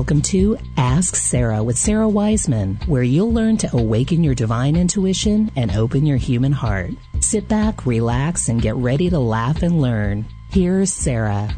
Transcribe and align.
Welcome 0.00 0.22
to 0.22 0.56
Ask 0.78 1.14
Sara 1.14 1.62
with 1.62 1.76
Sara 1.76 2.08
Wiseman, 2.08 2.76
where 2.86 3.02
you'll 3.02 3.34
learn 3.34 3.58
to 3.58 3.76
awaken 3.76 4.24
your 4.24 4.34
divine 4.34 4.74
intuition 4.74 5.52
and 5.56 5.70
open 5.72 6.06
your 6.06 6.16
human 6.16 6.52
heart. 6.52 6.92
Sit 7.20 7.48
back, 7.48 7.84
relax, 7.84 8.48
and 8.48 8.62
get 8.62 8.76
ready 8.76 9.10
to 9.10 9.18
laugh 9.18 9.62
and 9.62 9.78
learn. 9.78 10.24
Here's 10.48 10.90
Sara. 10.90 11.54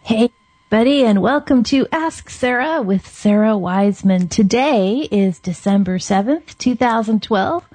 Hey, 0.00 0.30
buddy, 0.70 1.04
and 1.04 1.20
welcome 1.20 1.62
to 1.64 1.86
Ask 1.92 2.30
Sara 2.30 2.80
with 2.80 3.06
Sara 3.06 3.58
Wiseman. 3.58 4.28
Today 4.28 5.06
is 5.10 5.38
December 5.38 5.98
7th, 5.98 6.56
2012. 6.56 7.68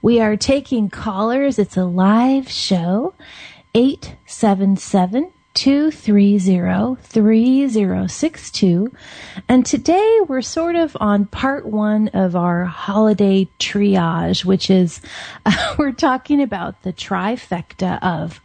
We 0.00 0.20
are 0.20 0.36
taking 0.36 0.88
callers. 0.88 1.58
It's 1.58 1.76
a 1.76 1.84
live 1.84 2.48
show. 2.48 3.14
877 3.74 5.32
230 5.54 6.96
3062. 7.02 8.92
And 9.48 9.64
today 9.66 10.18
we're 10.28 10.42
sort 10.42 10.76
of 10.76 10.96
on 11.00 11.26
part 11.26 11.66
one 11.66 12.08
of 12.08 12.36
our 12.36 12.64
holiday 12.64 13.48
triage, 13.58 14.44
which 14.44 14.70
is 14.70 15.00
uh, 15.46 15.74
we're 15.78 15.92
talking 15.92 16.42
about 16.42 16.82
the 16.82 16.92
trifecta 16.92 17.98
of 18.02 18.40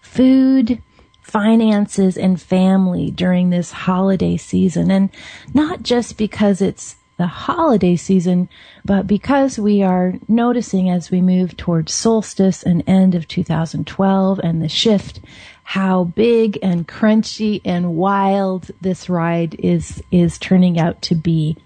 food, 0.00 0.82
finances, 1.20 2.16
and 2.16 2.40
family 2.40 3.10
during 3.10 3.50
this 3.50 3.72
holiday 3.72 4.36
season. 4.36 4.90
And 4.90 5.10
not 5.52 5.82
just 5.82 6.16
because 6.16 6.60
it's 6.60 6.96
the 7.20 7.26
holiday 7.26 7.96
season, 7.96 8.48
but 8.82 9.06
because 9.06 9.58
we 9.58 9.82
are 9.82 10.14
noticing 10.26 10.88
as 10.88 11.10
we 11.10 11.20
move 11.20 11.54
towards 11.54 11.92
solstice 11.92 12.62
and 12.62 12.82
end 12.86 13.14
of 13.14 13.28
2012 13.28 14.40
and 14.42 14.62
the 14.62 14.70
shift, 14.70 15.20
how 15.62 16.04
big 16.04 16.58
and 16.62 16.88
crunchy 16.88 17.60
and 17.62 17.94
wild 17.94 18.70
this 18.80 19.10
ride 19.10 19.54
is, 19.58 20.02
is 20.10 20.38
turning 20.38 20.80
out 20.80 21.02
to 21.02 21.14
be. 21.14 21.58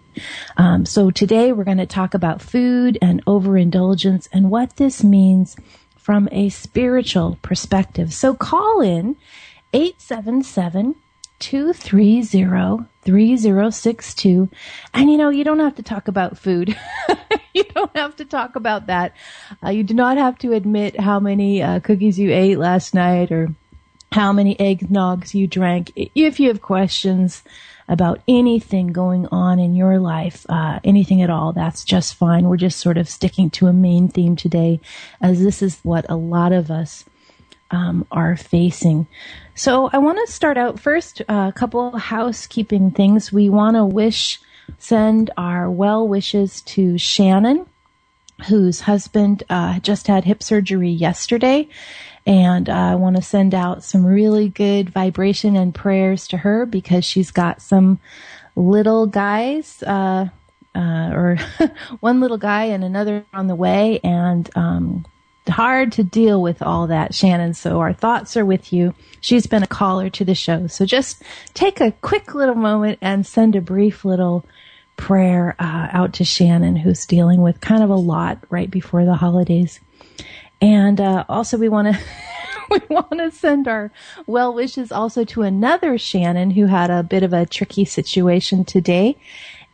Um, 0.56 0.84
so 0.86 1.12
today 1.12 1.52
we're 1.52 1.62
going 1.62 1.78
to 1.78 1.86
talk 1.86 2.14
about 2.14 2.42
food 2.42 2.98
and 3.00 3.22
overindulgence 3.24 4.28
and 4.32 4.50
what 4.50 4.74
this 4.74 5.04
means 5.04 5.54
from 5.96 6.28
a 6.32 6.48
spiritual 6.48 7.38
perspective. 7.42 8.12
So 8.12 8.34
call 8.34 8.80
in 8.80 9.14
877 9.72 10.96
230 11.38 12.86
3062. 13.04 14.48
And 14.92 15.10
you 15.10 15.16
know, 15.16 15.28
you 15.28 15.44
don't 15.44 15.58
have 15.60 15.76
to 15.76 15.82
talk 15.82 16.08
about 16.08 16.38
food. 16.38 16.76
you 17.54 17.64
don't 17.64 17.94
have 17.96 18.16
to 18.16 18.24
talk 18.24 18.56
about 18.56 18.86
that. 18.86 19.14
Uh, 19.62 19.70
you 19.70 19.84
do 19.84 19.94
not 19.94 20.16
have 20.16 20.38
to 20.38 20.52
admit 20.52 20.98
how 20.98 21.20
many 21.20 21.62
uh, 21.62 21.80
cookies 21.80 22.18
you 22.18 22.32
ate 22.32 22.58
last 22.58 22.94
night 22.94 23.30
or 23.30 23.54
how 24.12 24.32
many 24.32 24.54
eggnogs 24.56 25.34
you 25.34 25.46
drank. 25.46 25.92
If 25.96 26.40
you 26.40 26.48
have 26.48 26.62
questions 26.62 27.42
about 27.88 28.20
anything 28.26 28.88
going 28.88 29.26
on 29.26 29.58
in 29.58 29.74
your 29.74 29.98
life, 29.98 30.46
uh, 30.48 30.80
anything 30.84 31.20
at 31.20 31.30
all, 31.30 31.52
that's 31.52 31.84
just 31.84 32.14
fine. 32.14 32.48
We're 32.48 32.56
just 32.56 32.80
sort 32.80 32.96
of 32.96 33.08
sticking 33.08 33.50
to 33.50 33.66
a 33.66 33.72
main 33.72 34.08
theme 34.08 34.36
today, 34.36 34.80
as 35.20 35.42
this 35.42 35.60
is 35.60 35.80
what 35.82 36.06
a 36.08 36.16
lot 36.16 36.52
of 36.52 36.70
us 36.70 37.04
um, 37.74 38.06
are 38.10 38.36
facing. 38.36 39.06
So 39.54 39.90
I 39.92 39.98
want 39.98 40.18
to 40.24 40.32
start 40.32 40.56
out 40.56 40.78
first 40.78 41.20
uh, 41.22 41.50
a 41.50 41.52
couple 41.52 41.96
housekeeping 41.96 42.92
things. 42.92 43.32
We 43.32 43.50
want 43.50 43.76
to 43.76 43.84
wish, 43.84 44.40
send 44.78 45.30
our 45.36 45.70
well 45.70 46.06
wishes 46.06 46.62
to 46.62 46.96
Shannon, 46.98 47.66
whose 48.48 48.80
husband 48.80 49.42
uh, 49.50 49.80
just 49.80 50.06
had 50.06 50.24
hip 50.24 50.42
surgery 50.42 50.90
yesterday. 50.90 51.68
And 52.26 52.70
uh, 52.70 52.72
I 52.72 52.94
want 52.94 53.16
to 53.16 53.22
send 53.22 53.54
out 53.54 53.84
some 53.84 54.06
really 54.06 54.48
good 54.48 54.90
vibration 54.90 55.56
and 55.56 55.74
prayers 55.74 56.28
to 56.28 56.38
her 56.38 56.64
because 56.64 57.04
she's 57.04 57.30
got 57.30 57.60
some 57.60 58.00
little 58.56 59.06
guys, 59.06 59.82
uh, 59.82 60.28
uh, 60.74 61.10
or 61.12 61.38
one 62.00 62.20
little 62.20 62.38
guy 62.38 62.64
and 62.64 62.82
another 62.82 63.24
on 63.34 63.46
the 63.46 63.54
way. 63.54 64.00
And 64.02 64.48
um, 64.56 65.04
hard 65.48 65.92
to 65.92 66.04
deal 66.04 66.40
with 66.40 66.62
all 66.62 66.86
that, 66.86 67.14
Shannon. 67.14 67.54
So 67.54 67.78
our 67.80 67.92
thoughts 67.92 68.36
are 68.36 68.44
with 68.44 68.72
you. 68.72 68.94
She's 69.20 69.46
been 69.46 69.62
a 69.62 69.68
caller 69.68 70.10
to 70.10 70.24
the 70.24 70.34
show. 70.34 70.66
So 70.66 70.86
just 70.86 71.22
take 71.52 71.80
a 71.80 71.92
quick 71.92 72.34
little 72.34 72.54
moment 72.54 72.98
and 73.02 73.26
send 73.26 73.54
a 73.56 73.60
brief 73.60 74.04
little 74.04 74.46
prayer 74.96 75.56
uh, 75.58 75.88
out 75.92 76.14
to 76.14 76.24
Shannon, 76.24 76.76
who's 76.76 77.06
dealing 77.06 77.42
with 77.42 77.60
kind 77.60 77.82
of 77.82 77.90
a 77.90 77.94
lot 77.94 78.38
right 78.50 78.70
before 78.70 79.04
the 79.04 79.14
holidays. 79.14 79.80
And 80.60 81.00
uh, 81.00 81.24
also, 81.28 81.58
we 81.58 81.68
want 81.68 81.94
to. 81.94 82.00
we 82.70 82.80
want 82.88 83.18
to 83.18 83.30
send 83.30 83.68
our 83.68 83.92
well 84.26 84.54
wishes 84.54 84.90
also 84.90 85.22
to 85.22 85.42
another 85.42 85.98
Shannon 85.98 86.50
who 86.50 86.64
had 86.64 86.90
a 86.90 87.02
bit 87.02 87.22
of 87.22 87.34
a 87.34 87.44
tricky 87.44 87.84
situation 87.84 88.64
today. 88.64 89.18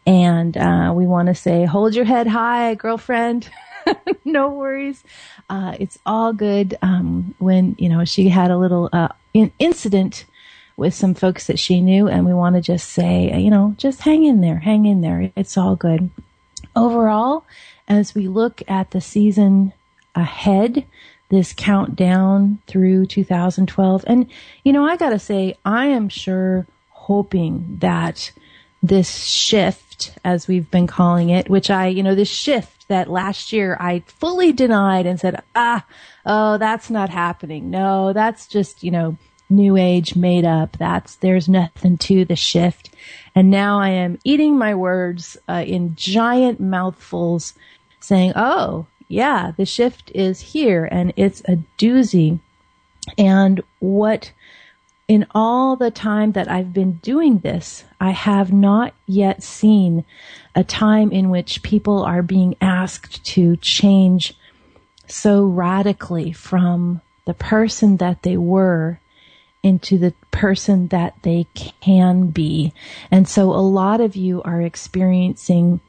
And 0.07 0.57
uh, 0.57 0.93
we 0.95 1.07
want 1.07 1.29
to 1.29 1.35
say, 1.35 1.65
hold 1.65 1.95
your 1.95 2.05
head 2.05 2.27
high, 2.27 2.75
girlfriend. 2.75 3.49
no 4.25 4.51
worries. 4.51 5.03
Uh, 5.49 5.77
it's 5.79 5.99
all 6.05 6.33
good. 6.33 6.77
Um, 6.83 7.35
when, 7.39 7.77
you 7.79 7.89
know, 7.89 8.05
she 8.05 8.29
had 8.29 8.51
a 8.51 8.59
little, 8.59 8.89
uh, 8.93 9.09
in- 9.35 9.53
incident 9.59 10.25
with 10.77 10.95
some 10.95 11.15
folks 11.15 11.47
that 11.47 11.59
she 11.59 11.81
knew 11.81 12.09
and 12.09 12.25
we 12.25 12.33
want 12.33 12.57
to 12.57 12.63
just 12.63 12.89
say, 12.91 13.39
you 13.39 13.51
know, 13.51 13.75
just 13.77 14.01
hang 14.01 14.25
in 14.25 14.41
there, 14.41 14.59
hang 14.59 14.87
in 14.87 15.03
there. 15.03 15.31
It's 15.37 15.59
all 15.59 15.77
good. 15.77 16.11
Overall, 16.75 17.45
as 17.87 18.15
we 18.15 18.29
look 18.29 18.63
at 18.69 18.91
the 18.93 19.01
season 19.01 19.73
ahead, 20.15 20.87
this 21.29 21.53
countdown 21.53 22.59
through 22.67 23.07
2012, 23.07 24.05
and, 24.07 24.27
you 24.65 24.73
know, 24.73 24.85
I 24.85 24.97
gotta 24.97 25.19
say, 25.19 25.55
I 25.65 25.87
am 25.87 26.09
sure 26.09 26.67
hoping 26.91 27.77
that 27.81 28.33
this 28.83 29.25
shift, 29.25 30.17
as 30.25 30.49
we've 30.49 30.71
been 30.71 30.87
calling 30.87 31.29
it, 31.29 31.51
which 31.51 31.71
I, 31.71 31.89
you 31.89 32.03
know, 32.03 32.15
this 32.15 32.31
shift 32.31 32.80
that 32.91 33.11
last 33.11 33.53
year 33.53 33.77
I 33.81 34.05
fully 34.07 34.53
denied 34.53 35.07
and 35.07 35.19
said, 35.19 35.43
ah, 35.57 35.87
oh, 36.27 36.59
that's 36.59 36.91
not 36.91 37.09
happening. 37.09 37.71
No, 37.71 38.13
that's 38.13 38.47
just, 38.47 38.85
you 38.85 38.91
know, 38.91 39.17
new 39.49 39.77
age 39.77 40.15
made 40.15 40.45
up. 40.45 40.77
That's, 40.79 41.17
there's 41.17 41.49
nothing 41.49 41.97
to 41.99 42.25
the 42.25 42.37
shift. 42.37 42.91
And 43.35 43.51
now 43.51 43.81
I 43.81 43.89
am 43.89 44.19
eating 44.25 44.59
my 44.59 44.75
words 44.75 45.37
uh, 45.49 45.65
in 45.67 45.97
giant 45.97 46.61
mouthfuls 46.61 47.55
saying, 48.01 48.33
oh, 48.37 48.87
yeah, 49.09 49.53
the 49.57 49.67
shift 49.67 50.13
is 50.15 50.41
here 50.41 50.85
and 50.85 51.13
it's 51.17 51.41
a 51.43 51.59
doozy. 51.79 52.39
And 53.19 53.63
what 53.81 54.33
in 55.11 55.27
all 55.35 55.75
the 55.75 55.91
time 55.91 56.31
that 56.31 56.49
I've 56.49 56.73
been 56.73 56.93
doing 57.03 57.41
this, 57.41 57.83
I 58.01 58.11
have 58.11 58.53
not 58.53 58.95
yet 59.09 59.43
seen 59.43 60.05
a 60.55 60.63
time 60.63 61.11
in 61.11 61.31
which 61.31 61.65
people 61.65 62.05
are 62.05 62.23
being 62.23 62.55
asked 62.61 63.25
to 63.25 63.57
change 63.57 64.35
so 65.09 65.45
radically 65.45 66.31
from 66.31 67.01
the 67.25 67.35
person 67.35 67.97
that 67.97 68.23
they 68.23 68.37
were 68.37 69.01
into 69.65 69.99
the 69.99 70.15
person 70.31 70.87
that 70.89 71.17
they 71.23 71.49
can 71.81 72.29
be. 72.29 72.73
And 73.11 73.27
so 73.27 73.51
a 73.51 73.67
lot 73.67 74.01
of 74.01 74.15
you 74.15 74.41
are 74.43 74.63
experiencing 74.63 75.81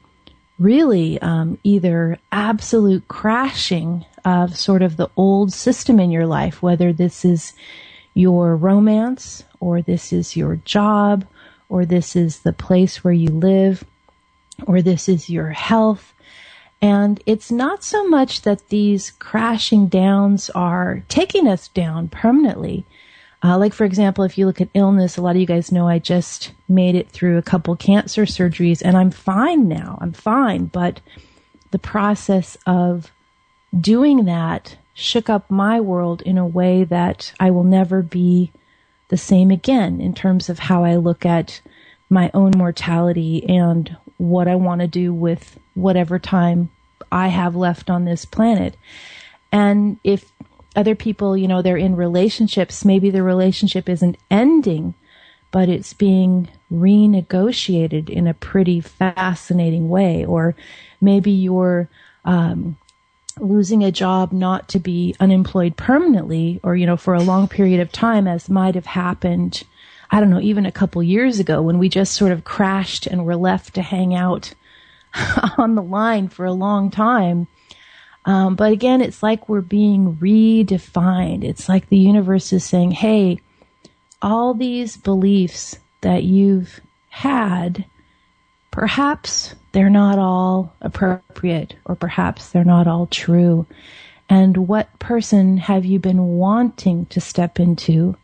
really 0.58 1.22
um, 1.22 1.58
either 1.62 2.18
absolute 2.32 3.06
crashing 3.06 4.04
of 4.24 4.58
sort 4.58 4.82
of 4.82 4.96
the 4.96 5.10
old 5.16 5.52
system 5.52 6.00
in 6.00 6.10
your 6.10 6.26
life, 6.26 6.60
whether 6.60 6.92
this 6.92 7.24
is 7.24 7.52
your 8.14 8.56
romance, 8.56 9.44
or 9.60 9.82
this 9.82 10.12
is 10.12 10.36
your 10.36 10.56
job, 10.56 11.24
or 11.68 11.84
this 11.86 12.14
is 12.14 12.40
the 12.40 12.52
place 12.52 13.02
where 13.02 13.14
you 13.14 13.28
live, 13.28 13.84
or 14.66 14.82
this 14.82 15.08
is 15.08 15.30
your 15.30 15.50
health. 15.50 16.12
And 16.80 17.22
it's 17.26 17.50
not 17.50 17.84
so 17.84 18.06
much 18.08 18.42
that 18.42 18.68
these 18.68 19.12
crashing 19.12 19.86
downs 19.86 20.50
are 20.50 21.04
taking 21.08 21.46
us 21.46 21.68
down 21.68 22.08
permanently. 22.08 22.84
Uh, 23.44 23.58
like, 23.58 23.72
for 23.72 23.84
example, 23.84 24.24
if 24.24 24.36
you 24.36 24.46
look 24.46 24.60
at 24.60 24.68
illness, 24.74 25.16
a 25.16 25.22
lot 25.22 25.36
of 25.36 25.40
you 25.40 25.46
guys 25.46 25.72
know 25.72 25.88
I 25.88 25.98
just 25.98 26.52
made 26.68 26.94
it 26.94 27.08
through 27.08 27.38
a 27.38 27.42
couple 27.42 27.74
cancer 27.76 28.24
surgeries 28.24 28.82
and 28.84 28.96
I'm 28.96 29.10
fine 29.10 29.68
now. 29.68 29.98
I'm 30.00 30.12
fine. 30.12 30.66
But 30.66 31.00
the 31.70 31.78
process 31.78 32.56
of 32.66 33.10
doing 33.78 34.26
that 34.26 34.76
shook 34.94 35.30
up 35.30 35.50
my 35.50 35.80
world 35.80 36.22
in 36.22 36.38
a 36.38 36.46
way 36.46 36.84
that 36.84 37.32
I 37.40 37.50
will 37.50 37.64
never 37.64 38.02
be 38.02 38.52
the 39.08 39.16
same 39.16 39.50
again 39.50 40.00
in 40.00 40.14
terms 40.14 40.48
of 40.48 40.58
how 40.58 40.84
I 40.84 40.96
look 40.96 41.26
at 41.26 41.60
my 42.08 42.30
own 42.34 42.52
mortality 42.56 43.44
and 43.48 43.96
what 44.18 44.48
I 44.48 44.54
want 44.54 44.80
to 44.80 44.86
do 44.86 45.12
with 45.12 45.58
whatever 45.74 46.18
time 46.18 46.70
I 47.10 47.28
have 47.28 47.56
left 47.56 47.90
on 47.90 48.04
this 48.04 48.24
planet. 48.24 48.76
And 49.50 49.98
if 50.04 50.30
other 50.76 50.94
people, 50.94 51.36
you 51.36 51.48
know, 51.48 51.62
they're 51.62 51.76
in 51.76 51.96
relationships, 51.96 52.84
maybe 52.84 53.10
the 53.10 53.22
relationship 53.22 53.88
isn't 53.88 54.16
ending, 54.30 54.94
but 55.50 55.68
it's 55.68 55.92
being 55.92 56.48
renegotiated 56.72 58.08
in 58.08 58.26
a 58.26 58.34
pretty 58.34 58.80
fascinating 58.80 59.88
way. 59.88 60.24
Or 60.24 60.54
maybe 61.00 61.30
you're, 61.30 61.88
um, 62.24 62.78
losing 63.38 63.82
a 63.82 63.92
job 63.92 64.32
not 64.32 64.68
to 64.68 64.78
be 64.78 65.14
unemployed 65.20 65.76
permanently 65.76 66.60
or, 66.62 66.76
you 66.76 66.86
know, 66.86 66.96
for 66.96 67.14
a 67.14 67.22
long 67.22 67.48
period 67.48 67.80
of 67.80 67.92
time 67.92 68.26
as 68.26 68.48
might 68.48 68.74
have 68.74 68.86
happened, 68.86 69.62
I 70.10 70.20
don't 70.20 70.30
know, 70.30 70.40
even 70.40 70.66
a 70.66 70.72
couple 70.72 71.02
years 71.02 71.38
ago 71.38 71.62
when 71.62 71.78
we 71.78 71.88
just 71.88 72.14
sort 72.14 72.32
of 72.32 72.44
crashed 72.44 73.06
and 73.06 73.24
were 73.24 73.36
left 73.36 73.74
to 73.74 73.82
hang 73.82 74.14
out 74.14 74.54
on 75.58 75.74
the 75.74 75.82
line 75.82 76.28
for 76.28 76.44
a 76.44 76.52
long 76.52 76.90
time. 76.90 77.48
Um, 78.24 78.54
but 78.54 78.72
again, 78.72 79.00
it's 79.00 79.22
like 79.22 79.48
we're 79.48 79.60
being 79.60 80.16
redefined. 80.16 81.42
It's 81.42 81.68
like 81.68 81.88
the 81.88 81.96
universe 81.96 82.52
is 82.52 82.64
saying, 82.64 82.92
hey, 82.92 83.40
all 84.20 84.54
these 84.54 84.96
beliefs 84.96 85.78
that 86.02 86.22
you've 86.22 86.80
had, 87.08 87.84
perhaps 88.70 89.54
they're 89.72 89.90
not 89.90 90.18
all 90.18 90.74
appropriate 90.80 91.74
or 91.84 91.96
perhaps 91.96 92.50
they're 92.50 92.64
not 92.64 92.86
all 92.86 93.06
true. 93.06 93.66
And 94.28 94.68
what 94.68 94.98
person 94.98 95.56
have 95.58 95.84
you 95.84 95.98
been 95.98 96.22
wanting 96.38 97.06
to 97.06 97.20
step 97.20 97.58
into? 97.58 98.16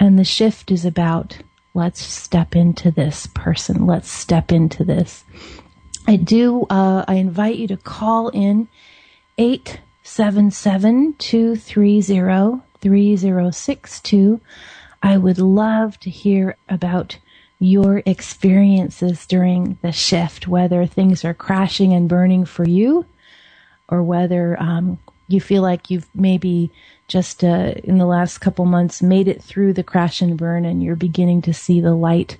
And 0.00 0.18
the 0.18 0.24
shift 0.24 0.70
is 0.70 0.84
about 0.84 1.38
let's 1.74 2.00
step 2.00 2.56
into 2.56 2.90
this 2.90 3.28
person. 3.34 3.86
Let's 3.86 4.10
step 4.10 4.50
into 4.50 4.84
this. 4.84 5.24
I 6.06 6.16
do, 6.16 6.66
uh, 6.70 7.04
I 7.06 7.14
invite 7.14 7.56
you 7.56 7.68
to 7.68 7.76
call 7.76 8.28
in 8.28 8.68
877 9.36 11.14
230 11.18 12.62
3062. 12.80 14.40
I 15.02 15.16
would 15.18 15.38
love 15.38 16.00
to 16.00 16.10
hear 16.10 16.56
about 16.68 17.18
your 17.58 18.02
experiences 18.06 19.26
during 19.26 19.78
the 19.82 19.92
shift, 19.92 20.46
whether 20.46 20.86
things 20.86 21.24
are 21.24 21.34
crashing 21.34 21.92
and 21.92 22.08
burning 22.08 22.44
for 22.44 22.66
you, 22.66 23.04
or 23.88 24.02
whether 24.02 24.60
um, 24.60 24.98
you 25.26 25.40
feel 25.40 25.62
like 25.62 25.90
you've 25.90 26.08
maybe 26.14 26.70
just 27.08 27.42
uh, 27.42 27.74
in 27.84 27.98
the 27.98 28.06
last 28.06 28.38
couple 28.38 28.64
months 28.64 29.02
made 29.02 29.28
it 29.28 29.42
through 29.42 29.72
the 29.72 29.82
crash 29.82 30.20
and 30.20 30.36
burn 30.36 30.64
and 30.64 30.82
you're 30.82 30.96
beginning 30.96 31.42
to 31.42 31.54
see 31.54 31.80
the 31.80 31.94
light 31.94 32.36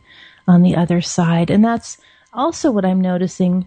on 0.46 0.62
the 0.62 0.76
other 0.76 1.00
side. 1.00 1.50
And 1.50 1.64
that's 1.64 1.98
also 2.32 2.70
what 2.70 2.84
I'm 2.84 3.00
noticing 3.00 3.66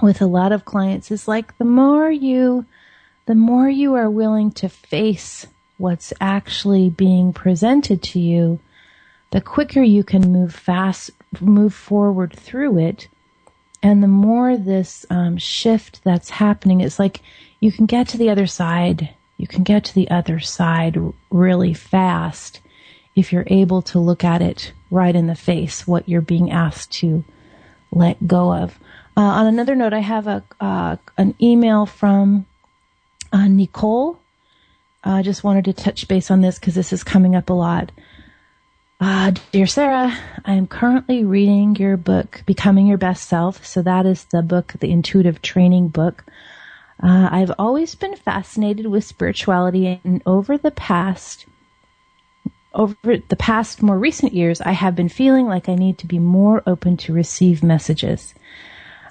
with 0.00 0.20
a 0.20 0.26
lot 0.26 0.52
of 0.52 0.64
clients 0.64 1.10
is 1.10 1.28
like 1.28 1.56
the 1.58 1.64
more 1.64 2.10
you 2.10 2.66
the 3.26 3.34
more 3.36 3.68
you 3.68 3.94
are 3.94 4.10
willing 4.10 4.50
to 4.50 4.68
face 4.68 5.46
what's 5.78 6.12
actually 6.20 6.90
being 6.90 7.32
presented 7.32 8.02
to 8.02 8.18
you, 8.18 8.58
the 9.32 9.40
quicker 9.40 9.82
you 9.82 10.04
can 10.04 10.30
move 10.32 10.54
fast, 10.54 11.10
move 11.40 11.74
forward 11.74 12.32
through 12.38 12.78
it. 12.78 13.08
And 13.82 14.02
the 14.02 14.08
more 14.08 14.56
this 14.56 15.04
um, 15.10 15.38
shift 15.38 16.04
that's 16.04 16.30
happening, 16.30 16.80
it's 16.80 16.98
like 16.98 17.20
you 17.58 17.72
can 17.72 17.86
get 17.86 18.08
to 18.08 18.18
the 18.18 18.30
other 18.30 18.46
side. 18.46 19.08
You 19.38 19.46
can 19.46 19.64
get 19.64 19.84
to 19.84 19.94
the 19.94 20.08
other 20.10 20.38
side 20.38 20.98
really 21.30 21.74
fast 21.74 22.60
if 23.16 23.32
you're 23.32 23.46
able 23.48 23.82
to 23.82 23.98
look 23.98 24.22
at 24.22 24.42
it 24.42 24.72
right 24.90 25.16
in 25.16 25.26
the 25.26 25.34
face, 25.34 25.86
what 25.86 26.08
you're 26.08 26.20
being 26.20 26.50
asked 26.50 26.92
to 26.92 27.24
let 27.90 28.26
go 28.26 28.54
of. 28.54 28.78
Uh, 29.16 29.20
on 29.20 29.46
another 29.46 29.74
note, 29.74 29.92
I 29.92 30.00
have 30.00 30.26
a 30.26 30.42
uh, 30.60 30.96
an 31.18 31.34
email 31.40 31.86
from 31.86 32.46
uh, 33.32 33.48
Nicole. 33.48 34.18
I 35.04 35.22
just 35.22 35.42
wanted 35.42 35.64
to 35.66 35.72
touch 35.72 36.06
base 36.06 36.30
on 36.30 36.42
this 36.42 36.58
because 36.58 36.74
this 36.74 36.92
is 36.92 37.02
coming 37.02 37.34
up 37.34 37.50
a 37.50 37.54
lot. 37.54 37.90
Uh, 39.04 39.32
dear 39.50 39.66
Sara, 39.66 40.16
I 40.44 40.52
am 40.52 40.68
currently 40.68 41.24
reading 41.24 41.74
your 41.74 41.96
book, 41.96 42.44
Becoming 42.46 42.86
Your 42.86 42.98
Best 42.98 43.28
Self. 43.28 43.66
So 43.66 43.82
that 43.82 44.06
is 44.06 44.26
the 44.26 44.42
book, 44.42 44.74
the 44.78 44.92
intuitive 44.92 45.42
training 45.42 45.88
book. 45.88 46.24
Uh, 47.02 47.28
I've 47.32 47.50
always 47.58 47.96
been 47.96 48.14
fascinated 48.14 48.86
with 48.86 49.02
spirituality 49.02 50.00
and 50.04 50.22
over 50.24 50.56
the 50.56 50.70
past, 50.70 51.46
over 52.72 53.16
the 53.16 53.34
past 53.34 53.82
more 53.82 53.98
recent 53.98 54.34
years, 54.34 54.60
I 54.60 54.70
have 54.70 54.94
been 54.94 55.08
feeling 55.08 55.48
like 55.48 55.68
I 55.68 55.74
need 55.74 55.98
to 55.98 56.06
be 56.06 56.20
more 56.20 56.62
open 56.64 56.96
to 56.98 57.12
receive 57.12 57.64
messages. 57.64 58.36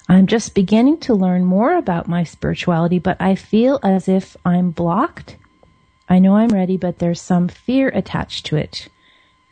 I'm 0.08 0.26
just 0.26 0.54
beginning 0.54 1.00
to 1.00 1.12
learn 1.12 1.44
more 1.44 1.76
about 1.76 2.08
my 2.08 2.24
spirituality, 2.24 2.98
but 2.98 3.20
I 3.20 3.34
feel 3.34 3.78
as 3.82 4.08
if 4.08 4.38
I'm 4.42 4.70
blocked. 4.70 5.36
I 6.08 6.18
know 6.18 6.36
I'm 6.36 6.48
ready, 6.48 6.78
but 6.78 6.98
there's 6.98 7.20
some 7.20 7.46
fear 7.46 7.90
attached 7.90 8.46
to 8.46 8.56
it 8.56 8.88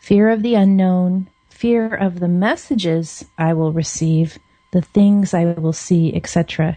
fear 0.00 0.31
of 0.31 0.43
the 0.43 0.55
unknown, 0.55 1.29
fear 1.50 1.94
of 1.94 2.19
the 2.19 2.29
messages 2.29 3.25
I 3.38 3.52
will 3.52 3.73
receive, 3.73 4.38
the 4.73 4.82
things 4.82 5.35
I 5.35 5.44
will 5.44 5.75
see, 5.75 6.12
etc. 6.17 6.76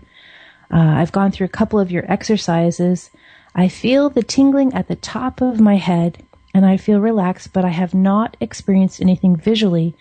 Uh, 0.69 0.77
I've 0.77 1.11
gone 1.11 1.31
through 1.31 1.45
a 1.45 1.57
couple 1.57 1.79
of 1.79 1.89
your 1.89 2.09
exercises. 2.11 3.09
I 3.55 3.69
feel 3.69 4.09
the 4.09 4.23
tingling 4.23 4.73
at 4.73 4.89
the 4.89 4.97
top 4.97 5.41
of 5.41 5.59
my 5.59 5.77
head 5.77 6.21
and 6.53 6.65
I 6.65 6.77
feel 6.77 6.99
relaxed, 6.99 7.53
but 7.53 7.65
I 7.65 7.69
have 7.69 7.95
not 7.95 8.37
experienced 8.39 9.01
anything 9.01 9.35
visually. 9.35 9.95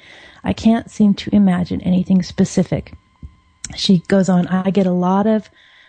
I 0.44 0.52
can't 0.52 0.90
seem 0.90 1.14
to 1.14 1.34
imagine 1.34 1.80
anything 1.80 2.22
specific. 2.22 2.92
She 3.74 4.00
goes 4.08 4.28
on, 4.28 4.48
I 4.48 4.70
get 4.70 4.86
a 4.86 4.92
lot 4.92 5.26
of 5.26 5.48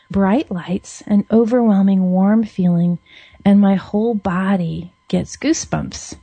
bright 0.09 0.51
lights, 0.51 1.01
an 1.07 1.25
overwhelming 1.31 2.12
warm 2.12 2.44
feeling, 2.44 3.00
and 3.44 3.59
my 3.59 3.75
whole 3.75 4.13
body 4.13 4.94
gets 5.09 5.35
goosebumps 5.35 6.15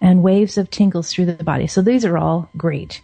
and 0.00 0.22
waves 0.22 0.58
of 0.58 0.70
tingles 0.70 1.12
through 1.12 1.26
the 1.26 1.44
body. 1.44 1.66
So 1.66 1.82
these 1.82 2.04
are 2.04 2.18
all 2.18 2.48
great, 2.56 3.00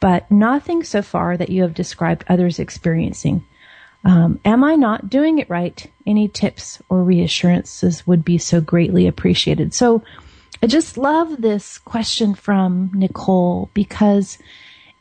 but 0.00 0.30
nothing 0.30 0.84
so 0.84 1.02
far 1.02 1.36
that 1.36 1.50
you 1.50 1.62
have 1.62 1.74
described 1.74 2.24
others 2.28 2.58
experiencing. 2.58 3.44
Um, 4.04 4.38
am 4.44 4.62
I 4.62 4.76
not 4.76 5.10
doing 5.10 5.38
it 5.38 5.50
right? 5.50 5.84
Any 6.06 6.28
tips 6.28 6.80
or 6.88 7.02
reassurances 7.02 8.06
would 8.06 8.24
be 8.24 8.38
so 8.38 8.60
greatly 8.60 9.06
appreciated. 9.06 9.74
So 9.74 10.04
I 10.62 10.68
just 10.68 10.96
love 10.96 11.42
this 11.42 11.78
question 11.78 12.34
from 12.34 12.90
Nicole 12.94 13.68
because 13.74 14.38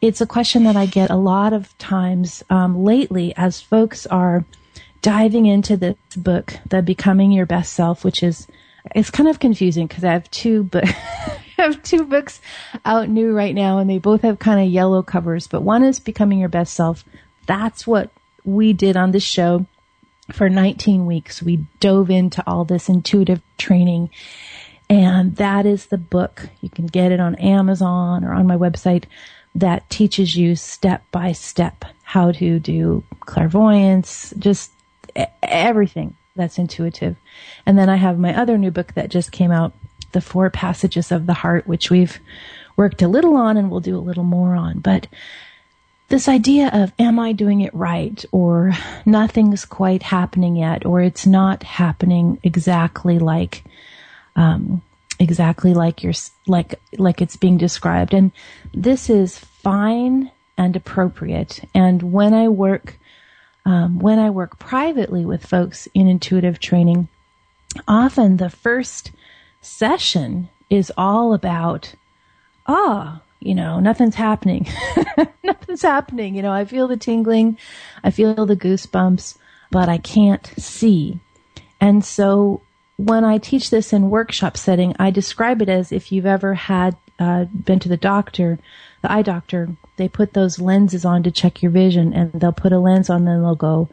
it's 0.02 0.22
a 0.22 0.26
question 0.26 0.64
that 0.64 0.76
I 0.76 0.86
get 0.88 1.12
a 1.12 1.16
lot 1.16 1.54
of 1.54 1.78
times 1.78 2.44
um, 2.50 2.84
lately 2.84 3.34
as 3.38 3.62
folks 3.62 4.06
are 4.08 4.44
diving 5.02 5.46
into 5.46 5.78
this 5.78 5.96
book, 6.18 6.56
The 6.68 6.82
Becoming 6.82 7.32
Your 7.32 7.46
Best 7.46 7.74
Self, 7.74 8.04
which 8.04 8.24
is 8.24 8.48
it's 8.94 9.10
kind 9.10 9.30
of 9.30 9.40
confusing 9.40 9.88
because 9.88 10.04
I 10.04 10.14
have 10.14 10.30
two 10.32 10.64
books. 10.64 10.92
I 11.58 11.62
have 11.62 11.84
two 11.84 12.04
books 12.04 12.42
out 12.84 13.08
new 13.08 13.32
right 13.32 13.56
now, 13.56 13.80
and 13.80 13.90
they 13.90 13.98
both 13.98 14.22
have 14.22 14.40
kind 14.40 14.60
of 14.60 14.68
yellow 14.68 15.02
covers. 15.02 15.48
But 15.48 15.62
one 15.62 15.84
is 15.84 16.00
Becoming 16.00 16.40
Your 16.40 16.50
Best 16.50 16.74
Self. 16.74 17.06
That's 17.48 17.88
what 17.88 18.12
we 18.44 18.74
did 18.74 18.98
on 18.98 19.12
this 19.12 19.24
show 19.24 19.66
for 20.32 20.50
19 20.50 21.06
weeks. 21.06 21.42
We 21.42 21.66
dove 21.80 22.10
into 22.10 22.44
all 22.46 22.66
this 22.66 22.90
intuitive 22.90 23.42
training, 23.58 24.10
and 24.90 25.36
that 25.38 25.66
is 25.66 25.86
the 25.86 25.98
book. 25.98 26.50
You 26.62 26.70
can 26.70 26.88
get 26.88 27.12
it 27.12 27.20
on 27.22 27.36
Amazon 27.36 28.26
or 28.26 28.34
on 28.34 28.48
my 28.48 28.58
website 28.58 29.06
that 29.56 29.90
teaches 29.90 30.36
you 30.36 30.56
step 30.56 31.04
by 31.12 31.32
step 31.32 31.86
how 32.04 32.34
to 32.34 32.60
do 32.60 33.04
clairvoyance, 33.22 34.34
just 34.38 34.72
everything 35.42 36.16
that's 36.36 36.58
intuitive. 36.58 37.16
And 37.66 37.78
then 37.78 37.90
I 37.90 37.96
have 37.96 38.20
my 38.20 38.36
other 38.36 38.58
new 38.58 38.72
book 38.72 38.94
that 38.94 39.10
just 39.10 39.32
came 39.32 39.52
out, 39.52 39.74
The 40.12 40.22
Four 40.22 40.50
Passages 40.50 41.12
of 41.12 41.26
the 41.26 41.34
Heart, 41.34 41.68
which 41.68 41.90
we've 41.90 42.20
worked 42.76 43.02
a 43.02 43.08
little 43.08 43.36
on 43.36 43.58
and 43.58 43.72
we'll 43.72 43.80
do 43.80 43.98
a 43.98 44.00
little 44.00 44.24
more 44.24 44.56
on. 44.56 44.80
But 44.80 45.08
this 46.10 46.28
idea 46.28 46.70
of 46.74 46.92
am 47.00 47.20
I 47.20 47.32
doing 47.32 47.62
it 47.62 47.74
right 47.74 48.24
or 48.32 48.74
nothing's 49.06 49.66
quite 49.66 50.04
happening 50.04 50.56
yet 50.56 50.86
or 50.86 51.02
it's 51.02 51.26
not 51.26 51.64
happening 51.64 52.40
exactly 52.44 53.18
like 53.18 53.64
um, 54.36 54.82
exactly 55.20 55.74
like 55.74 56.04
you're 56.04 56.14
like 56.46 56.80
like 56.98 57.22
it's 57.22 57.38
being 57.38 57.58
described 57.58 58.14
and 58.14 58.32
this 58.74 59.10
is 59.10 59.40
fine 59.40 60.30
and 60.58 60.76
appropriate 60.76 61.62
and 61.74 62.12
when 62.14 62.34
I 62.34 62.50
work 62.50 62.98
um, 63.66 64.00
when 64.00 64.20
I 64.20 64.30
work 64.30 64.60
privately 64.60 65.26
with 65.26 65.46
folks 65.46 65.88
in 65.94 66.08
intuitive 66.08 66.60
training, 66.60 67.08
often 67.88 68.38
the 68.38 68.50
first 68.50 69.12
session 69.62 70.50
is 70.70 70.92
all 70.98 71.34
about, 71.34 71.96
ah, 72.68 73.22
oh, 73.22 73.22
you 73.40 73.54
know, 73.54 73.80
nothing's 73.80 74.16
happening. 74.16 74.68
nothing's 75.44 75.82
happening. 75.82 76.36
You 76.36 76.42
know, 76.42 76.52
I 76.52 76.66
feel 76.66 76.88
the 76.88 76.98
tingling, 76.98 77.58
I 78.04 78.12
feel 78.12 78.46
the 78.46 78.56
goosebumps, 78.56 79.38
but 79.72 79.90
I 79.90 79.98
can't 79.98 80.46
see. 80.58 81.20
And 81.82 82.04
so 82.04 82.62
when 82.98 83.24
I 83.24 83.38
teach 83.38 83.70
this 83.70 83.94
in 83.94 84.10
workshop 84.10 84.58
setting, 84.58 84.96
I 85.00 85.12
describe 85.12 85.62
it 85.62 85.70
as 85.70 85.92
if 85.92 86.12
you've 86.12 86.26
ever 86.26 86.54
had 86.54 86.96
uh, 87.20 87.46
been 87.46 87.80
to 87.80 87.90
the 87.90 87.98
doctor, 87.98 88.60
the 89.02 89.12
eye 89.12 89.22
doctor. 89.22 89.70
They 89.98 90.08
put 90.08 90.34
those 90.34 90.60
lenses 90.60 91.06
on 91.06 91.24
to 91.24 91.32
check 91.32 91.62
your 91.62 91.72
vision, 91.72 92.14
and 92.14 92.32
they'll 92.34 92.52
put 92.52 92.74
a 92.74 92.80
lens 92.80 93.10
on, 93.10 93.28
and 93.28 93.44
they'll 93.44 93.56
go 93.56 93.90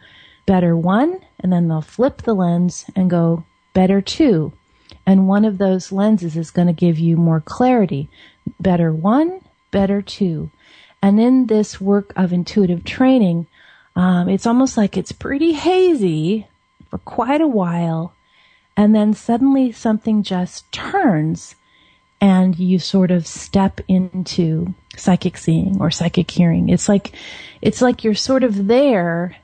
better 0.47 0.76
one, 0.76 1.21
and 1.40 1.52
then 1.52 1.68
they'll 1.68 1.80
flip 1.80 2.23
the 2.23 2.35
lens 2.35 2.85
and 2.97 3.09
go 3.11 3.44
better 3.73 4.00
two. 4.00 4.52
And 5.06 5.28
one 5.28 5.44
of 5.44 5.59
those 5.59 5.92
lenses 5.92 6.37
is 6.37 6.50
going 6.50 6.68
to 6.68 6.73
give 6.73 6.99
you 6.99 7.16
more 7.16 7.40
clarity. 7.40 8.09
Better 8.61 8.92
one, 8.92 9.40
better 9.71 10.02
two. 10.02 10.50
And 11.00 11.21
in 11.21 11.47
this 11.47 11.80
work 11.80 12.12
of 12.14 12.32
intuitive 12.32 12.85
training, 12.85 13.47
um, 13.97 14.28
it's 14.28 14.47
almost 14.47 14.76
like 14.76 14.97
it's 14.97 15.12
pretty 15.12 15.52
hazy 15.52 16.47
for 16.90 16.99
quite 16.99 17.40
a 17.40 17.49
while. 17.49 18.14
And 18.76 18.94
then 18.94 19.12
suddenly 19.12 19.73
something 19.73 20.23
just 20.23 20.71
turns 20.73 21.56
and 22.23 22.57
you 22.57 22.79
sort 22.79 23.11
of 23.11 23.26
step 23.26 23.81
into 23.88 24.73
psychic 24.97 25.37
seeing 25.37 25.79
or 25.81 25.91
psychic 25.91 26.31
hearing. 26.31 26.69
It's 26.69 26.88
like, 26.88 27.12
it's 27.61 27.83
like 27.83 28.05
you're 28.05 28.14
sort 28.14 28.45
of 28.45 28.69
there 28.69 29.37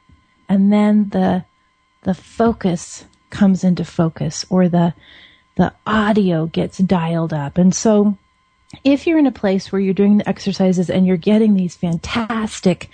and 0.48 0.72
then 0.72 1.08
the, 1.08 1.44
the 2.02 2.14
focus 2.14 3.04
comes 3.30 3.64
into 3.64 3.84
focus 3.84 4.46
or 4.48 4.68
the, 4.68 4.94
the 5.56 5.72
audio 5.88 6.46
gets 6.46 6.78
dialed 6.78 7.32
up. 7.32 7.58
And 7.58 7.74
so 7.74 8.16
if 8.84 9.08
you're 9.08 9.18
in 9.18 9.26
a 9.26 9.32
place 9.32 9.72
where 9.72 9.80
you're 9.80 9.92
doing 9.92 10.18
the 10.18 10.28
exercises 10.28 10.88
and 10.88 11.04
you're 11.04 11.16
getting 11.16 11.54
these 11.54 11.74
fantastic 11.74 12.90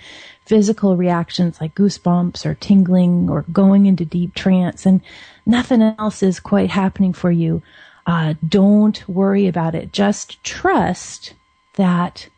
physical 0.47 0.97
reactions 0.97 1.61
like 1.61 1.75
goosebumps 1.75 2.43
or 2.43 2.55
tingling 2.55 3.29
or 3.29 3.43
going 3.51 3.85
into 3.85 4.03
deep 4.03 4.33
trance 4.33 4.87
and 4.87 5.01
nothing 5.45 5.83
else 5.83 6.23
is 6.23 6.39
quite 6.39 6.71
happening 6.71 7.13
for 7.13 7.29
you, 7.31 7.61
uh, 8.05 8.35
don't 8.47 9.07
worry 9.07 9.47
about 9.47 9.75
it. 9.75 9.91
Just 9.91 10.43
trust 10.43 11.33
that 11.75 12.29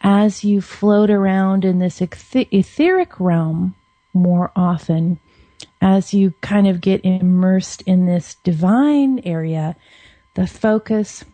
as 0.00 0.44
you 0.44 0.60
float 0.60 1.10
around 1.10 1.64
in 1.64 1.78
this 1.78 2.00
etheric 2.00 3.18
realm 3.18 3.74
more 4.12 4.52
often, 4.54 5.18
as 5.80 6.14
you 6.14 6.34
kind 6.40 6.66
of 6.66 6.80
get 6.80 7.04
immersed 7.04 7.82
in 7.82 8.06
this 8.06 8.36
divine 8.44 9.20
area, 9.24 9.76
the 10.34 10.46
focus 10.46 11.24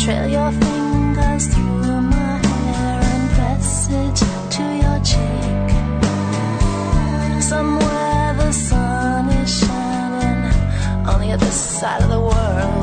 Trail 0.00 0.28
your 0.28 0.50
fingers 0.50 1.46
through 1.54 2.00
my 2.00 2.38
hair 2.38 3.00
and 3.12 3.30
press 3.32 3.88
it 3.90 4.16
to 4.54 4.62
your 4.82 4.98
cheek. 5.04 5.70
Somewhere 7.42 8.34
the 8.38 8.50
sun 8.50 9.28
is 9.28 9.58
shining 9.60 11.06
on 11.06 11.20
the 11.20 11.32
other 11.32 11.50
side 11.50 12.02
of 12.02 12.08
the 12.08 12.18
world. 12.18 12.79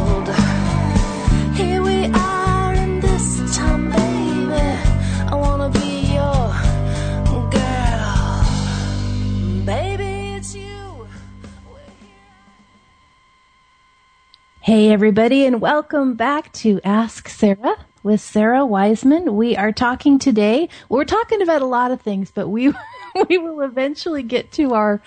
Hey, 14.68 14.92
everybody, 14.92 15.46
and 15.46 15.62
welcome 15.62 16.16
back 16.16 16.52
to 16.56 16.82
Ask 16.84 17.30
Sara 17.30 17.78
with 18.04 18.20
Sara 18.20 18.66
Wiseman. 18.66 19.38
We 19.38 19.56
are 19.56 19.72
talking 19.72 20.20
today. 20.20 20.68
We're 20.90 21.06
talking 21.06 21.42
about 21.42 21.62
a 21.62 21.66
lot 21.66 21.92
of 21.92 22.02
things, 22.02 22.32
but 22.32 22.50
we 22.50 22.74
we 23.30 23.38
will 23.38 23.62
eventually 23.62 24.24
get 24.24 24.52
to 24.52 24.74
our 24.74 25.02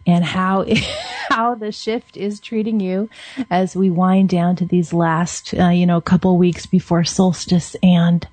and 0.05 0.23
how 0.23 0.65
how 1.29 1.55
the 1.55 1.71
shift 1.71 2.17
is 2.17 2.39
treating 2.39 2.79
you 2.79 3.09
as 3.49 3.75
we 3.75 3.89
wind 3.89 4.29
down 4.29 4.55
to 4.55 4.65
these 4.65 4.93
last 4.93 5.53
uh, 5.55 5.69
you 5.69 5.85
know 5.85 6.01
couple 6.01 6.37
weeks 6.37 6.65
before 6.65 7.03
solstice 7.03 7.75
and 7.81 8.27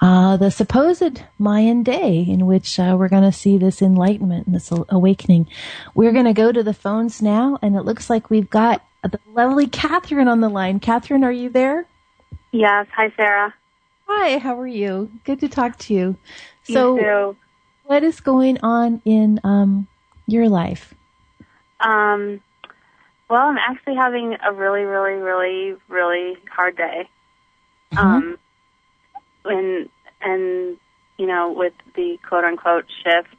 uh, 0.00 0.36
the 0.38 0.50
supposed 0.50 1.22
Mayan 1.38 1.82
day 1.82 2.24
in 2.26 2.46
which 2.46 2.78
uh, 2.78 2.96
we're 2.98 3.08
going 3.08 3.22
to 3.22 3.32
see 3.32 3.58
this 3.58 3.82
enlightenment 3.82 4.46
and 4.46 4.56
this 4.56 4.72
awakening. 4.88 5.46
We're 5.94 6.12
going 6.12 6.24
to 6.24 6.32
go 6.32 6.52
to 6.52 6.62
the 6.62 6.72
phones 6.72 7.20
now, 7.20 7.58
and 7.60 7.76
it 7.76 7.82
looks 7.82 8.08
like 8.08 8.30
we've 8.30 8.48
got 8.48 8.82
the 9.02 9.20
lovely 9.34 9.66
Catherine 9.66 10.28
on 10.28 10.40
the 10.40 10.48
line. 10.48 10.80
Catherine, 10.80 11.22
are 11.22 11.32
you 11.32 11.50
there? 11.50 11.86
Yes. 12.50 12.86
Hi, 12.96 13.12
Sara. 13.14 13.54
Hi, 14.06 14.38
how 14.38 14.58
are 14.58 14.66
you? 14.66 15.10
Good 15.24 15.40
to 15.40 15.48
talk 15.48 15.78
to 15.80 15.94
you. 15.94 16.16
So, 16.64 16.96
too. 16.96 17.36
what 17.84 18.02
is 18.02 18.20
going 18.20 18.58
on 18.62 19.02
in 19.04 19.38
um, 19.44 19.86
your 20.30 20.48
life? 20.48 20.94
Um, 21.80 22.40
well, 23.28 23.42
I'm 23.42 23.58
actually 23.58 23.96
having 23.96 24.36
a 24.44 24.52
really, 24.52 24.82
really, 24.82 25.20
really, 25.20 25.76
really 25.88 26.36
hard 26.50 26.76
day. 26.76 27.08
Mm-hmm. 27.92 28.06
Um, 28.06 28.38
and 29.44 29.88
and 30.20 30.76
you 31.16 31.26
know, 31.26 31.52
with 31.52 31.72
the 31.94 32.18
quote 32.28 32.44
unquote 32.44 32.86
shift, 33.02 33.34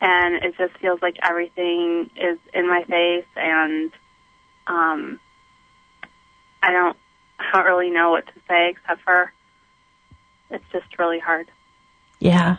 and 0.00 0.36
it 0.36 0.54
just 0.56 0.78
feels 0.80 1.00
like 1.02 1.16
everything 1.22 2.10
is 2.16 2.38
in 2.54 2.68
my 2.68 2.84
face, 2.84 3.26
and 3.36 3.90
um, 4.66 5.20
I 6.62 6.72
don't, 6.72 6.96
I 7.38 7.52
don't 7.52 7.66
really 7.66 7.90
know 7.90 8.10
what 8.10 8.26
to 8.26 8.32
say 8.48 8.70
except 8.70 9.02
for 9.02 9.32
it's 10.50 10.64
just 10.72 10.98
really 10.98 11.18
hard. 11.18 11.48
Yeah. 12.20 12.56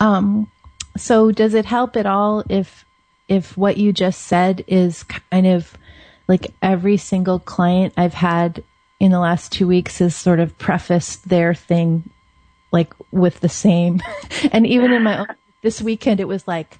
Um, 0.00 0.50
so 0.96 1.30
does 1.30 1.54
it 1.54 1.64
help 1.64 1.96
at 1.96 2.06
all 2.06 2.44
if 2.48 2.84
if 3.28 3.56
what 3.56 3.76
you 3.76 3.92
just 3.92 4.22
said 4.22 4.64
is 4.66 5.04
kind 5.04 5.46
of 5.46 5.76
like 6.26 6.52
every 6.62 6.96
single 6.96 7.38
client 7.38 7.94
I've 7.96 8.14
had 8.14 8.64
in 8.98 9.12
the 9.12 9.20
last 9.20 9.52
two 9.52 9.66
weeks 9.66 9.98
has 9.98 10.14
sort 10.14 10.40
of 10.40 10.58
prefaced 10.58 11.28
their 11.28 11.54
thing 11.54 12.10
like 12.72 12.94
with 13.10 13.40
the 13.40 13.48
same. 13.48 14.00
and 14.52 14.66
even 14.66 14.92
in 14.92 15.02
my 15.02 15.18
own, 15.20 15.26
this 15.62 15.82
weekend, 15.82 16.20
it 16.20 16.28
was 16.28 16.46
like, 16.46 16.78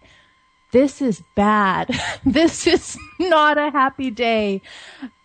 this 0.73 1.03
is 1.03 1.23
bad. 1.35 1.91
this 2.25 2.67
is 2.67 2.97
not 3.19 3.59
a 3.59 3.71
happy 3.71 4.11
day. 4.11 4.63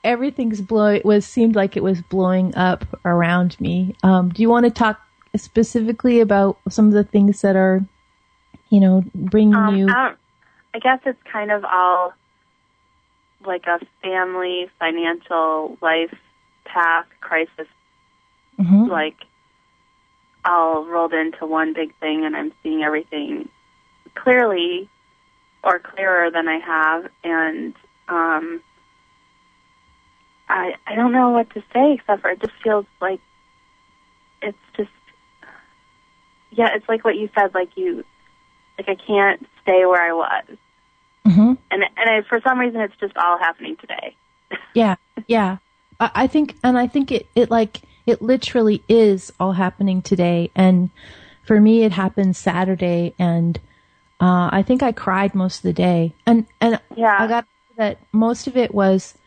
Everything's 0.03 0.61
blowing, 0.61 0.97
it 0.97 1.05
was, 1.05 1.25
seemed 1.25 1.55
like 1.55 1.77
it 1.77 1.83
was 1.83 2.01
blowing 2.01 2.55
up 2.55 2.85
around 3.05 3.59
me. 3.59 3.95
Um, 4.03 4.29
do 4.29 4.41
you 4.41 4.49
want 4.49 4.65
to 4.65 4.71
talk 4.71 4.99
specifically 5.35 6.19
about 6.19 6.57
some 6.69 6.87
of 6.87 6.93
the 6.93 7.03
things 7.03 7.41
that 7.41 7.55
are, 7.55 7.85
you 8.69 8.79
know, 8.79 9.03
bring 9.13 9.55
Um, 9.55 9.75
you? 9.75 9.89
I, 9.89 10.13
I 10.73 10.79
guess 10.79 10.99
it's 11.05 11.21
kind 11.31 11.51
of 11.51 11.63
all 11.65 12.13
like 13.45 13.65
a 13.67 13.79
family, 14.01 14.69
financial, 14.79 15.77
life 15.81 16.13
path 16.65 17.05
crisis, 17.21 17.67
Mhm. 18.59 18.87
like 18.89 19.17
all 20.43 20.85
rolled 20.85 21.13
into 21.13 21.45
one 21.45 21.73
big 21.73 21.93
thing, 21.99 22.25
and 22.25 22.35
I'm 22.35 22.53
seeing 22.63 22.83
everything 22.83 23.49
clearly 24.15 24.89
or 25.63 25.79
clearer 25.79 26.31
than 26.31 26.47
I 26.47 26.59
have, 26.59 27.09
and 27.23 27.75
um, 28.07 28.61
I 30.49 30.75
I 30.87 30.95
don't 30.95 31.11
know 31.11 31.29
what 31.29 31.49
to 31.51 31.63
say 31.73 31.93
except 31.93 32.21
for 32.21 32.29
it 32.29 32.39
just 32.39 32.53
feels 32.63 32.85
like 33.01 33.19
it's 34.41 34.57
just 34.77 34.89
yeah, 36.51 36.69
it's 36.75 36.87
like 36.87 37.03
what 37.03 37.15
you 37.15 37.29
said, 37.37 37.53
like 37.53 37.75
you 37.75 38.05
like 38.77 38.89
I 38.89 38.95
can't 38.95 39.45
stay 39.61 39.85
where 39.85 40.01
I 40.01 40.13
was, 40.13 40.57
Mhm. 41.27 41.57
and 41.71 41.83
and 41.83 42.09
I, 42.09 42.21
for 42.27 42.39
some 42.41 42.59
reason 42.59 42.81
it's 42.81 42.95
just 42.99 43.15
all 43.17 43.37
happening 43.37 43.75
today. 43.77 44.15
Yeah, 44.73 44.95
yeah. 45.27 45.57
I, 45.99 46.11
I 46.13 46.27
think, 46.27 46.55
and 46.63 46.77
I 46.77 46.87
think 46.87 47.11
it, 47.11 47.27
it 47.33 47.49
like, 47.49 47.81
it 48.05 48.21
literally 48.21 48.83
is 48.89 49.31
all 49.39 49.53
happening 49.53 50.01
today. 50.01 50.51
And 50.53 50.89
for 51.43 51.61
me, 51.61 51.83
it 51.83 51.93
happened 51.93 52.35
Saturday 52.35 53.13
and, 53.17 53.57
uh, 54.19 54.49
I 54.51 54.63
think 54.63 54.83
I 54.83 54.91
cried 54.91 55.33
most 55.33 55.57
of 55.57 55.63
the 55.63 55.73
day. 55.73 56.13
And, 56.25 56.45
and 56.59 56.79
Yeah. 56.95 57.15
I 57.17 57.27
got 57.27 57.47
that 57.77 57.99
most 58.11 58.47
of 58.47 58.57
it 58.57 58.75
was 58.75 59.17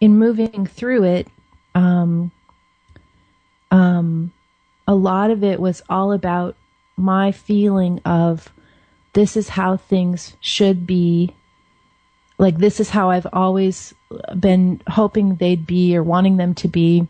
in 0.00 0.18
moving 0.18 0.66
through 0.66 1.04
it. 1.04 1.28
Um, 1.74 2.30
um, 3.70 4.32
a 4.88 4.94
lot 4.94 5.30
of 5.30 5.44
it 5.44 5.60
was 5.60 5.82
all 5.90 6.12
about 6.12 6.56
my 6.96 7.32
feeling 7.32 8.00
of 8.06 8.50
this 9.12 9.36
is 9.36 9.48
how 9.48 9.76
things 9.76 10.36
should 10.40 10.86
be 10.86 11.34
like 12.40 12.56
this 12.56 12.80
is 12.80 12.88
how 12.88 13.10
I've 13.10 13.26
always 13.34 13.94
been 14.38 14.80
hoping 14.88 15.36
they'd 15.36 15.66
be 15.66 15.94
or 15.94 16.02
wanting 16.02 16.38
them 16.38 16.54
to 16.54 16.68
be. 16.68 17.06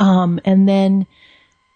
Um, 0.00 0.40
and 0.44 0.68
then 0.68 1.06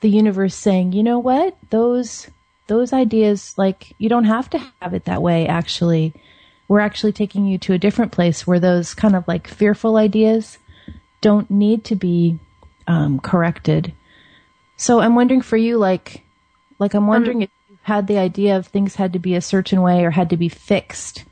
the 0.01 0.11
universe 0.11 0.55
saying, 0.55 0.93
you 0.93 1.05
know 1.05 1.21
what, 1.21 1.57
those 1.71 2.29
those 2.67 2.93
ideas, 2.93 3.55
like 3.57 3.95
you 3.99 4.09
don't 4.09 4.25
have 4.25 4.51
to 4.51 4.59
have 4.83 4.95
it 4.95 5.05
that 5.05 5.23
way. 5.23 5.47
Actually, 5.47 6.13
we're 6.67 6.81
actually 6.81 7.13
taking 7.13 7.47
you 7.47 7.57
to 7.59 7.73
a 7.73 7.79
different 7.79 8.11
place 8.11 8.47
where 8.47 8.59
those 8.59 8.95
kind 8.95 9.15
of 9.15 9.27
like 9.29 9.47
fearful 9.47 9.97
ideas 9.97 10.59
don't 11.21 11.49
need 11.49 11.85
to 11.85 11.95
be 11.95 12.39
um, 12.89 13.21
corrected. 13.21 13.93
So 14.77 15.01
I'm 15.01 15.15
wondering 15.15 15.41
for 15.41 15.57
you, 15.57 15.79
like, 15.79 16.23
like 16.81 16.95
I'm 16.95 17.07
wondering 17.07 17.43
if 17.43 17.51
you've 17.51 17.56
had 17.87 18.09
the 18.09 18.19
idea 18.19 18.57
of 18.57 18.67
things 18.67 18.97
had 18.97 19.13
to 19.13 19.19
be 19.21 19.37
a 19.37 19.41
certain 19.41 19.81
way 19.81 20.05
or 20.05 20.11
had 20.11 20.29
to 20.31 20.37
be 20.37 20.49
fixed. 20.49 21.25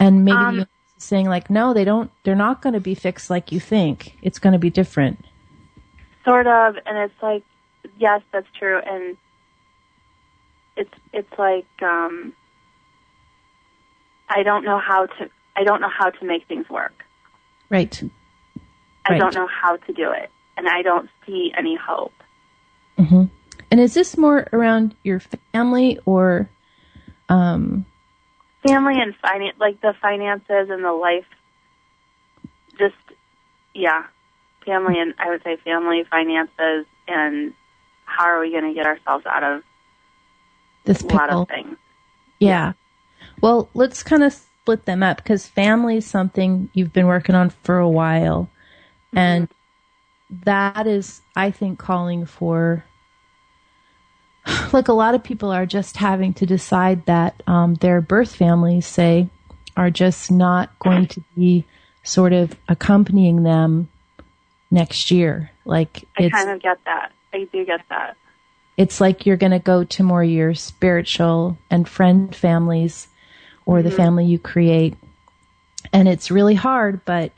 And 0.00 0.24
maybe 0.24 0.36
Um, 0.36 0.66
saying 0.98 1.28
like 1.28 1.50
no 1.50 1.72
they 1.72 1.84
don't 1.84 2.10
they're 2.24 2.34
not 2.34 2.62
going 2.62 2.72
to 2.72 2.80
be 2.80 2.96
fixed 2.96 3.30
like 3.30 3.52
you 3.52 3.60
think. 3.60 4.18
It's 4.22 4.40
going 4.40 4.54
to 4.54 4.58
be 4.58 4.70
different. 4.70 5.24
Sort 6.24 6.48
of. 6.48 6.74
And 6.84 6.98
it's 6.98 7.22
like 7.22 7.44
yes 7.96 8.22
that's 8.32 8.48
true. 8.58 8.80
And 8.84 9.16
it's 10.76 10.94
it's 11.12 11.38
like 11.38 11.66
um 11.80 12.32
i 14.28 14.42
don't 14.42 14.64
know 14.64 14.80
how 14.80 15.06
to 15.06 15.30
i 15.54 15.62
don't 15.62 15.80
know 15.80 15.90
how 15.96 16.10
to 16.10 16.24
make 16.24 16.48
things 16.48 16.68
work. 16.68 17.04
Right. 17.70 18.02
I 19.06 19.12
Right. 19.12 19.20
don't 19.20 19.34
know 19.36 19.46
how 19.46 19.76
to 19.76 19.92
do 19.92 20.10
it. 20.10 20.28
And 20.56 20.68
i 20.68 20.82
don't 20.82 21.08
see 21.24 21.52
any 21.56 21.76
hope. 21.76 22.14
Hmm 22.98 23.26
and 23.72 23.80
is 23.80 23.94
this 23.94 24.18
more 24.18 24.46
around 24.52 24.94
your 25.02 25.18
family 25.52 25.98
or 26.04 26.50
um 27.30 27.86
family 28.64 29.00
and 29.00 29.16
finance 29.16 29.56
like 29.58 29.80
the 29.80 29.94
finances 30.00 30.68
and 30.68 30.84
the 30.84 30.92
life 30.92 31.24
just 32.78 32.94
yeah. 33.74 34.04
Family 34.66 35.00
and 35.00 35.14
i 35.18 35.28
would 35.28 35.42
say 35.42 35.56
family 35.56 36.04
finances 36.08 36.86
and 37.08 37.54
how 38.04 38.24
are 38.24 38.40
we 38.40 38.52
going 38.52 38.64
to 38.64 38.74
get 38.74 38.86
ourselves 38.86 39.24
out 39.26 39.42
of 39.42 39.62
this 40.84 41.02
a 41.02 41.06
lot 41.06 41.28
pickle. 41.28 41.42
of 41.42 41.48
things. 41.48 41.76
Yeah. 42.38 42.74
Well 43.40 43.70
let's 43.74 44.02
kind 44.02 44.22
of 44.22 44.32
split 44.32 44.84
them 44.84 45.02
up 45.02 45.16
because 45.16 45.46
family 45.46 45.96
is 45.96 46.06
something 46.06 46.68
you've 46.74 46.92
been 46.92 47.06
working 47.06 47.34
on 47.34 47.50
for 47.50 47.78
a 47.78 47.88
while. 47.88 48.50
And 49.14 49.48
that 50.44 50.86
is 50.86 51.20
i 51.36 51.50
think 51.50 51.78
calling 51.78 52.24
for 52.24 52.84
like 54.72 54.88
a 54.88 54.92
lot 54.92 55.14
of 55.14 55.22
people 55.22 55.50
are 55.50 55.66
just 55.66 55.96
having 55.96 56.34
to 56.34 56.46
decide 56.46 57.04
that 57.06 57.42
um, 57.46 57.74
their 57.74 58.00
birth 58.00 58.34
families 58.34 58.86
say 58.86 59.28
are 59.76 59.90
just 59.90 60.30
not 60.30 60.76
going 60.78 61.06
to 61.06 61.22
be 61.34 61.64
sort 62.02 62.32
of 62.32 62.54
accompanying 62.68 63.42
them 63.42 63.88
next 64.70 65.10
year 65.10 65.50
like 65.64 66.04
i 66.18 66.28
kind 66.28 66.50
of 66.50 66.60
get 66.60 66.78
that 66.84 67.12
i 67.32 67.44
do 67.52 67.64
get 67.64 67.80
that 67.88 68.16
it's 68.76 69.00
like 69.00 69.26
you're 69.26 69.36
going 69.36 69.52
to 69.52 69.58
go 69.58 69.84
to 69.84 70.02
more 70.02 70.24
your 70.24 70.54
spiritual 70.54 71.58
and 71.70 71.88
friend 71.88 72.34
families 72.34 73.08
or 73.66 73.82
the 73.82 73.90
family 73.90 74.24
you 74.24 74.38
create. 74.38 74.96
And 75.92 76.08
it's 76.08 76.30
really 76.30 76.54
hard, 76.54 77.04
but 77.04 77.32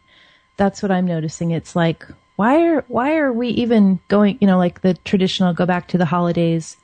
that's 0.56 0.82
what 0.82 0.92
I'm 0.92 1.06
noticing. 1.06 1.50
It's 1.50 1.74
like, 1.74 2.06
why 2.36 2.66
are, 2.68 2.84
why 2.88 3.16
are 3.16 3.32
we 3.32 3.48
even 3.48 4.00
going, 4.08 4.38
you 4.40 4.46
know, 4.46 4.58
like 4.58 4.80
the 4.80 4.94
traditional 4.94 5.52
go 5.52 5.66
back 5.66 5.88
to 5.88 5.98
the 5.98 6.04
holidays? 6.04 6.76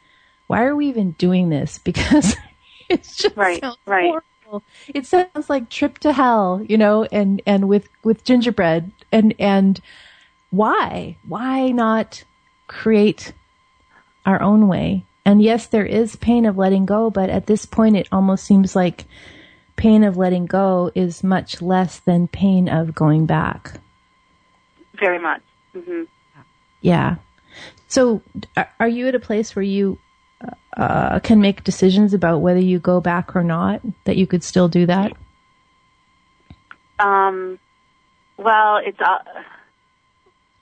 Why 0.51 0.65
are 0.65 0.77
we 0.77 0.89
even 0.89 1.13
doing 1.13 1.51
this? 1.51 1.79
Because 1.85 2.37
it's 2.91 3.17
just 3.17 3.37
Right, 3.37 3.65
right. 3.87 4.17
horrible. 4.47 4.65
It 4.95 5.07
sounds 5.07 5.49
like 5.49 5.71
trip 5.71 5.99
to 6.01 6.13
hell, 6.13 6.65
you 6.69 6.77
know, 6.77 7.05
and, 7.13 7.43
and 7.47 7.69
with, 7.69 7.89
with 8.05 8.25
gingerbread 8.25 8.93
and, 9.13 9.35
and 9.39 9.81
why? 10.51 11.17
Why 11.29 11.71
not 11.71 12.25
create 12.69 13.33
our 14.27 14.43
own 14.43 14.69
way. 14.69 15.05
And 15.25 15.43
yes, 15.43 15.67
there 15.67 15.87
is 15.87 16.17
pain 16.17 16.47
of 16.47 16.59
letting 16.59 16.87
go, 16.87 17.11
but 17.11 17.31
at 17.31 17.47
this 17.47 17.67
point, 17.67 17.97
it 17.97 18.09
almost 18.13 18.45
seems 18.45 18.77
like 18.77 19.07
pain 19.77 20.05
of 20.05 20.17
letting 20.17 20.47
go 20.47 20.91
is 20.95 21.25
much 21.25 21.63
less 21.63 22.01
than 22.01 22.29
pain 22.29 22.69
of 22.69 22.95
going 22.95 23.27
back. 23.27 23.81
very 24.99 25.19
much 25.19 25.43
hmm 25.75 26.05
Yeah. 26.81 27.17
So, 27.89 28.23
are 28.79 28.89
you 28.89 29.09
at 29.09 29.15
a 29.15 29.21
place 29.21 29.57
where 29.57 29.63
you 29.65 29.99
uh, 30.77 31.19
can 31.21 31.41
make 31.41 31.65
decisions 31.65 32.15
about 32.15 32.41
whether 32.41 32.61
you 32.61 32.79
go 32.79 33.01
back 33.01 33.35
or 33.37 33.43
not? 33.43 33.81
That 34.05 34.17
you 34.17 34.27
could 34.27 34.43
still 34.45 34.69
do 34.69 34.87
that? 34.87 35.13
um 36.99 37.59
well 38.37 38.77
it's 38.85 39.01
uh, 39.01 39.19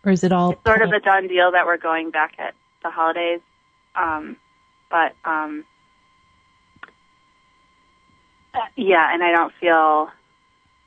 Or 0.05 0.13
is 0.13 0.23
it 0.23 0.31
all 0.33 0.53
it's 0.53 0.63
sort 0.65 0.83
of 0.83 0.91
a 0.93 1.01
done 1.01 1.27
deal 1.27 1.51
that 1.53 1.67
we're 1.67 1.77
going 1.79 2.11
back 2.13 2.35
at 2.39 2.55
the 2.85 2.91
holidays. 2.91 3.41
Um, 3.97 4.37
but 4.89 5.15
um, 5.25 5.65
uh, 8.55 8.59
yeah, 8.77 9.13
and 9.13 9.23
I 9.23 9.33
don't 9.33 9.53
feel 9.61 10.09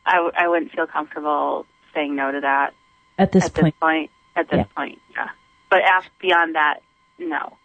I, 0.06 0.16
w- 0.16 0.32
I 0.38 0.48
wouldn't 0.48 0.72
feel 0.72 0.88
comfortable 0.88 1.66
saying 1.94 2.16
no 2.16 2.32
to 2.32 2.40
that 2.42 2.74
At 3.18 3.32
this 3.34 3.46
at 3.46 3.54
point. 3.54 3.66
this 3.66 3.80
point. 3.80 4.12
At 4.36 4.50
this 4.50 4.58
Yeah. 4.60 4.64
point, 4.76 5.00
yeah. 5.12 5.30
But 5.70 5.82
af 5.84 6.10
beyond 6.22 6.56
that, 6.56 6.80
no. 7.20 7.58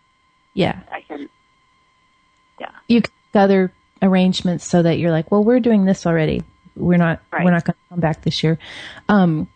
Yeah. 0.55 0.81
I 0.91 1.03
can. 1.03 1.29
Yeah. 2.59 2.71
You 2.89 3.03
can 3.03 3.13
make 3.33 3.43
other 3.43 3.73
arrangements 4.03 4.65
so 4.65 4.83
that 4.83 4.99
you're 4.99 5.11
like, 5.11 5.31
well, 5.31 5.45
we're 5.45 5.61
doing 5.61 5.85
this 5.85 6.07
already. 6.07 6.43
We're 6.75 6.99
not, 6.99 7.21
Right. 7.33 7.45
we're 7.45 7.51
not 7.53 7.65
going 7.65 7.75
to 7.75 7.89
come 7.91 8.01
back 8.01 8.23
this 8.23 8.43
year. 8.43 8.59
Um, 9.09 9.49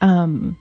um, 0.00 0.56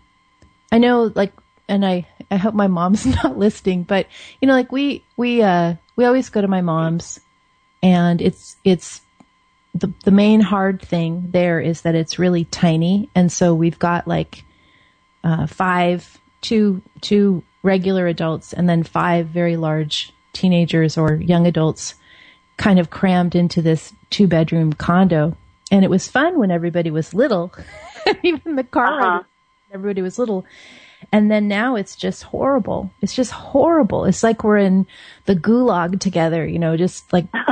I 0.72 0.78
know 0.78 1.12
like, 1.16 1.34
and 1.68 1.86
I, 1.86 2.08
I 2.30 2.36
hope 2.38 2.54
my 2.54 2.68
mom's 2.68 3.06
not 3.24 3.38
listening, 3.38 3.84
but 3.84 4.08
you 4.42 4.48
know, 4.48 4.54
like 4.54 4.72
we, 4.72 5.04
we, 5.18 5.42
uh, 5.42 5.76
we 5.96 6.06
always 6.06 6.30
go 6.30 6.42
to 6.42 6.48
my 6.48 6.62
mom's 6.62 7.20
and 7.82 8.22
it's, 8.22 8.56
it's, 8.64 9.02
the, 9.74 9.92
the 10.04 10.12
main 10.12 10.42
hard 10.42 10.82
thing 10.82 11.30
there 11.32 11.60
is 11.62 11.84
that 11.84 11.96
it's 11.96 12.20
really 12.20 12.44
tiny. 12.44 13.10
And 13.16 13.32
so 13.32 13.56
we've 13.56 13.80
got 13.80 14.06
like, 14.06 14.44
uh, 15.24 15.48
five, 15.48 16.20
two, 16.42 16.82
two 17.00 17.42
regular 17.64 18.06
adults 18.08 18.52
and 18.52 18.68
then 18.68 18.84
five 18.84 19.28
very 19.28 19.56
large 19.56 20.12
teenagers 20.34 20.98
or 20.98 21.16
young 21.16 21.46
adults 21.48 21.96
kind 22.58 22.80
of 22.80 22.90
crammed 22.90 23.36
into 23.36 23.62
this 23.62 23.94
two 24.10 24.28
bedroom 24.28 24.74
condo. 24.74 25.36
And 25.72 25.84
it 25.84 25.90
was 25.90 26.08
fun 26.08 26.38
when 26.38 26.52
everybody 26.52 26.92
was 26.92 27.14
little, 27.14 27.54
even 28.24 28.56
the 28.56 28.64
car, 28.64 28.88
Uh-huh. 29.00 29.10
ride, 29.18 29.26
everybody 29.74 30.02
was 30.02 30.20
little. 30.20 30.46
And 31.12 31.32
then 31.32 31.48
now 31.48 31.76
it's 31.76 31.96
just 31.96 32.24
horrible. 32.24 32.92
It's 33.02 33.16
just 33.16 33.32
horrible. 33.32 34.06
It's 34.06 34.22
like 34.24 34.44
we're 34.44 34.58
in 34.58 34.86
the 35.26 35.36
gulag 35.36 36.00
together, 36.00 36.46
you 36.46 36.60
know, 36.60 36.78
just 36.78 37.12
like, 37.12 37.26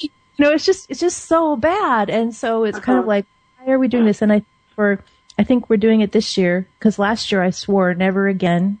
you 0.00 0.10
know, 0.38 0.50
it's 0.52 0.64
just, 0.66 0.90
it's 0.90 1.00
just 1.00 1.24
so 1.26 1.56
bad. 1.56 2.10
And 2.10 2.34
so 2.34 2.64
it's 2.64 2.78
kind 2.78 2.98
of 2.98 3.04
Uh-huh. 3.04 3.08
like, 3.08 3.26
why 3.58 3.72
are 3.72 3.78
we 3.78 3.88
doing 3.88 4.04
this? 4.04 4.20
And 4.20 4.32
I, 4.32 4.42
for, 4.74 5.00
I 5.38 5.44
think 5.44 5.70
we're 5.70 5.76
doing 5.78 6.00
it 6.02 6.12
this 6.12 6.36
year 6.36 6.68
because 6.78 6.98
last 6.98 7.32
year 7.32 7.42
I 7.42 7.50
swore 7.50 7.94
never 7.94 8.28
again. 8.28 8.78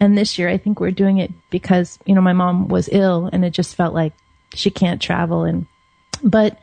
And 0.00 0.16
this 0.16 0.38
year 0.38 0.48
I 0.48 0.58
think 0.58 0.80
we're 0.80 0.90
doing 0.90 1.18
it 1.18 1.32
because, 1.50 1.98
you 2.06 2.14
know, 2.14 2.20
my 2.20 2.32
mom 2.32 2.68
was 2.68 2.88
ill 2.90 3.28
and 3.32 3.44
it 3.44 3.50
just 3.50 3.74
felt 3.74 3.94
like 3.94 4.12
she 4.54 4.70
can't 4.70 5.02
travel. 5.02 5.44
And, 5.44 5.66
but, 6.22 6.58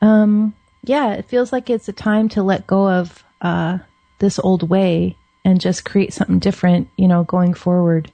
um, 0.00 0.54
yeah, 0.82 1.12
it 1.12 1.26
feels 1.26 1.52
like 1.52 1.68
it's 1.68 1.88
a 1.88 1.92
time 1.92 2.28
to 2.30 2.42
let 2.42 2.66
go 2.66 2.88
of, 2.88 3.22
uh, 3.40 3.78
this 4.18 4.38
old 4.38 4.68
way 4.68 5.16
and 5.44 5.60
just 5.60 5.84
create 5.84 6.14
something 6.14 6.38
different, 6.38 6.88
you 6.96 7.06
know, 7.06 7.24
going 7.24 7.52
forward. 7.52 8.10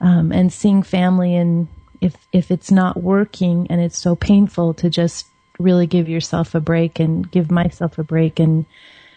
Um, 0.00 0.30
and 0.30 0.52
seeing 0.52 0.84
family 0.84 1.34
and 1.34 1.66
if, 2.00 2.14
if 2.32 2.52
it's 2.52 2.70
not 2.70 3.02
working 3.02 3.66
and 3.68 3.80
it's 3.80 3.98
so 3.98 4.14
painful 4.14 4.74
to 4.74 4.88
just 4.88 5.26
really 5.58 5.88
give 5.88 6.08
yourself 6.08 6.54
a 6.54 6.60
break 6.60 7.00
and 7.00 7.28
give 7.28 7.50
myself 7.50 7.98
a 7.98 8.04
break 8.04 8.38
and 8.38 8.64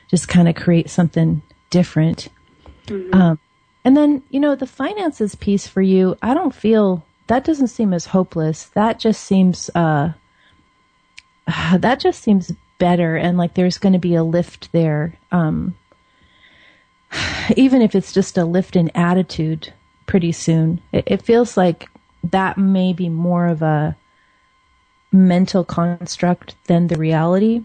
just 0.10 0.28
kind 0.28 0.50
of 0.50 0.56
create 0.56 0.90
something 0.90 1.44
different. 1.70 2.30
Um, 3.14 3.40
and 3.84 3.98
then, 3.98 4.24
you 4.30 4.40
know, 4.40 4.56
the 4.56 4.68
finances 4.68 5.36
piece 5.36 5.68
for 5.68 5.82
you, 5.82 6.18
I 6.22 6.34
don't 6.34 6.54
feel 6.54 7.04
that 7.28 7.44
doesn't 7.44 7.68
seem 7.68 7.94
as 7.94 8.08
hopeless. 8.08 8.66
That 8.66 9.00
just 9.00 9.24
seems, 9.24 9.70
uh, 9.74 10.14
that 11.78 12.00
just 12.00 12.22
seems 12.22 12.52
better 12.78 13.16
and 13.16 13.38
like 13.38 13.54
there's 13.54 13.78
going 13.78 13.94
to 13.94 14.00
be 14.00 14.16
a 14.16 14.24
lift 14.24 14.72
there. 14.72 15.14
Um, 15.32 15.76
even 17.56 17.82
if 17.82 17.96
it's 17.96 18.14
just 18.14 18.38
a 18.38 18.46
lift 18.46 18.76
in 18.76 18.90
attitude 18.90 19.74
pretty 20.06 20.32
soon, 20.32 20.82
it, 20.92 21.04
it 21.08 21.22
feels 21.22 21.58
like 21.58 21.90
that 22.24 22.58
may 22.58 22.94
be 22.94 23.10
more 23.10 23.48
of 23.48 23.62
a 23.62 23.96
mental 25.12 25.64
construct 25.64 26.56
than 26.66 26.88
the 26.88 26.98
reality. 26.98 27.64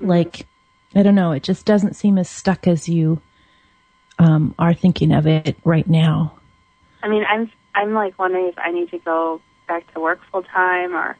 Like, 0.00 0.46
I 0.94 1.02
don't 1.02 1.14
know, 1.14 1.32
it 1.32 1.42
just 1.42 1.64
doesn't 1.64 1.96
seem 1.96 2.18
as 2.18 2.28
stuck 2.28 2.66
as 2.66 2.88
you 2.88 3.20
um, 4.20 4.54
are 4.58 4.74
thinking 4.74 5.12
of 5.12 5.26
it 5.26 5.56
right 5.64 5.88
now. 5.88 6.34
I 7.02 7.08
mean, 7.08 7.24
I'm 7.26 7.50
I'm 7.74 7.94
like 7.94 8.18
wondering 8.18 8.46
if 8.48 8.58
I 8.58 8.70
need 8.70 8.90
to 8.90 8.98
go 8.98 9.40
back 9.66 9.92
to 9.94 10.00
work 10.00 10.20
full 10.30 10.42
time 10.42 10.94
or 10.94 11.16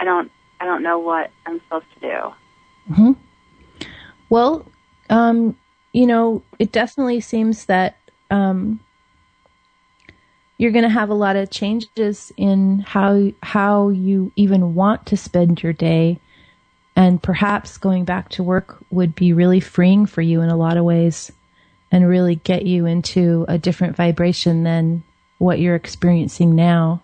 I 0.00 0.04
don't 0.04 0.32
I 0.60 0.64
don't 0.64 0.82
know 0.82 0.98
what 0.98 1.30
I'm 1.46 1.60
supposed 1.60 1.86
to 1.94 2.00
do. 2.00 2.94
Well, 4.30 4.66
um, 5.10 5.56
you 5.92 6.06
know, 6.06 6.42
it 6.58 6.72
definitely 6.72 7.20
seems 7.20 7.66
that 7.66 7.98
um, 8.30 8.80
you're 10.56 10.72
going 10.72 10.84
to 10.84 10.88
have 10.88 11.10
a 11.10 11.14
lot 11.14 11.36
of 11.36 11.50
changes 11.50 12.32
in 12.38 12.78
how 12.78 13.30
how 13.42 13.90
you 13.90 14.32
even 14.36 14.74
want 14.74 15.04
to 15.06 15.18
spend 15.18 15.62
your 15.62 15.74
day, 15.74 16.18
and 16.96 17.22
perhaps 17.22 17.76
going 17.76 18.06
back 18.06 18.30
to 18.30 18.42
work 18.42 18.82
would 18.90 19.14
be 19.14 19.34
really 19.34 19.60
freeing 19.60 20.06
for 20.06 20.22
you 20.22 20.40
in 20.40 20.48
a 20.48 20.56
lot 20.56 20.78
of 20.78 20.84
ways, 20.84 21.30
and 21.94 22.08
really 22.08 22.34
get 22.34 22.66
you 22.66 22.86
into 22.86 23.44
a 23.46 23.56
different 23.56 23.94
vibration 23.94 24.64
than 24.64 25.04
what 25.38 25.60
you're 25.60 25.76
experiencing 25.76 26.56
now, 26.56 27.00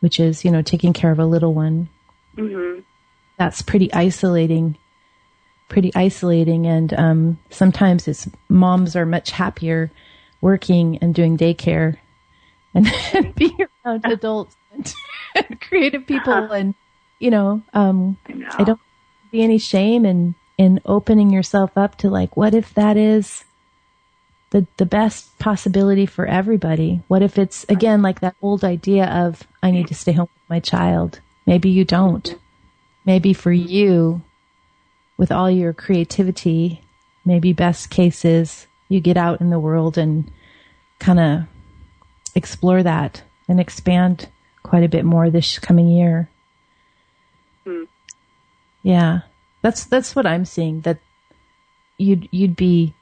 which 0.00 0.20
is 0.20 0.44
you 0.44 0.50
know 0.50 0.60
taking 0.60 0.92
care 0.92 1.10
of 1.10 1.18
a 1.18 1.24
little 1.24 1.54
one 1.54 1.88
Mhm. 2.36 2.84
that's 3.38 3.62
pretty 3.62 3.90
isolating 3.94 4.76
pretty 5.68 5.90
isolating 5.94 6.66
and 6.66 6.92
um, 6.92 7.38
sometimes 7.48 8.06
it's 8.06 8.28
moms 8.50 8.96
are 8.96 9.06
much 9.06 9.30
happier 9.30 9.90
working 10.42 10.98
and 10.98 11.14
doing 11.14 11.38
daycare 11.38 11.96
and, 12.74 12.86
being 13.34 13.56
around 13.84 14.04
adults 14.04 14.56
and, 14.72 14.94
and 15.34 15.60
creative 15.68 16.06
people 16.06 16.52
and 16.52 16.74
you 17.18 17.30
know 17.30 17.62
um, 17.72 18.18
I 18.28 18.32
know. 18.34 18.48
I 18.58 18.64
don't 18.64 18.80
see 19.30 19.40
any 19.40 19.58
shame 19.58 20.04
in 20.04 20.34
in 20.58 20.80
opening 20.84 21.30
yourself 21.30 21.70
up 21.76 21.96
to 21.98 22.10
like 22.10 22.36
what 22.36 22.54
if 22.54 22.74
that 22.74 22.98
is 22.98 23.44
the 24.50 24.66
the 24.76 24.86
best 24.86 25.38
possibility 25.38 26.06
for 26.06 26.26
everybody. 26.26 27.02
What 27.08 27.22
if 27.22 27.38
it's 27.38 27.64
again 27.68 28.02
like 28.02 28.20
that 28.20 28.36
old 28.42 28.64
idea 28.64 29.06
of 29.06 29.46
I 29.62 29.70
need 29.70 29.88
to 29.88 29.94
stay 29.94 30.12
home 30.12 30.28
with 30.34 30.50
my 30.50 30.60
child. 30.60 31.20
Maybe 31.46 31.70
you 31.70 31.84
don't. 31.84 32.34
Maybe 33.04 33.32
for 33.32 33.52
you 33.52 34.22
with 35.16 35.32
all 35.32 35.50
your 35.50 35.72
creativity 35.72 36.82
maybe 37.24 37.52
best 37.52 37.90
case 37.90 38.24
is 38.24 38.66
you 38.88 39.00
get 39.00 39.16
out 39.16 39.40
in 39.40 39.50
the 39.50 39.58
world 39.58 39.98
and 39.98 40.30
kind 40.98 41.20
of 41.20 41.42
explore 42.34 42.82
that 42.82 43.22
and 43.48 43.60
expand 43.60 44.28
quite 44.62 44.82
a 44.82 44.88
bit 44.88 45.04
more 45.04 45.30
this 45.30 45.58
coming 45.58 45.88
year. 45.88 46.28
Hmm. 47.64 47.84
yeah. 48.82 49.20
That's 49.62 49.84
that's 49.84 50.16
what 50.16 50.24
i'm 50.24 50.46
seeing 50.46 50.80
that 50.80 50.98
you'd 51.98 52.28
you'd 52.30 52.56
be 52.56 52.94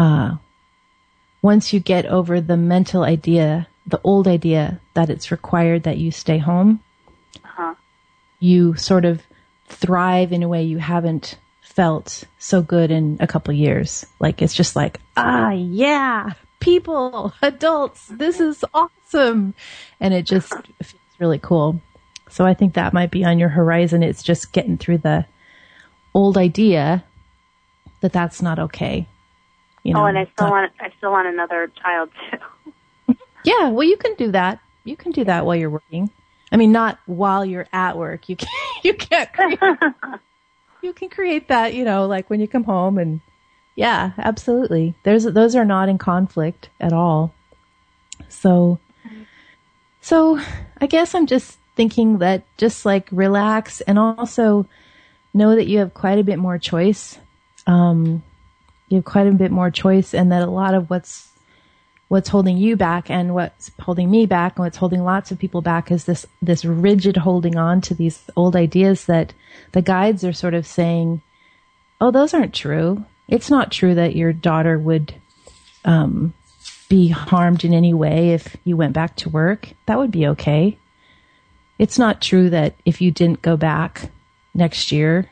uh 0.00 0.30
once 1.42 1.72
you 1.72 1.80
get 1.80 2.04
over 2.06 2.40
the 2.40 2.56
mental 2.56 3.02
idea 3.02 3.66
the 3.86 4.00
old 4.04 4.26
idea 4.28 4.80
that 4.94 5.10
it's 5.10 5.30
required 5.30 5.82
that 5.84 5.98
you 5.98 6.10
stay 6.10 6.38
home 6.38 6.80
Uh-huh. 7.44 7.74
you 8.38 8.74
sort 8.76 9.04
of 9.04 9.22
thrive 9.68 10.32
in 10.32 10.42
a 10.42 10.48
way 10.48 10.62
you 10.64 10.78
haven't 10.78 11.38
felt 11.62 12.24
so 12.38 12.60
good 12.62 12.90
in 12.90 13.16
a 13.20 13.26
couple 13.26 13.54
years. 13.54 14.04
Like 14.18 14.42
it's 14.42 14.54
just 14.54 14.74
like, 14.74 14.98
ah, 15.16 15.52
yeah, 15.52 16.30
people, 16.58 17.32
adults, 17.42 18.06
this 18.10 18.40
is 18.40 18.64
awesome. 18.74 19.54
And 20.00 20.12
it 20.12 20.26
just 20.26 20.52
feels 20.82 20.94
really 21.20 21.38
cool. 21.38 21.80
So 22.28 22.44
I 22.44 22.54
think 22.54 22.74
that 22.74 22.92
might 22.92 23.12
be 23.12 23.24
on 23.24 23.38
your 23.38 23.48
horizon. 23.50 24.02
It's 24.02 24.24
just 24.24 24.52
getting 24.52 24.78
through 24.78 24.98
the 24.98 25.24
old 26.12 26.36
idea 26.36 27.04
that 28.00 28.12
that's 28.12 28.42
not 28.42 28.58
okay. 28.58 29.06
You 29.82 29.94
know, 29.94 30.02
Oh, 30.02 30.06
and 30.06 30.18
I 30.18 30.26
still 30.32 30.50
want 30.50 30.72
I 30.80 30.90
still 30.98 31.10
want 31.10 31.28
another 31.28 31.70
child 31.82 32.10
too. 32.30 33.14
yeah, 33.44 33.68
well, 33.70 33.86
you 33.86 33.96
can 33.96 34.14
do 34.14 34.30
that. 34.32 34.60
You 34.84 34.96
can 34.96 35.12
do 35.12 35.24
that 35.24 35.46
while 35.46 35.56
you're 35.56 35.70
working. 35.70 36.10
I 36.52 36.56
mean, 36.56 36.72
not 36.72 36.98
while 37.06 37.44
you're 37.44 37.68
at 37.72 37.96
work. 37.96 38.28
You 38.28 38.36
can 38.36 38.48
you 38.84 38.94
can't 38.94 39.32
create. 39.32 39.58
you 40.82 40.92
can 40.92 41.08
create 41.08 41.48
that, 41.48 41.74
you 41.74 41.84
know, 41.84 42.06
like 42.06 42.28
when 42.30 42.40
you 42.40 42.48
come 42.48 42.64
home 42.64 42.98
and 42.98 43.20
yeah, 43.74 44.12
absolutely. 44.18 44.94
There's 45.04 45.24
those 45.24 45.54
are 45.56 45.64
not 45.64 45.88
in 45.88 45.98
conflict 45.98 46.68
at 46.80 46.92
all. 46.92 47.32
So, 48.28 48.78
so 50.00 50.40
I 50.80 50.86
guess 50.86 51.14
I'm 51.14 51.26
just 51.26 51.58
thinking 51.76 52.18
that 52.18 52.44
just 52.58 52.84
like 52.84 53.08
relax 53.10 53.80
and 53.80 53.98
also 53.98 54.66
know 55.32 55.54
that 55.54 55.66
you 55.66 55.78
have 55.78 55.94
quite 55.94 56.18
a 56.18 56.24
bit 56.24 56.38
more 56.38 56.58
choice. 56.58 57.18
Um, 57.66 58.22
you 58.90 58.98
have 58.98 59.06
quite 59.06 59.26
a 59.26 59.32
bit 59.32 59.50
more 59.50 59.70
choice, 59.70 60.12
and 60.12 60.30
that 60.30 60.42
a 60.42 60.50
lot 60.50 60.74
of 60.74 60.90
what's 60.90 61.28
what's 62.08 62.28
holding 62.28 62.58
you 62.58 62.76
back 62.76 63.08
and 63.08 63.34
what's 63.34 63.70
holding 63.80 64.10
me 64.10 64.26
back 64.26 64.56
and 64.56 64.64
what's 64.64 64.76
holding 64.76 65.02
lots 65.02 65.30
of 65.30 65.38
people 65.38 65.62
back 65.62 65.90
is 65.90 66.04
this 66.04 66.26
this 66.42 66.66
rigid 66.66 67.16
holding 67.16 67.56
on 67.56 67.80
to 67.80 67.94
these 67.94 68.24
old 68.36 68.54
ideas 68.54 69.06
that 69.06 69.32
the 69.72 69.80
guides 69.80 70.24
are 70.24 70.32
sort 70.32 70.52
of 70.52 70.66
saying 70.66 71.22
oh 72.00 72.10
those 72.10 72.34
aren't 72.34 72.52
true 72.52 73.04
it's 73.28 73.48
not 73.48 73.70
true 73.70 73.94
that 73.94 74.16
your 74.16 74.32
daughter 74.32 74.76
would 74.76 75.14
um 75.84 76.34
be 76.90 77.08
harmed 77.08 77.64
in 77.64 77.72
any 77.72 77.94
way 77.94 78.30
if 78.30 78.56
you 78.64 78.76
went 78.76 78.92
back 78.92 79.16
to 79.16 79.30
work. 79.30 79.70
That 79.86 79.96
would 79.96 80.10
be 80.10 80.26
okay. 80.26 80.76
It's 81.78 81.98
not 81.98 82.20
true 82.20 82.50
that 82.50 82.74
if 82.84 83.00
you 83.00 83.10
didn't 83.12 83.40
go 83.40 83.56
back 83.56 84.10
next 84.52 84.92
year, 84.92 85.30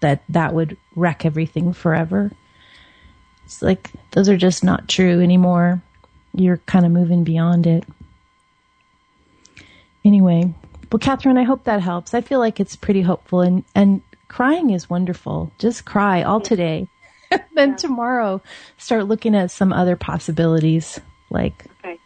that 0.00 0.22
that 0.28 0.54
would 0.54 0.76
wreck 0.94 1.24
everything 1.24 1.72
forever. 1.72 2.30
It's 3.48 3.62
like 3.62 3.90
those 4.10 4.28
are 4.28 4.36
just 4.36 4.62
not 4.62 4.88
true 4.88 5.22
anymore. 5.22 5.80
You're 6.34 6.58
kind 6.58 6.84
of 6.84 6.92
moving 6.92 7.24
beyond 7.24 7.66
it. 7.66 7.82
Anyway, 10.04 10.52
well, 10.92 10.98
Catherine, 11.00 11.38
I 11.38 11.44
hope 11.44 11.64
that 11.64 11.80
helps. 11.80 12.12
I 12.12 12.20
feel 12.20 12.40
like 12.40 12.60
it's 12.60 12.76
pretty 12.76 13.00
hopeful, 13.00 13.40
and 13.40 13.64
and 13.74 14.02
crying 14.28 14.68
is 14.68 14.90
wonderful. 14.90 15.50
Just 15.58 15.86
cry 15.86 16.22
all 16.22 16.42
today. 16.42 16.88
then 17.54 17.70
yeah. 17.70 17.76
tomorrow, 17.76 18.42
start 18.76 19.08
looking 19.08 19.34
at 19.34 19.50
some 19.50 19.72
other 19.72 19.96
possibilities. 19.96 21.00
Like 21.30 21.64
okay. 21.82 21.98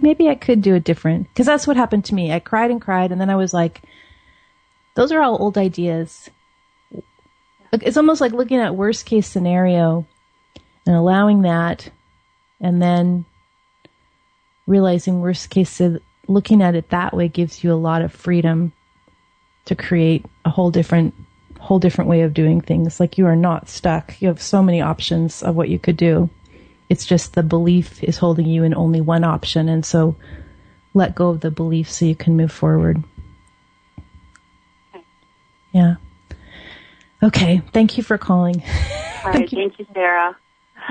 maybe 0.00 0.30
I 0.30 0.34
could 0.34 0.62
do 0.62 0.76
it 0.76 0.84
different 0.84 1.28
because 1.28 1.44
that's 1.44 1.66
what 1.66 1.76
happened 1.76 2.06
to 2.06 2.14
me. 2.14 2.32
I 2.32 2.38
cried 2.40 2.70
and 2.70 2.80
cried, 2.80 3.12
and 3.12 3.20
then 3.20 3.28
I 3.28 3.36
was 3.36 3.52
like, 3.52 3.82
"Those 4.94 5.12
are 5.12 5.20
all 5.20 5.36
old 5.42 5.58
ideas." 5.58 6.30
It's 7.70 7.98
almost 7.98 8.22
like 8.22 8.32
looking 8.32 8.60
at 8.60 8.74
worst 8.74 9.04
case 9.04 9.26
scenario 9.26 10.06
and 10.86 10.94
allowing 10.94 11.42
that, 11.42 11.90
and 12.60 12.80
then 12.80 13.24
realizing 14.66 15.20
worst 15.20 15.50
case, 15.50 15.80
looking 16.28 16.62
at 16.62 16.74
it 16.74 16.90
that 16.90 17.14
way 17.14 17.28
gives 17.28 17.62
you 17.62 17.72
a 17.72 17.74
lot 17.74 18.02
of 18.02 18.12
freedom 18.12 18.72
to 19.66 19.74
create 19.74 20.24
a 20.44 20.50
whole 20.50 20.70
different 20.70 21.14
whole 21.58 21.78
different 21.78 22.08
way 22.08 22.22
of 22.22 22.34
doing 22.34 22.60
things. 22.60 23.00
Like 23.00 23.18
you 23.18 23.26
are 23.26 23.36
not 23.36 23.68
stuck. 23.68 24.20
You 24.22 24.28
have 24.28 24.40
so 24.40 24.62
many 24.62 24.80
options 24.80 25.42
of 25.42 25.56
what 25.56 25.68
you 25.68 25.78
could 25.78 25.96
do. 25.96 26.30
It's 26.88 27.04
just 27.04 27.34
the 27.34 27.42
belief 27.42 28.02
is 28.04 28.18
holding 28.18 28.46
you 28.46 28.62
in 28.62 28.74
only 28.74 29.00
one 29.00 29.24
option. 29.24 29.68
And 29.68 29.84
so 29.84 30.16
let 30.94 31.16
go 31.16 31.30
of 31.30 31.40
the 31.40 31.50
belief 31.50 31.90
so 31.90 32.04
you 32.04 32.14
can 32.14 32.36
move 32.36 32.52
forward. 32.52 33.02
Yeah. 35.72 35.96
Okay. 37.22 37.60
Thank 37.72 37.98
you 37.98 38.04
for 38.04 38.16
calling. 38.16 38.62
All 39.24 39.32
right. 39.32 39.34
thank, 39.34 39.52
you. 39.52 39.58
thank 39.58 39.78
you, 39.78 39.86
Sara. 39.92 40.36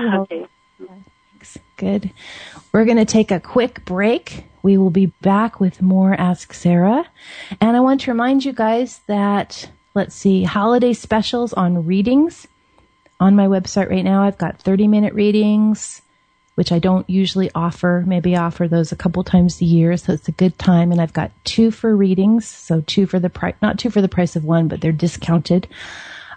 Okay. 0.00 0.46
Thanks. 0.78 1.58
Good. 1.76 2.10
We're 2.72 2.84
going 2.84 2.96
to 2.96 3.04
take 3.04 3.30
a 3.30 3.40
quick 3.40 3.84
break. 3.84 4.44
We 4.62 4.78
will 4.78 4.90
be 4.90 5.06
back 5.06 5.60
with 5.60 5.80
more 5.80 6.14
Ask 6.14 6.52
Sara. 6.52 7.06
And 7.60 7.76
I 7.76 7.80
want 7.80 8.02
to 8.02 8.10
remind 8.10 8.44
you 8.44 8.52
guys 8.52 9.00
that, 9.06 9.70
let's 9.94 10.14
see, 10.14 10.42
holiday 10.42 10.92
specials 10.92 11.52
on 11.52 11.86
readings 11.86 12.46
on 13.20 13.36
my 13.36 13.46
website 13.46 13.90
right 13.90 14.04
now. 14.04 14.22
I've 14.22 14.38
got 14.38 14.60
30 14.60 14.88
minute 14.88 15.14
readings, 15.14 16.02
which 16.56 16.72
I 16.72 16.78
don't 16.78 17.08
usually 17.08 17.50
offer. 17.54 18.04
Maybe 18.06 18.36
offer 18.36 18.68
those 18.68 18.92
a 18.92 18.96
couple 18.96 19.22
times 19.24 19.60
a 19.60 19.64
year. 19.64 19.96
So 19.96 20.12
it's 20.12 20.28
a 20.28 20.32
good 20.32 20.58
time. 20.58 20.92
And 20.92 21.00
I've 21.00 21.12
got 21.12 21.30
two 21.44 21.70
for 21.70 21.94
readings. 21.94 22.46
So 22.46 22.82
two 22.82 23.06
for 23.06 23.18
the 23.18 23.30
price, 23.30 23.54
not 23.62 23.78
two 23.78 23.90
for 23.90 24.02
the 24.02 24.08
price 24.08 24.36
of 24.36 24.44
one, 24.44 24.68
but 24.68 24.80
they're 24.80 24.92
discounted. 24.92 25.68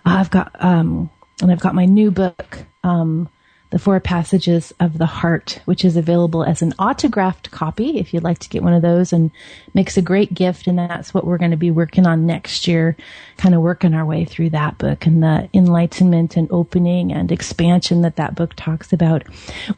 I've 0.06 0.30
got, 0.30 0.56
um, 0.64 1.10
and 1.42 1.52
I've 1.52 1.60
got 1.60 1.76
my 1.76 1.86
new 1.86 2.12
book, 2.12 2.60
um, 2.84 3.30
the 3.72 3.80
Four 3.80 4.00
Passages 4.00 4.74
of 4.80 4.98
the 4.98 5.06
Heart, 5.06 5.62
which 5.66 5.86
is 5.86 5.96
available 5.96 6.44
as 6.44 6.62
an 6.62 6.74
autographed 6.80 7.52
copy 7.52 8.00
if 8.00 8.14
you'd 8.14 8.24
like 8.24 8.40
to 8.40 8.50
get 8.50 8.64
one 8.64 8.74
of 8.74 8.82
those 8.82 9.14
and 9.14 9.30
makes 9.76 9.96
a 9.96 10.02
great 10.02 10.34
gift. 10.34 10.66
And 10.66 10.80
that's 10.80 11.14
what 11.14 11.26
we're 11.26 11.38
going 11.38 11.52
to 11.52 11.58
be 11.58 11.70
working 11.70 12.08
on 12.08 12.26
next 12.26 12.68
year, 12.68 12.98
kind 13.38 13.54
of 13.54 13.62
working 13.62 13.94
our 13.94 14.06
way 14.06 14.26
through 14.26 14.50
that 14.52 14.78
book 14.80 15.06
and 15.06 15.22
the 15.22 15.50
enlightenment 15.54 16.36
and 16.36 16.48
opening 16.52 17.14
and 17.14 17.32
expansion 17.32 18.02
that 18.02 18.16
that 18.16 18.34
book 18.34 18.56
talks 18.56 18.92
about. 18.92 19.24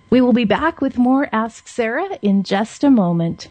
We 0.10 0.21
will 0.21 0.34
be 0.34 0.45
back 0.45 0.80
with 0.80 0.97
more 0.97 1.27
Ask 1.34 1.67
Sara 1.67 2.17
in 2.21 2.43
just 2.43 2.84
a 2.86 2.89
moment. 2.89 3.49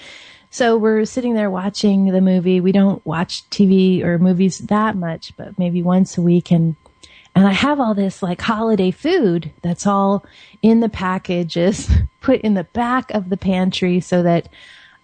so 0.49 0.77
we're 0.77 1.05
sitting 1.05 1.35
there 1.35 1.51
watching 1.51 2.05
the 2.05 2.21
movie. 2.21 2.61
We 2.61 2.71
don't 2.71 3.05
watch 3.05 3.47
TV 3.49 4.03
or 4.03 4.17
movies 4.17 4.59
that 4.59 4.95
much, 4.95 5.33
but 5.37 5.59
maybe 5.59 5.83
once 5.83 6.17
a 6.17 6.21
week. 6.21 6.51
And, 6.51 6.75
and 7.39 7.47
I 7.47 7.53
have 7.53 7.79
all 7.79 7.93
this 7.93 8.21
like 8.21 8.41
holiday 8.41 8.91
food 8.91 9.49
that's 9.61 9.87
all 9.87 10.25
in 10.61 10.81
the 10.81 10.89
packages 10.89 11.89
put 12.21 12.41
in 12.41 12.53
the 12.53 12.65
back 12.65 13.11
of 13.11 13.29
the 13.29 13.37
pantry 13.37 14.01
so 14.01 14.21
that 14.23 14.49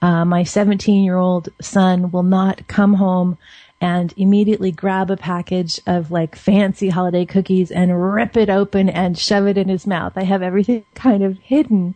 uh, 0.02 0.26
my 0.26 0.44
17 0.44 1.06
year 1.06 1.16
old 1.16 1.48
son 1.62 2.12
will 2.12 2.24
not 2.24 2.68
come 2.68 2.96
home 2.96 3.38
and 3.80 4.14
immediately 4.18 4.70
grab 4.70 5.10
a 5.10 5.16
package 5.16 5.80
of 5.88 6.12
like 6.12 6.36
fancy 6.36 6.90
holiday 6.90 7.24
cookies 7.24 7.72
and 7.72 8.04
rip 8.14 8.36
it 8.36 8.50
open 8.50 8.90
and 8.90 9.18
shove 9.18 9.48
it 9.48 9.58
in 9.58 9.70
his 9.70 9.88
mouth. 9.88 10.12
I 10.18 10.24
have 10.24 10.42
everything 10.42 10.84
kind 10.94 11.24
of 11.24 11.40
hidden. 11.40 11.96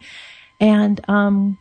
And, 0.57 1.01
um, 1.09 1.57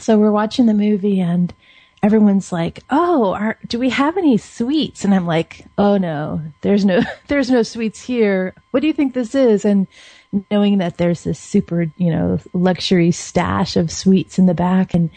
so 0.00 0.18
we're 0.18 0.32
watching 0.32 0.66
the 0.66 0.74
movie 0.74 1.20
and 1.20 1.54
everyone's 2.02 2.52
like, 2.52 2.82
"Oh, 2.90 3.32
are, 3.32 3.58
do 3.66 3.78
we 3.78 3.90
have 3.90 4.16
any 4.16 4.36
sweets?" 4.36 5.04
And 5.04 5.14
I'm 5.14 5.26
like, 5.26 5.66
"Oh 5.76 5.98
no, 5.98 6.42
there's 6.62 6.84
no 6.84 7.00
there's 7.28 7.50
no 7.50 7.62
sweets 7.62 8.02
here. 8.02 8.54
What 8.70 8.80
do 8.80 8.86
you 8.86 8.92
think 8.92 9.14
this 9.14 9.34
is?" 9.34 9.64
And 9.64 9.86
knowing 10.50 10.78
that 10.78 10.98
there's 10.98 11.24
this 11.24 11.38
super, 11.38 11.90
you 11.96 12.10
know, 12.10 12.38
luxury 12.52 13.10
stash 13.10 13.76
of 13.76 13.90
sweets 13.90 14.38
in 14.38 14.46
the 14.46 14.54
back 14.54 14.92
and 14.92 15.10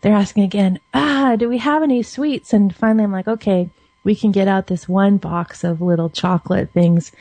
they're 0.00 0.14
asking 0.14 0.44
again, 0.44 0.78
"Ah, 0.94 1.36
do 1.36 1.48
we 1.48 1.58
have 1.58 1.82
any 1.82 2.02
sweets?" 2.02 2.52
And 2.52 2.74
finally 2.74 3.04
I'm 3.04 3.12
like, 3.12 3.28
"Okay, 3.28 3.70
we 4.04 4.14
can 4.14 4.32
get 4.32 4.48
out 4.48 4.68
this 4.68 4.88
one 4.88 5.18
box 5.18 5.64
of 5.64 5.82
little 5.82 6.08
chocolate 6.08 6.70
things. 6.70 7.12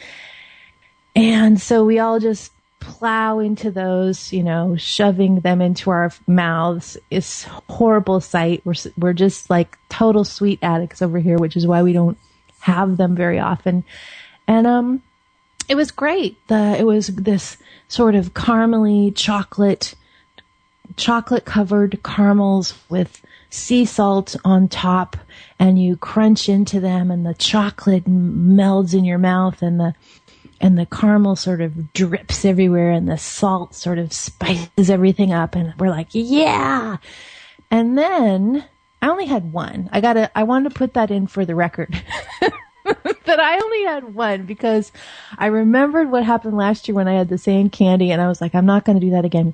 And 1.15 1.59
so 1.59 1.83
we 1.83 1.99
all 1.99 2.19
just 2.19 2.53
plow 2.79 3.39
into 3.39 3.71
those, 3.71 4.31
you 4.31 4.43
know, 4.43 4.75
shoving 4.75 5.41
them 5.41 5.61
into 5.61 5.89
our 5.89 6.11
mouths. 6.25 6.97
is 7.09 7.43
horrible 7.69 8.21
sight. 8.21 8.61
We're, 8.65 8.75
we're 8.97 9.13
just 9.13 9.49
like 9.49 9.77
total 9.89 10.23
sweet 10.23 10.59
addicts 10.61 11.01
over 11.01 11.19
here, 11.19 11.37
which 11.37 11.55
is 11.55 11.67
why 11.67 11.83
we 11.83 11.93
don't 11.93 12.17
have 12.59 12.97
them 12.97 13.15
very 13.15 13.39
often. 13.39 13.83
And, 14.47 14.67
um, 14.67 15.03
it 15.67 15.75
was 15.75 15.91
great. 15.91 16.37
The, 16.47 16.77
it 16.79 16.85
was 16.85 17.07
this 17.07 17.57
sort 17.87 18.15
of 18.15 18.33
caramely 18.33 19.13
chocolate, 19.15 19.95
chocolate 20.95 21.45
covered 21.45 22.01
caramels 22.03 22.73
with 22.89 23.21
sea 23.49 23.85
salt 23.85 24.35
on 24.43 24.67
top 24.67 25.17
and 25.59 25.81
you 25.81 25.97
crunch 25.97 26.49
into 26.49 26.79
them 26.79 27.11
and 27.11 27.25
the 27.25 27.33
chocolate 27.33 28.05
melds 28.05 28.93
in 28.93 29.05
your 29.05 29.17
mouth 29.17 29.61
and 29.61 29.79
the 29.79 29.93
and 30.59 30.77
the 30.77 30.85
caramel 30.85 31.35
sort 31.35 31.61
of 31.61 31.93
drips 31.93 32.45
everywhere 32.45 32.91
and 32.91 33.07
the 33.07 33.17
salt 33.17 33.75
sort 33.75 33.97
of 33.97 34.13
spices 34.13 34.89
everything 34.89 35.33
up 35.33 35.55
and 35.55 35.73
we're 35.79 35.89
like 35.89 36.07
yeah 36.11 36.97
and 37.69 37.97
then 37.97 38.65
i 39.01 39.07
only 39.07 39.25
had 39.25 39.51
one 39.51 39.89
i 39.91 40.01
gotta 40.01 40.31
i 40.37 40.43
wanted 40.43 40.69
to 40.69 40.75
put 40.75 40.93
that 40.93 41.11
in 41.11 41.27
for 41.27 41.45
the 41.45 41.55
record 41.55 42.01
that 43.25 43.39
i 43.39 43.59
only 43.59 43.83
had 43.83 44.15
one 44.15 44.45
because 44.45 44.91
i 45.37 45.45
remembered 45.45 46.09
what 46.09 46.23
happened 46.23 46.57
last 46.57 46.87
year 46.87 46.95
when 46.95 47.07
i 47.07 47.13
had 47.13 47.29
the 47.29 47.37
same 47.37 47.69
candy 47.69 48.11
and 48.11 48.21
i 48.21 48.27
was 48.27 48.41
like 48.41 48.55
i'm 48.55 48.65
not 48.65 48.85
going 48.85 48.99
to 48.99 49.05
do 49.05 49.11
that 49.11 49.25
again 49.25 49.53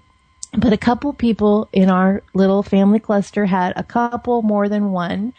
but 0.55 0.73
a 0.73 0.77
couple 0.77 1.13
people 1.13 1.67
in 1.73 1.89
our 1.89 2.21
little 2.33 2.61
family 2.61 2.99
cluster 2.99 3.45
had 3.45 3.73
a 3.75 3.83
couple 3.83 4.41
more 4.43 4.69
than 4.69 4.91
one. 4.91 5.33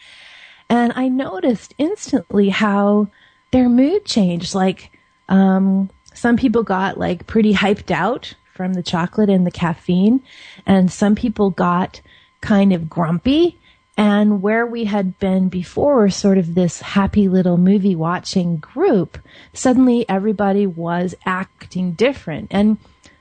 And 0.69 0.93
I 0.97 1.09
noticed 1.09 1.75
instantly 1.79 2.49
how 2.49 3.09
their 3.53 3.69
mood 3.69 4.05
changed. 4.05 4.55
Like, 4.55 4.91
um, 5.29 5.91
some 6.15 6.37
people 6.37 6.63
got 6.63 6.99
like 6.99 7.27
pretty 7.27 7.55
hyped 7.55 7.91
out 7.91 8.35
from 8.55 8.75
the 8.75 8.83
chocolate 8.83 9.31
and 9.31 9.47
the 9.47 9.51
caffeine, 9.51 10.23
and 10.67 10.91
some 10.91 11.15
people 11.15 11.51
got 11.51 12.01
kind 12.41 12.73
of 12.73 12.89
grumpy. 12.89 13.59
And 13.97 14.43
where 14.43 14.67
we 14.67 14.85
had 14.85 15.21
been 15.21 15.49
before, 15.49 16.11
sort 16.11 16.37
of 16.37 16.57
this 16.57 16.81
happy 16.81 17.29
little 17.29 17.57
movie 17.57 17.95
watching 17.95 18.57
group, 18.57 19.19
suddenly 19.53 20.05
everybody 20.09 20.67
was 20.67 21.15
acting 21.25 21.93
different. 21.93 22.49
And 22.51 22.79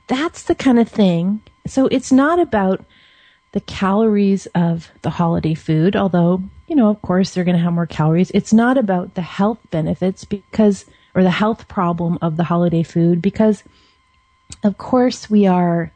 that's 0.08 0.42
the 0.42 0.56
kind 0.56 0.80
of 0.80 0.90
thing 0.90 1.42
so 1.66 1.88
it's 1.88 2.12
not 2.12 2.40
about 2.40 2.84
the 3.52 3.62
calories 3.62 4.48
of 4.48 4.92
the 5.02 5.12
holiday 5.12 5.54
food, 5.54 5.96
although, 5.96 6.42
you 6.68 6.76
know, 6.76 6.90
of 6.90 7.02
course 7.02 7.32
they're 7.34 7.44
going 7.44 7.58
to 7.58 7.64
have 7.64 7.74
more 7.74 7.86
calories. 7.86 8.32
It's 8.32 8.54
not 8.54 8.78
about 8.78 9.14
the 9.14 9.22
health 9.22 9.60
benefits 9.70 10.26
because, 10.26 10.86
or 11.16 11.24
the 11.24 11.32
health 11.32 11.68
problem 11.68 12.18
of 12.22 12.38
the 12.38 12.44
holiday 12.44 12.84
food 12.84 13.22
because, 13.22 13.64
of 14.64 14.78
course, 14.78 15.30
we 15.30 15.46
are, 15.46 15.92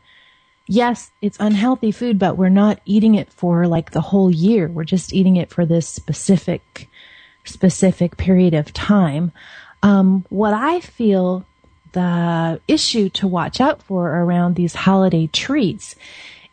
yes, 0.67 1.12
it's 1.21 1.38
unhealthy 1.39 1.91
food, 1.91 2.19
but 2.19 2.38
we're 2.38 2.49
not 2.49 2.80
eating 2.86 3.15
it 3.15 3.32
for 3.32 3.67
like 3.67 3.91
the 3.91 4.01
whole 4.01 4.32
year. 4.32 4.67
We're 4.67 4.84
just 4.84 5.13
eating 5.13 5.36
it 5.36 5.49
for 5.49 5.65
this 5.65 5.88
specific, 5.88 6.89
specific 7.43 8.17
period 8.17 8.53
of 8.53 8.73
time. 8.73 9.32
Um, 9.84 10.25
what 10.30 10.53
I 10.53 10.80
feel 10.80 11.45
the 11.93 12.60
issue 12.67 13.10
to 13.10 13.27
watch 13.27 13.60
out 13.60 13.82
for 13.82 14.10
around 14.10 14.56
these 14.56 14.75
holiday 14.75 15.27
treats 15.27 15.95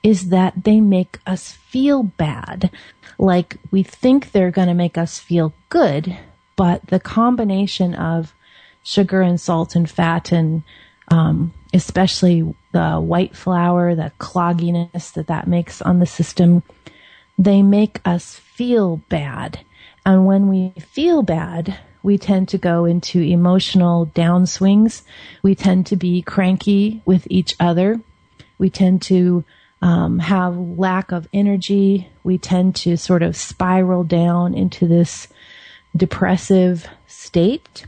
is 0.02 0.28
that 0.28 0.64
they 0.64 0.80
make 0.80 1.18
us 1.26 1.52
feel 1.52 2.02
bad. 2.02 2.70
Like 3.18 3.56
we 3.70 3.82
think 3.82 4.32
they're 4.32 4.50
going 4.50 4.68
to 4.68 4.74
make 4.74 4.98
us 4.98 5.18
feel 5.18 5.52
good, 5.68 6.16
but 6.56 6.86
the 6.86 7.00
combination 7.00 7.94
of 7.94 8.34
sugar 8.84 9.20
and 9.20 9.40
salt 9.40 9.74
and 9.74 9.90
fat 9.90 10.30
and 10.30 10.62
um, 11.08 11.52
especially 11.72 12.54
the 12.72 12.96
white 12.96 13.36
flour, 13.36 13.94
the 13.94 14.12
clogginess 14.18 15.12
that 15.12 15.26
that 15.26 15.46
makes 15.48 15.82
on 15.82 15.98
the 15.98 16.06
system, 16.06 16.62
they 17.36 17.62
make 17.62 18.00
us 18.04 18.36
feel 18.36 18.98
bad. 19.08 19.60
And 20.06 20.26
when 20.26 20.48
we 20.48 20.72
feel 20.80 21.22
bad, 21.22 21.78
we 22.02 22.18
tend 22.18 22.48
to 22.50 22.58
go 22.58 22.84
into 22.84 23.20
emotional 23.20 24.06
downswings. 24.06 25.02
We 25.42 25.54
tend 25.54 25.86
to 25.86 25.96
be 25.96 26.22
cranky 26.22 27.02
with 27.04 27.26
each 27.30 27.56
other. 27.58 28.00
We 28.58 28.70
tend 28.70 29.02
to 29.02 29.44
um, 29.80 30.18
have 30.18 30.56
lack 30.56 31.12
of 31.12 31.28
energy. 31.32 32.08
We 32.22 32.38
tend 32.38 32.76
to 32.76 32.96
sort 32.96 33.22
of 33.22 33.36
spiral 33.36 34.04
down 34.04 34.54
into 34.54 34.86
this 34.86 35.28
depressive 35.96 36.86
state. 37.06 37.86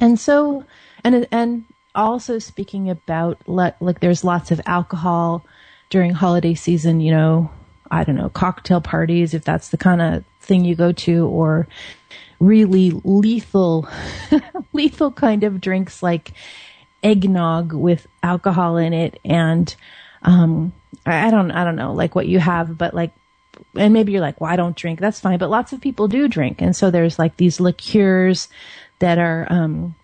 And 0.00 0.18
so, 0.18 0.64
and 1.02 1.26
and 1.30 1.64
also 1.94 2.38
speaking 2.38 2.90
about 2.90 3.38
like, 3.46 4.00
there's 4.00 4.24
lots 4.24 4.50
of 4.50 4.60
alcohol 4.66 5.44
during 5.90 6.12
holiday 6.12 6.54
season. 6.54 7.00
You 7.00 7.12
know, 7.12 7.50
I 7.90 8.04
don't 8.04 8.16
know 8.16 8.30
cocktail 8.30 8.80
parties 8.80 9.34
if 9.34 9.44
that's 9.44 9.68
the 9.68 9.78
kind 9.78 10.00
of 10.00 10.24
thing 10.40 10.64
you 10.64 10.74
go 10.74 10.92
to, 10.92 11.26
or 11.26 11.66
really 12.40 12.90
lethal, 13.04 13.88
lethal 14.72 15.12
kind 15.12 15.44
of 15.44 15.60
drinks 15.60 16.02
like 16.02 16.32
eggnog 17.02 17.72
with 17.72 18.06
alcohol 18.22 18.76
in 18.76 18.92
it 18.92 19.20
and, 19.24 19.74
um, 20.22 20.72
I 21.06 21.30
don't, 21.30 21.50
I 21.50 21.64
don't 21.64 21.76
know, 21.76 21.92
like 21.92 22.14
what 22.14 22.26
you 22.26 22.38
have, 22.38 22.78
but 22.78 22.94
like, 22.94 23.12
and 23.76 23.92
maybe 23.92 24.12
you're 24.12 24.20
like, 24.20 24.40
well, 24.40 24.50
I 24.50 24.56
don't 24.56 24.76
drink. 24.76 25.00
That's 25.00 25.20
fine. 25.20 25.38
But 25.38 25.50
lots 25.50 25.72
of 25.72 25.80
people 25.80 26.08
do 26.08 26.28
drink. 26.28 26.60
And 26.62 26.74
so 26.74 26.90
there's 26.90 27.18
like 27.18 27.36
these 27.36 27.60
liqueurs 27.60 28.48
that 29.04 29.18
are, 29.18 29.46
um, 29.50 29.94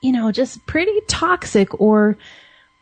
you 0.00 0.10
know, 0.10 0.32
just 0.32 0.66
pretty 0.66 1.00
toxic 1.06 1.80
or, 1.80 2.18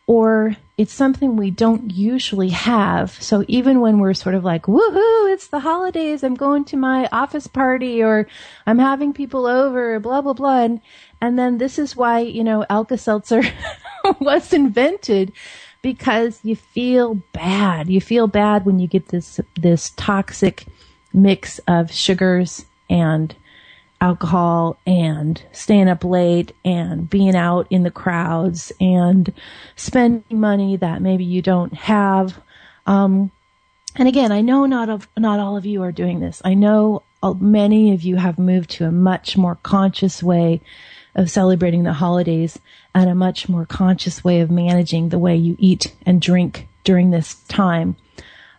or 0.06 0.56
it's 0.78 0.94
something 0.94 1.36
we 1.36 1.50
don't 1.50 1.92
usually 1.92 2.48
have. 2.48 3.10
So 3.22 3.44
even 3.46 3.80
when 3.80 3.98
we're 3.98 4.14
sort 4.14 4.34
of 4.36 4.42
like, 4.42 4.62
woohoo, 4.62 5.30
it's 5.34 5.48
the 5.48 5.60
holidays, 5.60 6.24
I'm 6.24 6.34
going 6.34 6.64
to 6.64 6.78
my 6.78 7.10
office 7.12 7.46
party 7.46 8.02
or 8.02 8.26
I'm 8.66 8.78
having 8.78 9.12
people 9.12 9.44
over, 9.46 10.00
blah, 10.00 10.22
blah, 10.22 10.32
blah. 10.32 10.62
And, 10.62 10.80
and 11.20 11.38
then 11.38 11.58
this 11.58 11.78
is 11.78 11.94
why, 11.94 12.20
you 12.20 12.42
know, 12.42 12.64
Alka-Seltzer 12.70 13.42
was 14.20 14.50
invented 14.54 15.30
because 15.82 16.40
you 16.42 16.56
feel 16.56 17.16
bad. 17.34 17.90
You 17.90 18.00
feel 18.00 18.28
bad 18.28 18.64
when 18.64 18.78
you 18.78 18.88
get 18.88 19.08
this, 19.08 19.40
this 19.60 19.90
toxic 19.90 20.64
mix 21.12 21.60
of 21.68 21.92
sugars 21.92 22.64
and 22.88 23.36
alcohol 24.04 24.78
and 24.86 25.42
staying 25.52 25.88
up 25.88 26.04
late 26.04 26.52
and 26.62 27.08
being 27.08 27.34
out 27.34 27.66
in 27.70 27.84
the 27.84 27.90
crowds 27.90 28.70
and 28.78 29.32
spending 29.76 30.40
money 30.40 30.76
that 30.76 31.00
maybe 31.00 31.24
you 31.24 31.40
don't 31.40 31.72
have. 31.72 32.38
Um, 32.86 33.30
and 33.96 34.06
again, 34.06 34.30
I 34.30 34.42
know 34.42 34.66
not 34.66 34.90
of, 34.90 35.08
not 35.16 35.40
all 35.40 35.56
of 35.56 35.64
you 35.64 35.82
are 35.82 35.92
doing 35.92 36.20
this. 36.20 36.42
I 36.44 36.52
know 36.52 37.02
many 37.40 37.94
of 37.94 38.02
you 38.02 38.16
have 38.16 38.38
moved 38.38 38.70
to 38.70 38.84
a 38.84 38.92
much 38.92 39.38
more 39.38 39.54
conscious 39.62 40.22
way 40.22 40.60
of 41.14 41.30
celebrating 41.30 41.84
the 41.84 41.94
holidays 41.94 42.58
and 42.94 43.08
a 43.08 43.14
much 43.14 43.48
more 43.48 43.64
conscious 43.64 44.22
way 44.22 44.40
of 44.40 44.50
managing 44.50 45.08
the 45.08 45.18
way 45.18 45.34
you 45.34 45.56
eat 45.58 45.94
and 46.04 46.20
drink 46.20 46.68
during 46.82 47.10
this 47.10 47.36
time. 47.48 47.96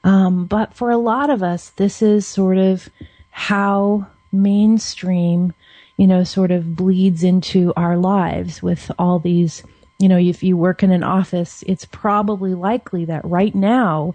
Um, 0.04 0.48
but 0.48 0.74
for 0.74 0.90
a 0.90 0.98
lot 0.98 1.30
of 1.30 1.44
us, 1.44 1.70
this 1.72 2.02
is 2.02 2.26
sort 2.26 2.58
of 2.58 2.90
how 3.30 4.08
mainstream, 4.42 5.54
you 5.98 6.08
know, 6.08 6.24
sort 6.24 6.52
of 6.52 6.76
bleeds 6.76 7.24
into 7.24 7.74
our 7.76 7.98
lives 7.98 8.62
with 8.62 8.92
all 9.00 9.20
these, 9.20 9.64
you 10.00 10.10
know, 10.10 10.18
if 10.18 10.44
you 10.44 10.58
work 10.58 10.84
in 10.84 10.92
an 10.92 11.04
office, 11.04 11.64
it's 11.68 11.86
probably 11.86 12.54
likely 12.54 13.06
that 13.06 13.24
right 13.26 13.56
now 13.56 14.14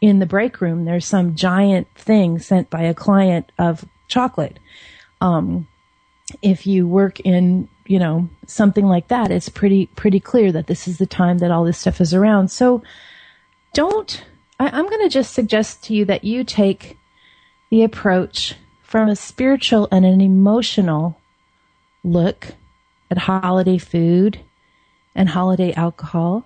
in 0.00 0.18
the 0.18 0.26
break 0.26 0.60
room, 0.60 0.84
there's 0.84 1.06
some 1.06 1.34
giant 1.34 1.86
thing 1.94 2.38
sent 2.38 2.70
by 2.70 2.82
a 2.82 2.94
client 2.94 3.52
of 3.58 3.84
chocolate. 4.08 4.58
Um, 5.20 5.68
if 6.42 6.66
you 6.66 6.88
work 6.88 7.20
in, 7.20 7.68
you 7.86 7.98
know, 7.98 8.28
something 8.46 8.86
like 8.86 9.08
that, 9.08 9.30
it's 9.30 9.48
pretty, 9.48 9.86
pretty 9.86 10.20
clear 10.20 10.52
that 10.52 10.68
this 10.68 10.88
is 10.88 10.98
the 10.98 11.06
time 11.06 11.38
that 11.38 11.50
all 11.50 11.64
this 11.64 11.78
stuff 11.78 12.00
is 12.00 12.14
around. 12.14 12.50
So 12.50 12.82
don't, 13.74 14.24
I, 14.58 14.68
I'm 14.68 14.88
going 14.88 15.02
to 15.02 15.12
just 15.12 15.34
suggest 15.34 15.84
to 15.84 15.94
you 15.94 16.04
that 16.06 16.24
you 16.24 16.44
take 16.44 16.96
the 17.70 17.82
approach 17.82 18.54
from 18.90 19.08
a 19.08 19.14
spiritual 19.14 19.86
and 19.92 20.04
an 20.04 20.20
emotional 20.20 21.16
look 22.02 22.48
at 23.08 23.18
holiday 23.18 23.78
food 23.78 24.40
and 25.14 25.28
holiday 25.28 25.72
alcohol. 25.74 26.44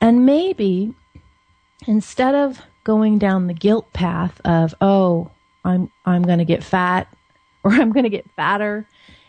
And 0.00 0.26
maybe 0.26 0.92
instead 1.86 2.34
of 2.34 2.60
going 2.82 3.18
down 3.18 3.46
the 3.46 3.54
guilt 3.54 3.92
path 3.92 4.40
of, 4.44 4.74
oh, 4.80 5.30
I'm, 5.64 5.88
I'm 6.04 6.24
going 6.24 6.40
to 6.40 6.44
get 6.44 6.64
fat 6.64 7.06
or 7.62 7.70
I'm 7.70 7.92
going 7.92 8.02
to 8.02 8.10
get 8.10 8.28
fatter 8.32 8.84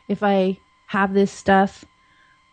if 0.07 0.23
I 0.23 0.57
have 0.87 1.13
this 1.13 1.31
stuff 1.31 1.85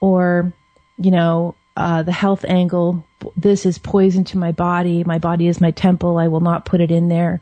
or, 0.00 0.52
you 0.98 1.10
know, 1.10 1.54
uh, 1.78 2.02
the 2.02 2.12
health 2.12 2.44
angle, 2.46 3.02
this 3.34 3.64
is 3.64 3.78
poison 3.78 4.24
to 4.24 4.36
my 4.36 4.52
body. 4.52 5.04
My 5.04 5.18
body 5.18 5.46
is 5.48 5.58
my 5.58 5.70
temple. 5.70 6.18
I 6.18 6.28
will 6.28 6.40
not 6.40 6.66
put 6.66 6.82
it 6.82 6.90
in 6.90 7.08
there. 7.08 7.40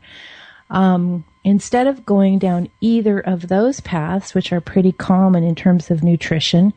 Um, 0.69 1.25
instead 1.43 1.87
of 1.87 2.05
going 2.05 2.39
down 2.39 2.69
either 2.81 3.19
of 3.19 3.47
those 3.47 3.79
paths, 3.79 4.33
which 4.33 4.51
are 4.51 4.61
pretty 4.61 4.91
common 4.91 5.43
in 5.43 5.55
terms 5.55 5.89
of 5.89 6.03
nutrition, 6.03 6.73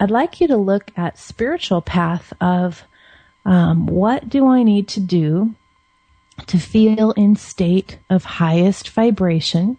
I'd 0.00 0.10
like 0.10 0.40
you 0.40 0.48
to 0.48 0.56
look 0.56 0.90
at 0.96 1.18
spiritual 1.18 1.80
path 1.80 2.32
of 2.40 2.84
um, 3.44 3.86
what 3.86 4.28
do 4.28 4.46
I 4.46 4.62
need 4.62 4.88
to 4.88 5.00
do 5.00 5.54
to 6.46 6.58
feel 6.58 7.12
in 7.12 7.36
state 7.36 7.98
of 8.10 8.24
highest 8.24 8.90
vibration 8.90 9.78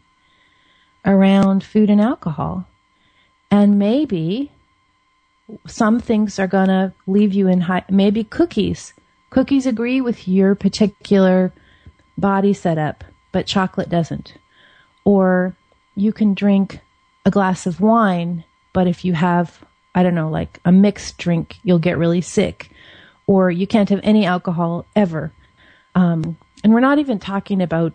around 1.05 1.63
food 1.63 1.89
and 1.89 1.99
alcohol. 1.99 2.67
And 3.51 3.77
maybe 3.77 4.51
some 5.67 5.99
things 5.99 6.39
are 6.39 6.47
going 6.47 6.69
to 6.69 6.93
leave 7.05 7.33
you 7.33 7.47
in 7.47 7.61
high, 7.61 7.83
maybe 7.89 8.23
cookies. 8.23 8.93
Cookies 9.29 9.65
agree 9.65 10.01
with 10.01 10.27
your 10.27 10.55
particular 10.55 11.51
body 12.17 12.53
setup 12.53 13.03
but 13.35 13.45
chocolate 13.45 13.89
doesn't. 13.89 14.35
Or 15.03 15.57
you 15.93 16.13
can 16.13 16.35
drink 16.35 16.79
a 17.25 17.29
glass 17.29 17.65
of 17.65 17.81
wine, 17.81 18.45
but 18.71 18.87
if 18.87 19.03
you 19.03 19.11
have, 19.11 19.61
I 19.93 20.03
don't 20.03 20.15
know, 20.15 20.29
like 20.29 20.61
a 20.63 20.71
mixed 20.71 21.17
drink, 21.17 21.57
you'll 21.61 21.79
get 21.79 21.97
really 21.97 22.21
sick. 22.21 22.69
Or 23.27 23.51
you 23.51 23.67
can't 23.67 23.89
have 23.89 23.99
any 24.03 24.25
alcohol 24.25 24.85
ever. 24.95 25.33
Um, 25.95 26.37
and 26.63 26.73
we're 26.73 26.79
not 26.79 26.99
even 26.99 27.19
talking 27.19 27.61
about 27.61 27.91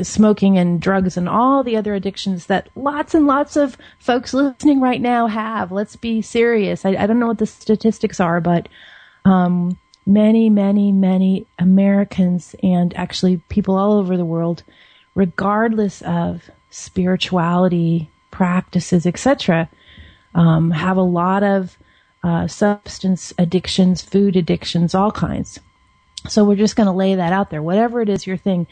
smoking 0.00 0.56
and 0.56 0.80
drugs 0.80 1.18
and 1.18 1.28
all 1.28 1.62
the 1.62 1.76
other 1.76 1.92
addictions 1.92 2.46
that 2.46 2.70
lots 2.74 3.14
and 3.14 3.26
lots 3.26 3.56
of 3.56 3.76
folks 3.98 4.32
listening 4.32 4.80
right 4.80 5.02
now 5.02 5.26
have. 5.26 5.70
Let's 5.70 5.96
be 5.96 6.22
serious. 6.22 6.86
I, 6.86 6.92
I 6.92 7.06
don't 7.06 7.18
know 7.18 7.26
what 7.26 7.36
the 7.36 7.46
statistics 7.46 8.20
are, 8.20 8.40
but 8.40 8.70
um, 9.26 9.78
many, 10.06 10.50
many, 10.50 10.92
many 10.92 11.46
Americans 11.58 12.54
and 12.62 12.94
actually 12.96 13.38
people 13.48 13.76
all 13.76 13.92
over 13.92 14.16
the 14.16 14.24
world, 14.24 14.62
regardless 15.14 16.02
of 16.02 16.50
spirituality, 16.70 18.10
practices, 18.30 19.06
etc., 19.06 19.68
um, 20.34 20.70
have 20.70 20.96
a 20.96 21.02
lot 21.02 21.42
of 21.42 21.76
uh, 22.24 22.46
substance 22.46 23.32
addictions, 23.38 24.02
food 24.02 24.36
addictions, 24.36 24.94
all 24.94 25.12
kinds. 25.12 25.58
So 26.28 26.44
we're 26.44 26.56
just 26.56 26.76
going 26.76 26.86
to 26.86 26.92
lay 26.92 27.14
that 27.14 27.32
out 27.32 27.50
there. 27.50 27.62
Whatever 27.62 28.00
it 28.00 28.08
is 28.08 28.26
your 28.26 28.36
thing, 28.36 28.66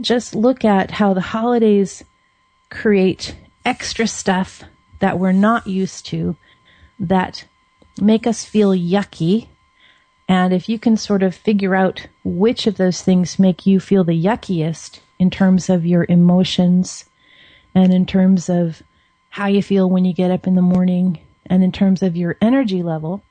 just 0.00 0.34
look 0.34 0.64
at 0.64 0.90
how 0.90 1.14
the 1.14 1.20
holidays 1.20 2.02
create 2.70 3.36
extra 3.64 4.06
stuff 4.06 4.64
that 4.98 5.18
we're 5.18 5.32
not 5.32 5.66
used 5.66 6.06
to 6.06 6.36
that 6.98 7.44
make 8.00 8.26
us 8.26 8.44
feel 8.44 8.70
yucky 8.70 9.48
and 10.28 10.52
if 10.52 10.68
you 10.68 10.78
can 10.78 10.96
sort 10.96 11.22
of 11.22 11.34
figure 11.34 11.74
out 11.74 12.06
which 12.24 12.66
of 12.66 12.76
those 12.76 13.02
things 13.02 13.38
make 13.38 13.66
you 13.66 13.78
feel 13.78 14.04
the 14.04 14.20
yuckiest 14.20 15.00
in 15.18 15.30
terms 15.30 15.70
of 15.70 15.86
your 15.86 16.04
emotions 16.08 17.04
and 17.74 17.92
in 17.92 18.06
terms 18.06 18.48
of 18.48 18.82
how 19.30 19.46
you 19.46 19.62
feel 19.62 19.88
when 19.88 20.04
you 20.04 20.12
get 20.12 20.30
up 20.30 20.46
in 20.46 20.54
the 20.54 20.62
morning 20.62 21.20
and 21.46 21.62
in 21.62 21.70
terms 21.70 22.02
of 22.02 22.16
your 22.16 22.36
energy 22.40 22.82
level, 22.82 23.22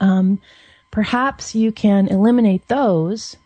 um, 0.00 0.40
perhaps 0.90 1.54
you 1.54 1.72
can 1.72 2.08
eliminate 2.08 2.66
those. 2.68 3.36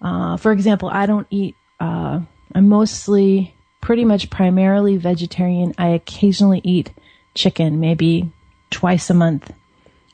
Uh, 0.00 0.36
for 0.36 0.52
example, 0.52 0.88
I 0.88 1.06
don't 1.06 1.26
eat, 1.30 1.54
uh, 1.80 2.20
I'm 2.54 2.68
mostly 2.68 3.54
pretty 3.80 4.04
much 4.04 4.30
primarily 4.30 4.96
vegetarian. 4.96 5.74
I 5.76 5.88
occasionally 5.88 6.60
eat 6.64 6.90
chicken, 7.34 7.80
maybe 7.80 8.30
twice 8.70 9.10
a 9.10 9.14
month. 9.14 9.52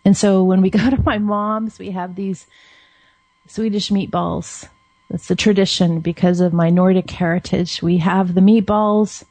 And 0.04 0.16
so 0.16 0.44
when 0.44 0.62
we 0.62 0.70
go 0.78 0.90
to 0.90 1.02
my 1.02 1.18
mom's, 1.18 1.78
we 1.78 1.90
have 1.90 2.14
these 2.14 2.46
Swedish 3.46 3.90
meatballs. 3.90 4.68
That's 5.10 5.28
the 5.28 5.36
tradition 5.36 6.00
because 6.00 6.40
of 6.40 6.52
my 6.52 6.70
Nordic 6.70 7.10
heritage. 7.10 7.82
We 7.82 7.98
have 7.98 8.34
the 8.34 8.40
meatballs 8.40 9.24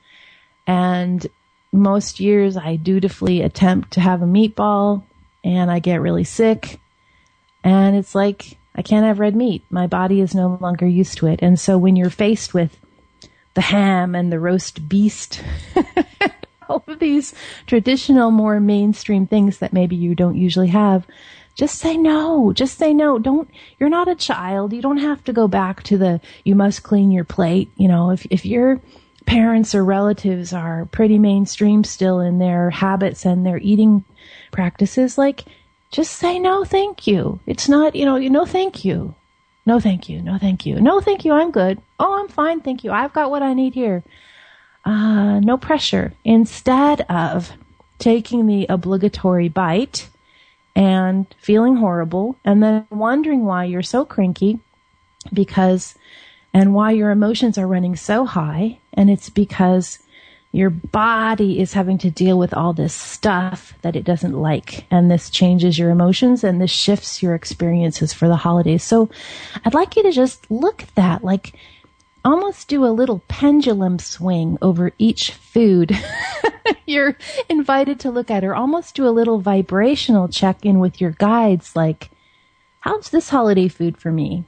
and 0.67 1.25
most 1.71 2.19
years 2.19 2.55
I 2.55 2.75
dutifully 2.75 3.41
attempt 3.41 3.91
to 3.93 3.99
have 4.01 4.21
a 4.21 4.25
meatball 4.25 5.03
and 5.43 5.71
I 5.71 5.79
get 5.79 5.99
really 5.99 6.23
sick 6.23 6.79
and 7.63 7.95
it's 7.95 8.13
like 8.13 8.57
I 8.75 8.81
can't 8.81 9.05
have 9.05 9.19
red 9.19 9.35
meat. 9.35 9.63
My 9.69 9.87
body 9.87 10.21
is 10.21 10.33
no 10.33 10.57
longer 10.59 10.87
used 10.87 11.17
to 11.19 11.27
it. 11.27 11.41
And 11.41 11.59
so 11.59 11.77
when 11.77 11.95
you're 11.95 12.09
faced 12.09 12.53
with 12.53 12.77
the 13.53 13.61
ham 13.61 14.15
and 14.15 14.31
the 14.31 14.39
roast 14.39 14.89
beast 14.89 15.43
all 16.69 16.83
of 16.87 16.99
these 16.99 17.33
traditional, 17.67 18.31
more 18.31 18.59
mainstream 18.59 19.27
things 19.27 19.59
that 19.59 19.73
maybe 19.73 19.95
you 19.95 20.15
don't 20.15 20.35
usually 20.35 20.67
have. 20.67 21.05
Just 21.55 21.77
say 21.77 21.97
no. 21.97 22.51
Just 22.53 22.77
say 22.77 22.93
no. 22.93 23.19
Don't, 23.19 23.49
you're 23.79 23.89
not 23.89 24.07
a 24.07 24.15
child. 24.15 24.73
You 24.73 24.81
don't 24.81 24.97
have 24.97 25.23
to 25.25 25.33
go 25.33 25.47
back 25.47 25.83
to 25.83 25.97
the, 25.97 26.19
you 26.43 26.55
must 26.55 26.83
clean 26.83 27.11
your 27.11 27.25
plate. 27.25 27.69
You 27.77 27.87
know, 27.87 28.09
if, 28.09 28.25
if 28.29 28.45
your 28.45 28.81
parents 29.25 29.75
or 29.75 29.83
relatives 29.83 30.51
are 30.51 30.85
pretty 30.85 31.19
mainstream 31.19 31.83
still 31.83 32.19
in 32.19 32.39
their 32.39 32.71
habits 32.71 33.25
and 33.25 33.45
their 33.45 33.57
eating 33.57 34.03
practices, 34.51 35.17
like, 35.17 35.45
just 35.91 36.13
say 36.13 36.39
no, 36.39 36.63
thank 36.63 37.05
you. 37.05 37.39
It's 37.45 37.69
not, 37.69 37.95
you 37.95 38.05
know, 38.05 38.15
you 38.15 38.31
know, 38.31 38.45
thank 38.45 38.83
you. 38.83 39.13
No, 39.65 39.79
thank 39.79 40.09
you. 40.09 40.21
No, 40.23 40.39
thank 40.39 40.65
you. 40.65 40.81
No, 40.81 40.99
thank 40.99 41.23
you. 41.23 41.33
I'm 41.33 41.51
good. 41.51 41.79
Oh, 41.99 42.19
I'm 42.19 42.27
fine. 42.27 42.61
Thank 42.61 42.83
you. 42.83 42.91
I've 42.91 43.13
got 43.13 43.29
what 43.29 43.43
I 43.43 43.53
need 43.53 43.75
here 43.75 44.03
uh, 44.85 45.39
no 45.39 45.57
pressure. 45.57 46.13
Instead 46.23 47.01
of 47.09 47.51
taking 47.99 48.47
the 48.47 48.65
obligatory 48.69 49.49
bite 49.49 50.09
and 50.75 51.25
feeling 51.39 51.75
horrible 51.75 52.35
and 52.43 52.61
then 52.61 52.85
wondering 52.89 53.45
why 53.45 53.63
you're 53.63 53.81
so 53.81 54.03
cranky 54.03 54.59
because 55.31 55.95
and 56.53 56.73
why 56.73 56.91
your 56.91 57.11
emotions 57.11 57.57
are 57.57 57.67
running 57.67 57.95
so 57.95 58.25
high 58.25 58.77
and 58.93 59.09
it's 59.09 59.29
because 59.29 59.99
your 60.51 60.69
body 60.69 61.59
is 61.59 61.73
having 61.73 61.97
to 61.97 62.11
deal 62.11 62.37
with 62.37 62.53
all 62.53 62.73
this 62.73 62.93
stuff 62.93 63.73
that 63.81 63.95
it 63.95 64.03
doesn't 64.03 64.39
like. 64.39 64.85
And 64.91 65.09
this 65.09 65.31
changes 65.31 65.79
your 65.79 65.89
emotions 65.89 66.43
and 66.43 66.61
this 66.61 66.69
shifts 66.69 67.23
your 67.23 67.33
experiences 67.33 68.13
for 68.13 68.27
the 68.27 68.35
holidays. 68.35 68.83
So 68.83 69.09
I'd 69.65 69.73
like 69.73 69.95
you 69.95 70.03
to 70.03 70.11
just 70.11 70.49
look 70.51 70.83
at 70.83 70.93
that, 70.93 71.23
like 71.23 71.55
almost 72.23 72.67
do 72.67 72.85
a 72.85 72.87
little 72.87 73.19
pendulum 73.27 73.99
swing 73.99 74.57
over 74.61 74.91
each 74.97 75.31
food 75.31 75.97
you're 76.85 77.17
invited 77.49 77.99
to 77.99 78.11
look 78.11 78.31
at, 78.31 78.43
or 78.43 78.55
almost 78.55 78.95
do 78.95 79.07
a 79.07 79.09
little 79.09 79.39
vibrational 79.39 80.27
check 80.27 80.65
in 80.65 80.79
with 80.79 80.99
your 80.99 81.11
guides, 81.11 81.75
like, 81.75 82.09
how's 82.81 83.09
this 83.09 83.29
holiday 83.29 83.67
food 83.67 83.97
for 83.97 84.11
me? 84.11 84.43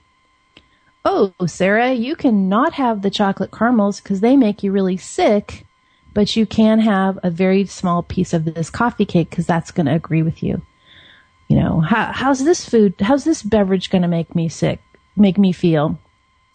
Oh, 1.04 1.34
Sara, 1.46 1.94
you 1.94 2.16
cannot 2.16 2.74
have 2.74 3.02
the 3.02 3.10
chocolate 3.10 3.52
caramels 3.52 4.02
because 4.02 4.22
they 4.22 4.36
make 4.36 4.64
you 4.64 4.72
really 4.72 4.98
sick 4.98 5.66
but 6.16 6.36
you 6.38 6.46
can 6.46 6.80
have 6.80 7.20
a 7.22 7.30
very 7.30 7.66
small 7.66 8.02
piece 8.02 8.34
of 8.34 8.46
this 8.46 8.72
coffee 8.72 9.06
cake 9.06 9.30
because 9.30 9.46
that's 9.46 9.70
going 9.70 9.86
to 9.86 9.94
agree 9.94 10.24
with 10.24 10.42
you. 10.42 10.62
You 11.50 11.58
know, 11.58 11.82
how, 11.82 12.12
how's 12.14 12.44
this 12.44 12.68
food, 12.68 12.96
how's 13.02 13.26
this 13.26 13.44
beverage 13.44 13.92
going 13.92 14.02
to 14.02 14.08
make 14.08 14.34
me 14.34 14.48
sick, 14.48 14.80
make 15.16 15.38
me 15.38 15.52
feel? 15.52 16.00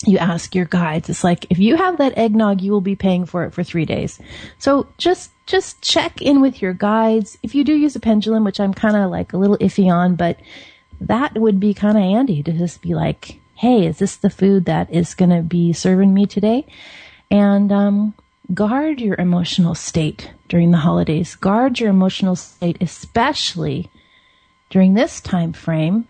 You 0.06 0.16
ask 0.18 0.54
your 0.54 0.64
guides. 0.64 1.10
It's 1.10 1.22
like, 1.22 1.46
if 1.50 1.58
you 1.58 1.76
have 1.76 1.98
that 1.98 2.16
eggnog, 2.16 2.62
you 2.62 2.72
will 2.72 2.80
be 2.80 2.96
paying 2.96 3.26
for 3.26 3.44
it 3.44 3.52
for 3.52 3.62
three 3.62 3.84
days. 3.84 4.18
So 4.58 4.86
just, 4.96 5.30
just 5.46 5.82
check 5.82 6.22
in 6.22 6.40
with 6.40 6.62
your 6.62 6.72
guides. 6.72 7.36
If 7.42 7.54
you 7.54 7.64
do 7.64 7.74
use 7.74 7.96
a 7.96 8.00
pendulum, 8.00 8.44
which 8.44 8.60
I'm 8.60 8.72
kind 8.72 8.96
of 8.96 9.10
like 9.10 9.32
a 9.32 9.36
little 9.36 9.58
iffy 9.58 9.92
on, 9.92 10.16
but 10.16 10.38
that 11.02 11.34
would 11.34 11.60
be 11.60 11.74
kind 11.74 11.98
of 11.98 12.02
handy 12.02 12.42
to 12.42 12.52
just 12.52 12.80
be 12.80 12.94
like, 12.94 13.40
hey, 13.56 13.86
is 13.86 13.98
this 13.98 14.16
the 14.16 14.30
food 14.30 14.64
that 14.64 14.90
is 14.90 15.14
going 15.14 15.30
to 15.30 15.42
be 15.42 15.72
serving 15.74 16.14
me 16.14 16.24
today? 16.24 16.66
And, 17.30 17.70
um, 17.70 18.14
guard 18.54 19.00
your 19.00 19.16
emotional 19.20 19.74
state 19.74 20.30
during 20.48 20.70
the 20.70 20.78
holidays. 20.78 21.36
Guard 21.36 21.78
your 21.78 21.90
emotional 21.90 22.36
state, 22.36 22.78
especially 22.80 23.90
during 24.70 24.94
this 24.94 25.20
time 25.20 25.52
frame, 25.52 26.08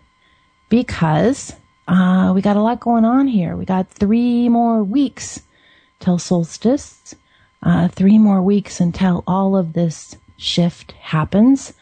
because 0.69 1.53
uh, 1.91 2.31
we 2.33 2.41
got 2.41 2.55
a 2.55 2.61
lot 2.61 2.79
going 2.79 3.03
on 3.03 3.27
here. 3.27 3.57
We 3.57 3.65
got 3.65 3.89
three 3.89 4.47
more 4.47 4.81
weeks 4.81 5.41
till 5.99 6.17
solstice, 6.17 7.13
uh, 7.61 7.89
three 7.89 8.17
more 8.17 8.41
weeks 8.41 8.79
until 8.79 9.25
all 9.27 9.57
of 9.57 9.73
this 9.73 10.15
shift 10.37 10.93
happens, 10.93 11.73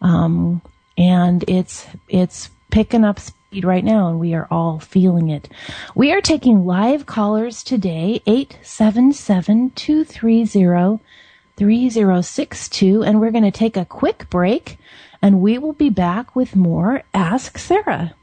um, 0.00 0.62
and 0.96 1.44
it's 1.48 1.88
it's 2.08 2.48
picking 2.70 3.04
up 3.04 3.18
speed 3.18 3.64
right 3.64 3.82
now, 3.82 4.08
and 4.08 4.20
we 4.20 4.34
are 4.34 4.46
all 4.52 4.78
feeling 4.78 5.30
it. 5.30 5.48
We 5.96 6.12
are 6.12 6.20
taking 6.20 6.64
live 6.64 7.06
callers 7.06 7.64
today, 7.64 8.22
877 8.24 9.72
230 9.72 11.00
3062, 11.56 13.02
and 13.02 13.20
we're 13.20 13.32
going 13.32 13.42
to 13.42 13.50
take 13.50 13.76
a 13.76 13.84
quick 13.84 14.30
break, 14.30 14.78
and 15.20 15.40
we 15.40 15.58
will 15.58 15.72
be 15.72 15.90
back 15.90 16.36
with 16.36 16.54
more 16.54 17.02
Ask 17.12 17.58
Sara. 17.58 18.14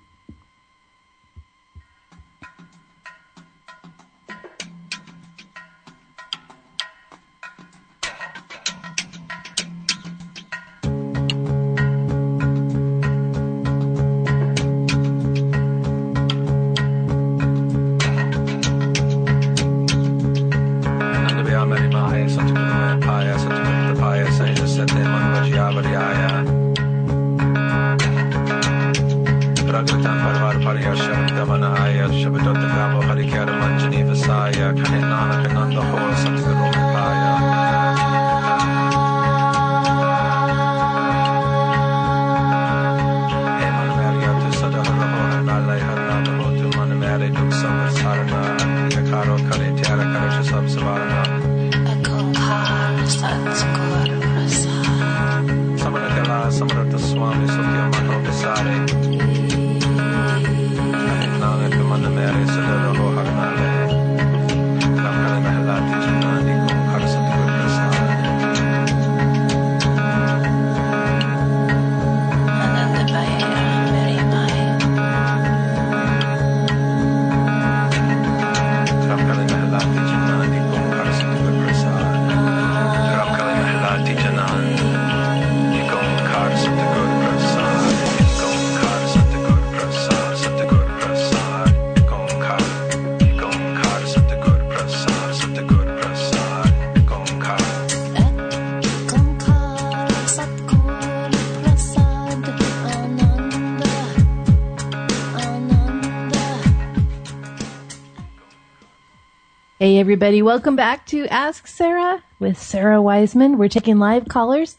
Hey, 109.83 109.99
everybody. 109.99 110.41
Welcome 110.41 110.77
back 110.77 111.05
to 111.07 111.27
Ask 111.27 111.67
Sara 111.67 112.23
with 112.39 112.57
Sara 112.57 113.01
Wiseman. 113.01 113.57
We're 113.57 113.67
taking 113.67 113.99
live 113.99 114.29
callers 114.29 114.77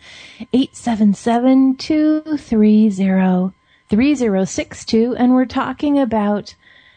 877 0.54 1.76
230 1.76 3.52
3062, 3.90 5.14
and 5.14 5.34
we're 5.34 5.44
talking 5.44 5.98
about 5.98 6.54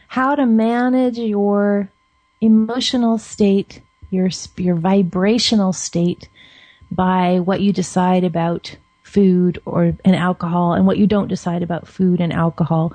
how 0.07 0.35
to 0.35 0.45
manage 0.45 1.17
your 1.17 1.91
emotional 2.39 3.17
state, 3.17 3.81
your, 4.09 4.29
your 4.55 4.75
vibrational 4.75 5.73
state 5.73 6.29
by 6.89 7.41
what 7.41 7.59
you 7.59 7.73
decide 7.73 8.23
about 8.23 8.77
food 9.03 9.61
or 9.65 9.97
and 10.05 10.15
alcohol 10.15 10.71
and 10.71 10.87
what 10.87 10.97
you 10.97 11.07
don't 11.07 11.27
decide 11.27 11.61
about 11.61 11.89
food 11.89 12.21
and 12.21 12.31
alcohol 12.31 12.93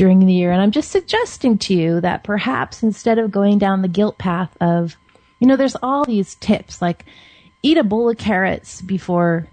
during 0.00 0.20
the 0.20 0.32
year. 0.32 0.50
And 0.50 0.62
I'm 0.62 0.70
just 0.70 0.90
suggesting 0.90 1.58
to 1.58 1.74
you 1.74 2.00
that 2.00 2.24
perhaps 2.24 2.82
instead 2.82 3.18
of 3.18 3.30
going 3.30 3.58
down 3.58 3.82
the 3.82 3.86
guilt 3.86 4.16
path 4.16 4.50
of, 4.58 4.96
you 5.40 5.46
know, 5.46 5.56
there's 5.56 5.76
all 5.82 6.06
these 6.06 6.36
tips 6.36 6.80
like 6.80 7.04
eat 7.62 7.76
a 7.76 7.84
bowl 7.84 8.08
of 8.08 8.16
carrots 8.16 8.80
before, 8.80 9.46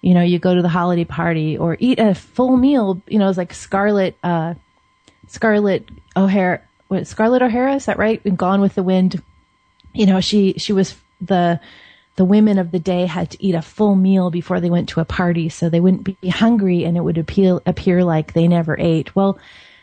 you 0.00 0.14
know, 0.14 0.22
you 0.22 0.38
go 0.38 0.54
to 0.54 0.62
the 0.62 0.68
holiday 0.68 1.04
party 1.04 1.58
or 1.58 1.76
eat 1.80 1.98
a 1.98 2.14
full 2.14 2.56
meal, 2.56 3.02
you 3.08 3.18
know, 3.18 3.28
it's 3.28 3.36
like 3.36 3.52
Scarlett, 3.52 4.16
uh, 4.22 4.54
Scarlett 5.26 5.88
O'Hara, 6.16 6.62
what, 6.86 7.08
Scarlett 7.08 7.42
O'Hara, 7.42 7.74
is 7.74 7.86
that 7.86 7.98
right? 7.98 8.20
In 8.24 8.36
Gone 8.36 8.60
with 8.60 8.76
the 8.76 8.84
Wind, 8.84 9.20
you 9.94 10.06
know, 10.06 10.20
she, 10.20 10.52
she 10.58 10.72
was 10.72 10.94
the, 11.20 11.58
the 12.14 12.24
women 12.24 12.58
of 12.58 12.70
the 12.70 12.78
day 12.78 13.06
had 13.06 13.32
to 13.32 13.44
eat 13.44 13.56
a 13.56 13.62
full 13.62 13.96
meal 13.96 14.30
before 14.30 14.60
they 14.60 14.70
went 14.70 14.90
to 14.90 15.00
a 15.00 15.04
party 15.04 15.48
so 15.48 15.68
they 15.68 15.80
wouldn't 15.80 16.20
be 16.20 16.28
hungry 16.28 16.84
and 16.84 16.96
it 16.96 17.00
would 17.00 17.18
appeal, 17.18 17.60
appear 17.66 18.04
like 18.04 18.32
they 18.32 18.46
never 18.46 18.78
ate. 18.78 19.16
Well, 19.16 19.40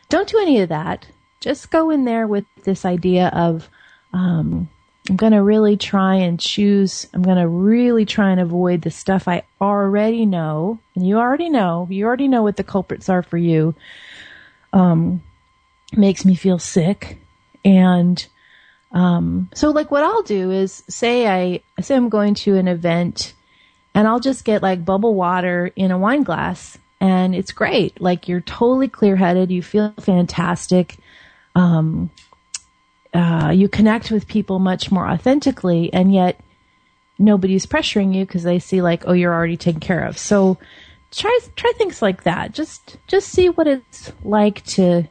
don't 0.09 0.29
do 0.29 0.39
any 0.39 0.61
of 0.61 0.69
that. 0.69 1.07
Just 1.39 1.71
go 1.71 1.89
in 1.89 2.05
there 2.05 2.27
with 2.27 2.45
this 2.63 2.85
idea 2.85 3.27
of, 3.27 3.69
um, 4.13 4.69
I'm 5.09 5.15
going 5.15 5.33
to 5.33 5.43
really 5.43 5.77
try 5.77 6.15
and 6.15 6.39
choose. 6.39 7.07
I'm 7.13 7.21
going 7.21 7.37
to 7.37 7.47
really 7.47 8.05
try 8.05 8.31
and 8.31 8.39
avoid 8.39 8.81
the 8.81 8.91
stuff 8.91 9.27
I 9.27 9.43
already 9.61 10.25
know. 10.25 10.79
And 10.95 11.07
you 11.07 11.17
already 11.17 11.49
know, 11.49 11.87
you 11.91 12.05
already 12.05 12.27
know 12.27 12.41
what 12.41 12.57
the 12.57 12.63
culprits 12.63 13.09
are 13.09 13.21
for 13.21 13.37
you. 13.37 13.75
Um, 14.73 15.21
makes 15.95 16.25
me 16.25 16.35
feel 16.35 16.57
sick. 16.57 17.19
And, 17.63 18.25
um, 18.91 19.49
so 19.53 19.71
like 19.71 19.91
what 19.91 20.03
I'll 20.03 20.23
do 20.23 20.51
is 20.51 20.83
say 20.89 21.27
I, 21.27 21.61
say 21.81 21.95
I'm 21.95 22.09
going 22.09 22.33
to 22.35 22.55
an 22.55 22.67
event 22.67 23.33
and 23.93 24.07
I'll 24.07 24.19
just 24.19 24.45
get 24.45 24.63
like 24.63 24.85
bubble 24.85 25.13
water 25.13 25.71
in 25.75 25.91
a 25.91 25.97
wine 25.97 26.23
glass 26.23 26.77
and 27.05 27.35
it's 27.35 27.51
great. 27.51 28.01
Like 28.01 28.27
you're 28.27 28.41
totally 28.41 28.87
clear 28.87 29.15
headed. 29.15 29.51
You 29.51 29.61
feel 29.61 29.93
fantastic. 29.99 30.97
Um, 31.53 32.09
uh, 33.13 33.51
you 33.53 33.69
connect 33.69 34.09
with 34.09 34.27
people 34.27 34.57
much 34.57 34.91
more 34.91 35.07
authentically, 35.07 35.93
and 35.93 36.11
yet 36.11 36.39
nobody's 37.19 37.67
pressuring 37.67 38.13
you 38.13 38.25
because 38.25 38.41
they 38.41 38.57
see 38.57 38.81
like, 38.81 39.03
oh, 39.05 39.13
you're 39.13 39.33
already 39.33 39.55
taken 39.55 39.79
care 39.79 40.03
of. 40.03 40.17
So 40.17 40.57
try 41.11 41.39
try 41.55 41.71
things 41.77 42.01
like 42.01 42.23
that. 42.23 42.53
Just 42.53 42.97
just 43.05 43.29
see 43.29 43.49
what 43.49 43.67
it's 43.67 44.11
like 44.23 44.65
to 44.65 45.03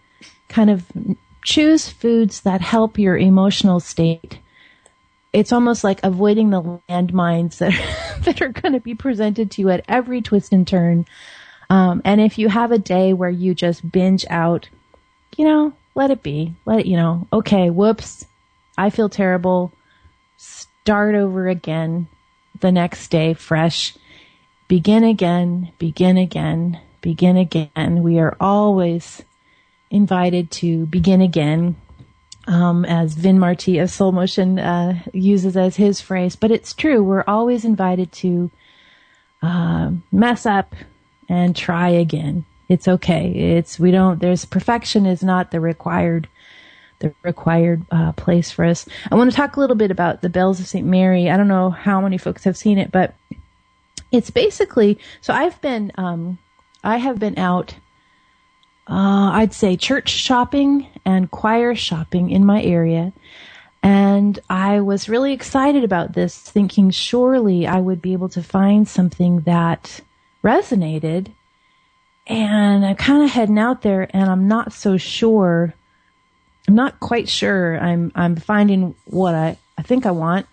kind 0.48 0.70
of 0.70 0.84
choose 1.44 1.88
foods 1.88 2.40
that 2.40 2.60
help 2.60 2.98
your 2.98 3.16
emotional 3.16 3.78
state. 3.78 4.40
It's 5.32 5.52
almost 5.52 5.84
like 5.84 6.00
avoiding 6.02 6.50
the 6.50 6.80
landmines 6.90 7.58
that 7.58 7.72
that 8.24 8.42
are 8.42 8.48
going 8.48 8.72
to 8.72 8.80
be 8.80 8.96
presented 8.96 9.52
to 9.52 9.62
you 9.62 9.70
at 9.70 9.84
every 9.86 10.22
twist 10.22 10.52
and 10.52 10.66
turn. 10.66 11.06
Um, 11.70 12.02
and 12.04 12.20
if 12.20 12.38
you 12.38 12.48
have 12.48 12.72
a 12.72 12.78
day 12.78 13.12
where 13.12 13.30
you 13.30 13.54
just 13.54 13.90
binge 13.90 14.24
out, 14.30 14.68
you 15.36 15.44
know, 15.44 15.72
let 15.94 16.10
it 16.10 16.22
be. 16.22 16.54
Let 16.64 16.80
it, 16.80 16.86
you 16.86 16.96
know, 16.96 17.26
okay, 17.32 17.70
whoops, 17.70 18.26
I 18.76 18.90
feel 18.90 19.08
terrible. 19.08 19.72
Start 20.36 21.14
over 21.14 21.48
again 21.48 22.08
the 22.60 22.72
next 22.72 23.08
day 23.08 23.34
fresh. 23.34 23.96
Begin 24.68 25.04
again, 25.04 25.72
begin 25.78 26.16
again, 26.16 26.80
begin 27.00 27.36
again. 27.36 28.02
We 28.02 28.18
are 28.18 28.36
always 28.40 29.22
invited 29.90 30.50
to 30.50 30.86
begin 30.86 31.20
again, 31.20 31.76
um, 32.46 32.84
as 32.84 33.14
Vinn 33.14 33.38
Martí 33.38 33.82
of 33.82 33.90
Soul 33.90 34.12
Motion 34.12 34.58
uh, 34.58 35.02
uses 35.12 35.56
as 35.56 35.76
his 35.76 36.00
phrase. 36.00 36.34
But 36.36 36.50
it's 36.50 36.72
true. 36.72 37.02
We're 37.02 37.24
always 37.26 37.64
invited 37.64 38.10
to 38.12 38.50
uh, 39.42 39.92
mess 40.10 40.46
up 40.46 40.74
and 41.28 41.54
try 41.54 41.88
again. 41.88 42.44
It's 42.68 42.88
okay. 42.88 43.30
It's 43.30 43.78
we 43.78 43.90
don't. 43.90 44.20
There's 44.20 44.44
perfection 44.44 45.06
is 45.06 45.22
not 45.22 45.50
the 45.50 45.60
required 45.60 46.28
the 47.00 47.14
required 47.22 47.84
uh, 47.90 48.12
place 48.12 48.50
for 48.50 48.64
us. 48.64 48.86
I 49.10 49.16
want 49.16 49.30
to 49.30 49.36
talk 49.36 49.56
a 49.56 49.60
little 49.60 49.76
bit 49.76 49.90
about 49.90 50.22
the 50.22 50.28
Bells 50.28 50.60
of 50.60 50.66
St. 50.66 50.86
Mary. 50.86 51.28
I 51.28 51.36
don't 51.36 51.48
know 51.48 51.70
how 51.70 52.00
many 52.00 52.16
folks 52.16 52.44
have 52.44 52.56
seen 52.56 52.78
it, 52.78 52.90
but 52.90 53.14
it's 54.10 54.30
basically 54.30 54.98
so 55.20 55.34
I've 55.34 55.60
been 55.60 55.92
um, 55.96 56.38
I 56.82 56.98
have 56.98 57.18
been 57.18 57.38
out 57.38 57.74
uh, 58.86 59.30
I'd 59.32 59.54
say 59.54 59.76
church 59.76 60.10
shopping 60.10 60.88
and 61.04 61.30
choir 61.30 61.74
shopping 61.74 62.30
in 62.30 62.44
my 62.44 62.62
area. 62.62 63.12
And 63.82 64.38
I 64.48 64.80
was 64.80 65.08
really 65.08 65.32
excited 65.32 65.84
about 65.84 66.14
this, 66.14 66.38
thinking 66.38 66.90
surely 66.90 67.66
I 67.66 67.80
would 67.80 68.00
be 68.00 68.14
able 68.14 68.30
to 68.30 68.42
find 68.42 68.88
something 68.88 69.40
that 69.40 70.00
resonated. 70.44 71.32
And 72.26 72.86
I'm 72.86 72.96
kind 72.96 73.22
of 73.22 73.30
heading 73.30 73.58
out 73.58 73.82
there 73.82 74.08
and 74.10 74.30
I'm 74.30 74.48
not 74.48 74.72
so 74.72 74.96
sure. 74.96 75.74
I'm 76.68 76.74
not 76.74 77.00
quite 77.00 77.28
sure. 77.28 77.78
I'm, 77.78 78.12
I'm 78.14 78.36
finding 78.36 78.94
what 79.04 79.34
I, 79.34 79.58
I 79.76 79.82
think 79.82 80.06
I 80.06 80.10
want. 80.10 80.46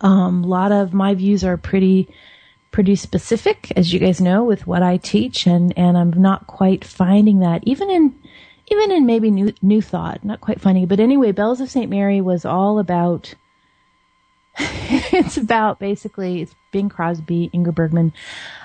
Um, 0.00 0.44
a 0.44 0.46
lot 0.46 0.72
of 0.72 0.92
my 0.92 1.14
views 1.14 1.44
are 1.44 1.56
pretty 1.56 2.08
pretty 2.74 2.96
specific, 2.96 3.70
as 3.76 3.92
you 3.92 4.00
guys 4.00 4.20
know, 4.20 4.42
with 4.42 4.66
what 4.66 4.82
I 4.82 4.96
teach, 4.96 5.46
and 5.46 5.72
and 5.78 5.96
I'm 5.96 6.10
not 6.10 6.48
quite 6.48 6.84
finding 6.84 7.38
that 7.38 7.62
even 7.64 7.88
in 7.88 8.14
even 8.70 8.90
in 8.90 9.06
maybe 9.06 9.30
new 9.30 9.52
new 9.62 9.80
thought, 9.80 10.24
not 10.24 10.40
quite 10.40 10.60
finding 10.60 10.82
it. 10.82 10.88
But 10.88 10.98
anyway, 10.98 11.30
Bells 11.30 11.60
of 11.60 11.70
Saint 11.70 11.88
Mary 11.88 12.20
was 12.20 12.44
all 12.44 12.78
about. 12.78 13.34
it's 14.58 15.36
about 15.36 15.78
basically 15.78 16.42
it's 16.42 16.54
Bing 16.70 16.88
Crosby, 16.88 17.50
Ingrid 17.52 17.74
Bergman, 17.74 18.12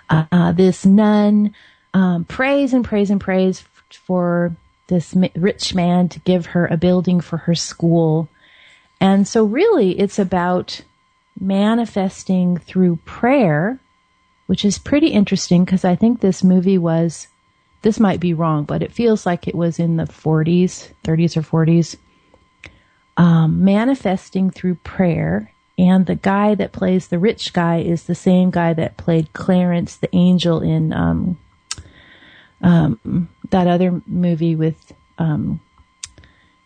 uh, 0.10 0.26
uh, 0.32 0.52
this 0.52 0.86
nun 0.86 1.54
um, 1.94 2.26
prays 2.26 2.74
and 2.74 2.86
prays 2.86 3.10
and 3.10 3.20
prays 3.20 3.64
for 4.06 4.56
this 4.88 5.16
rich 5.36 5.74
man 5.76 6.10
to 6.10 6.20
give 6.20 6.48
her 6.48 6.66
a 6.68 6.78
building 6.78 7.22
for 7.22 7.38
her 7.38 7.56
school. 7.56 8.30
And 9.00 9.28
so 9.28 9.44
really 9.44 10.00
it's 10.00 10.20
about 10.20 10.82
manifesting 11.40 12.58
through 12.58 12.98
prayer 13.06 13.80
which 14.50 14.66
is 14.66 14.80
pretty 14.80 15.10
interesting 15.10 15.64
because 15.64 15.86
I 15.86 15.96
think 15.96 16.22
this 16.22 16.44
movie 16.44 16.80
was, 16.80 17.28
this 17.84 18.00
might 18.00 18.20
be 18.20 18.34
wrong, 18.34 18.64
but 18.64 18.82
it 18.82 18.92
feels 18.92 19.24
like 19.24 19.48
it 19.48 19.54
was 19.54 19.78
in 19.78 19.98
the 19.98 20.06
40s, 20.06 20.92
30s 21.04 21.38
or 21.38 21.66
40s, 21.66 21.98
um, 23.16 23.64
manifesting 23.64 24.50
through 24.50 24.74
prayer. 24.84 25.52
And 25.80 26.08
the 26.08 26.16
guy 26.16 26.56
that 26.56 26.74
plays 26.74 27.08
the 27.08 27.20
rich 27.20 27.54
guy 27.54 27.78
is 27.78 28.04
the 28.04 28.14
same 28.14 28.52
guy 28.52 28.74
that 28.74 28.98
played 28.98 29.32
Clarence 29.32 29.96
the 29.96 30.14
angel 30.14 30.60
in 30.60 30.92
um, 30.92 31.40
um, 32.62 33.30
that 33.52 33.66
other 33.66 34.02
movie 34.06 34.58
with, 34.58 34.92
um, 35.20 35.62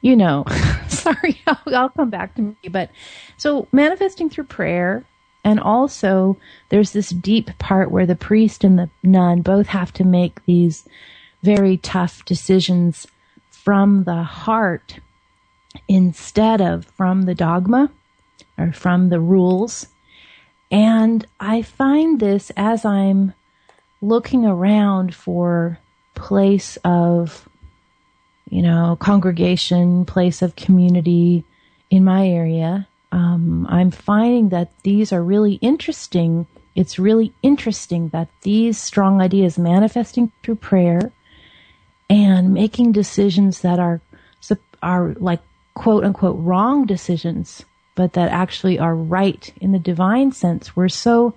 you 0.01 0.16
know, 0.16 0.45
sorry, 0.88 1.39
I'll, 1.47 1.61
I'll 1.68 1.89
come 1.89 2.09
back 2.09 2.34
to 2.36 2.41
me. 2.41 2.55
But 2.72 2.89
so 3.38 3.68
manifesting 3.72 4.32
through 4.32 4.45
prayer, 4.45 5.05
and 5.43 5.59
also, 5.59 6.38
there's 6.70 6.93
this 6.93 7.09
deep 7.09 7.55
part 7.59 7.91
where 7.91 8.07
the 8.07 8.16
priest 8.16 8.64
and 8.64 8.80
the 8.80 8.89
nun 9.03 9.41
both 9.41 9.68
have 9.68 9.93
to 9.93 10.03
make 10.03 10.43
these 10.45 10.88
very 11.43 11.78
tough 11.78 12.26
decisions 12.26 13.05
from 13.51 14.05
the 14.05 14.24
heart 14.24 14.97
instead 15.88 16.61
of 16.61 16.86
from 16.86 17.24
the 17.24 17.36
dogma 17.36 17.91
or 18.58 18.72
from 18.72 19.10
the 19.10 19.20
rules. 19.20 19.88
And 20.72 21.26
I 21.39 21.62
find 21.62 22.20
this 22.20 22.51
as 22.56 22.86
I'm 22.86 23.34
looking 24.01 24.45
around 24.45 25.16
for 25.16 25.80
place 26.16 26.78
of, 26.84 27.47
you 28.49 28.62
know, 28.62 28.97
congregation, 28.99 30.06
place 30.06 30.41
of 30.41 30.56
community 30.56 31.43
in 31.89 32.04
my 32.04 32.28
area 32.28 32.88
um, 33.14 33.68
I'm 33.70 33.91
finding 33.91 34.49
that 34.49 34.72
these 34.82 35.14
are 35.14 35.22
really 35.22 35.54
interesting. 35.62 36.47
It's 36.76 36.97
really 36.97 37.32
interesting 37.43 38.10
that 38.10 38.28
these 38.41 38.80
strong 38.80 39.22
ideas 39.22 39.60
manifesting 39.60 40.32
through 40.41 40.56
prayer 40.56 41.12
and 42.10 42.56
making 42.56 42.91
decisions 42.91 43.62
that 43.62 43.78
are 43.78 44.01
are 44.82 45.14
like 45.20 45.41
quote 45.76 46.04
unquote 46.04 46.38
wrong 46.39 46.88
decisions, 46.88 47.64
but 47.95 48.13
that 48.13 48.31
actually 48.31 48.79
are 48.79 48.95
right 48.95 49.53
in 49.61 49.71
the 49.71 49.79
divine 49.79 50.31
sense. 50.31 50.75
We're 50.75 50.89
so 50.89 51.35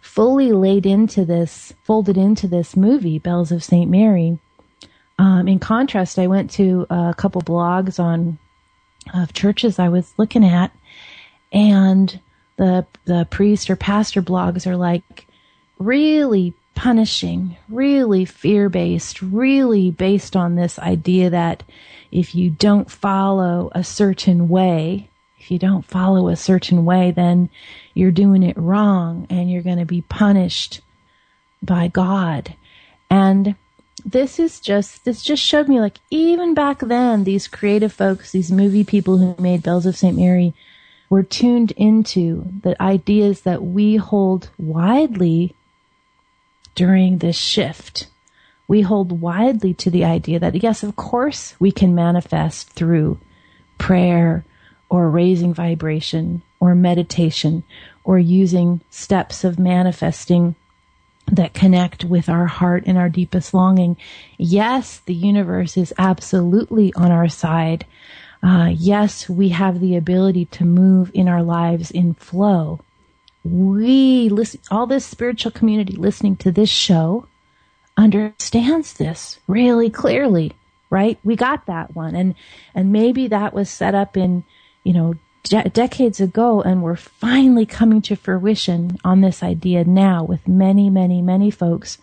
fully 0.00 0.52
laid 0.52 0.86
into 0.86 1.24
this, 1.24 1.72
folded 1.82 2.16
into 2.16 2.48
this 2.48 2.76
movie, 2.76 3.18
Bells 3.18 3.52
of 3.52 3.62
St. 3.62 3.90
Mary. 3.90 4.38
Um, 5.18 5.46
in 5.48 5.58
contrast, 5.58 6.18
I 6.18 6.26
went 6.26 6.50
to 6.52 6.86
a 6.88 7.14
couple 7.16 7.42
blogs 7.42 7.98
on 7.98 8.38
of 9.12 9.32
churches 9.32 9.78
I 9.78 9.88
was 9.88 10.14
looking 10.16 10.44
at, 10.44 10.72
and 11.52 12.20
the 12.56 12.86
the 13.04 13.26
priest 13.30 13.68
or 13.68 13.76
pastor 13.76 14.22
blogs 14.22 14.66
are 14.66 14.76
like 14.76 15.26
really 15.78 16.54
punishing, 16.74 17.56
really 17.68 18.24
fear 18.24 18.70
based, 18.70 19.20
really 19.20 19.90
based 19.90 20.34
on 20.36 20.54
this 20.54 20.78
idea 20.78 21.28
that 21.28 21.62
if 22.10 22.34
you 22.34 22.48
don't 22.48 22.90
follow 22.90 23.70
a 23.74 23.84
certain 23.84 24.48
way, 24.48 25.09
you 25.50 25.58
don't 25.58 25.84
follow 25.84 26.28
a 26.28 26.36
certain 26.36 26.84
way, 26.84 27.10
then 27.10 27.50
you're 27.94 28.10
doing 28.10 28.42
it 28.42 28.56
wrong 28.56 29.26
and 29.30 29.50
you're 29.50 29.62
going 29.62 29.78
to 29.78 29.84
be 29.84 30.02
punished 30.02 30.80
by 31.62 31.88
God. 31.88 32.54
And 33.08 33.56
this 34.04 34.38
is 34.38 34.60
just, 34.60 35.04
this 35.04 35.22
just 35.22 35.42
showed 35.42 35.68
me 35.68 35.80
like 35.80 35.98
even 36.10 36.54
back 36.54 36.80
then, 36.80 37.24
these 37.24 37.48
creative 37.48 37.92
folks, 37.92 38.32
these 38.32 38.52
movie 38.52 38.84
people 38.84 39.18
who 39.18 39.40
made 39.42 39.62
Bells 39.62 39.86
of 39.86 39.96
St. 39.96 40.16
Mary, 40.16 40.54
we're 41.08 41.22
tuned 41.22 41.72
into 41.72 42.46
the 42.62 42.80
ideas 42.80 43.42
that 43.42 43.62
we 43.62 43.96
hold 43.96 44.50
widely 44.58 45.54
during 46.74 47.18
this 47.18 47.36
shift. 47.36 48.06
We 48.68 48.82
hold 48.82 49.20
widely 49.20 49.74
to 49.74 49.90
the 49.90 50.04
idea 50.04 50.38
that, 50.38 50.62
yes, 50.62 50.84
of 50.84 50.94
course, 50.94 51.56
we 51.58 51.72
can 51.72 51.94
manifest 51.94 52.70
through 52.70 53.18
prayer 53.78 54.44
or 54.90 55.08
raising 55.08 55.54
vibration 55.54 56.42
or 56.58 56.74
meditation 56.74 57.62
or 58.04 58.18
using 58.18 58.80
steps 58.90 59.44
of 59.44 59.58
manifesting 59.58 60.54
that 61.30 61.54
connect 61.54 62.04
with 62.04 62.28
our 62.28 62.46
heart 62.46 62.82
and 62.86 62.98
our 62.98 63.08
deepest 63.08 63.54
longing. 63.54 63.96
Yes, 64.36 65.00
the 65.06 65.14
universe 65.14 65.76
is 65.76 65.94
absolutely 65.96 66.92
on 66.94 67.12
our 67.12 67.28
side 67.28 67.86
uh, 68.42 68.72
yes, 68.74 69.28
we 69.28 69.50
have 69.50 69.80
the 69.80 69.96
ability 69.96 70.46
to 70.46 70.64
move 70.64 71.10
in 71.12 71.28
our 71.28 71.42
lives 71.42 71.90
in 71.90 72.14
flow. 72.14 72.80
We 73.44 74.28
listen, 74.28 74.60
all 74.70 74.86
this 74.86 75.04
spiritual 75.04 75.52
community 75.52 75.96
listening 75.96 76.36
to 76.36 76.50
this 76.50 76.70
show 76.70 77.26
understands 77.96 78.94
this 78.94 79.38
really 79.46 79.90
clearly, 79.90 80.52
right? 80.88 81.18
We 81.22 81.36
got 81.36 81.66
that 81.66 81.94
one. 81.94 82.14
And, 82.14 82.34
and 82.74 82.92
maybe 82.92 83.28
that 83.28 83.52
was 83.52 83.68
set 83.68 83.94
up 83.94 84.16
in, 84.16 84.44
you 84.84 84.92
know, 84.92 85.14
de- 85.42 85.68
decades 85.70 86.20
ago 86.20 86.62
and 86.62 86.82
we're 86.82 86.96
finally 86.96 87.66
coming 87.66 88.02
to 88.02 88.16
fruition 88.16 88.98
on 89.04 89.20
this 89.20 89.42
idea 89.42 89.84
now 89.84 90.24
with 90.24 90.46
many, 90.48 90.90
many, 90.90 91.22
many 91.22 91.50
folks 91.50 91.98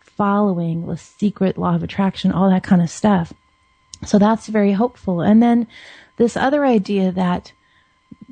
following 0.00 0.86
the 0.86 0.96
secret 0.96 1.58
law 1.58 1.74
of 1.74 1.82
attraction, 1.82 2.32
all 2.32 2.50
that 2.50 2.62
kind 2.62 2.82
of 2.82 2.90
stuff. 2.90 3.32
So 4.04 4.18
that's 4.18 4.46
very 4.48 4.72
hopeful. 4.72 5.20
And 5.20 5.42
then 5.42 5.66
this 6.16 6.36
other 6.36 6.64
idea 6.64 7.12
that 7.12 7.52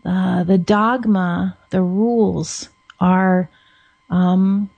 uh, 0.04 0.44
the 0.44 0.58
dogma, 0.58 1.56
the 1.70 1.82
rules 1.82 2.68
are, 2.98 3.48
um, 4.08 4.70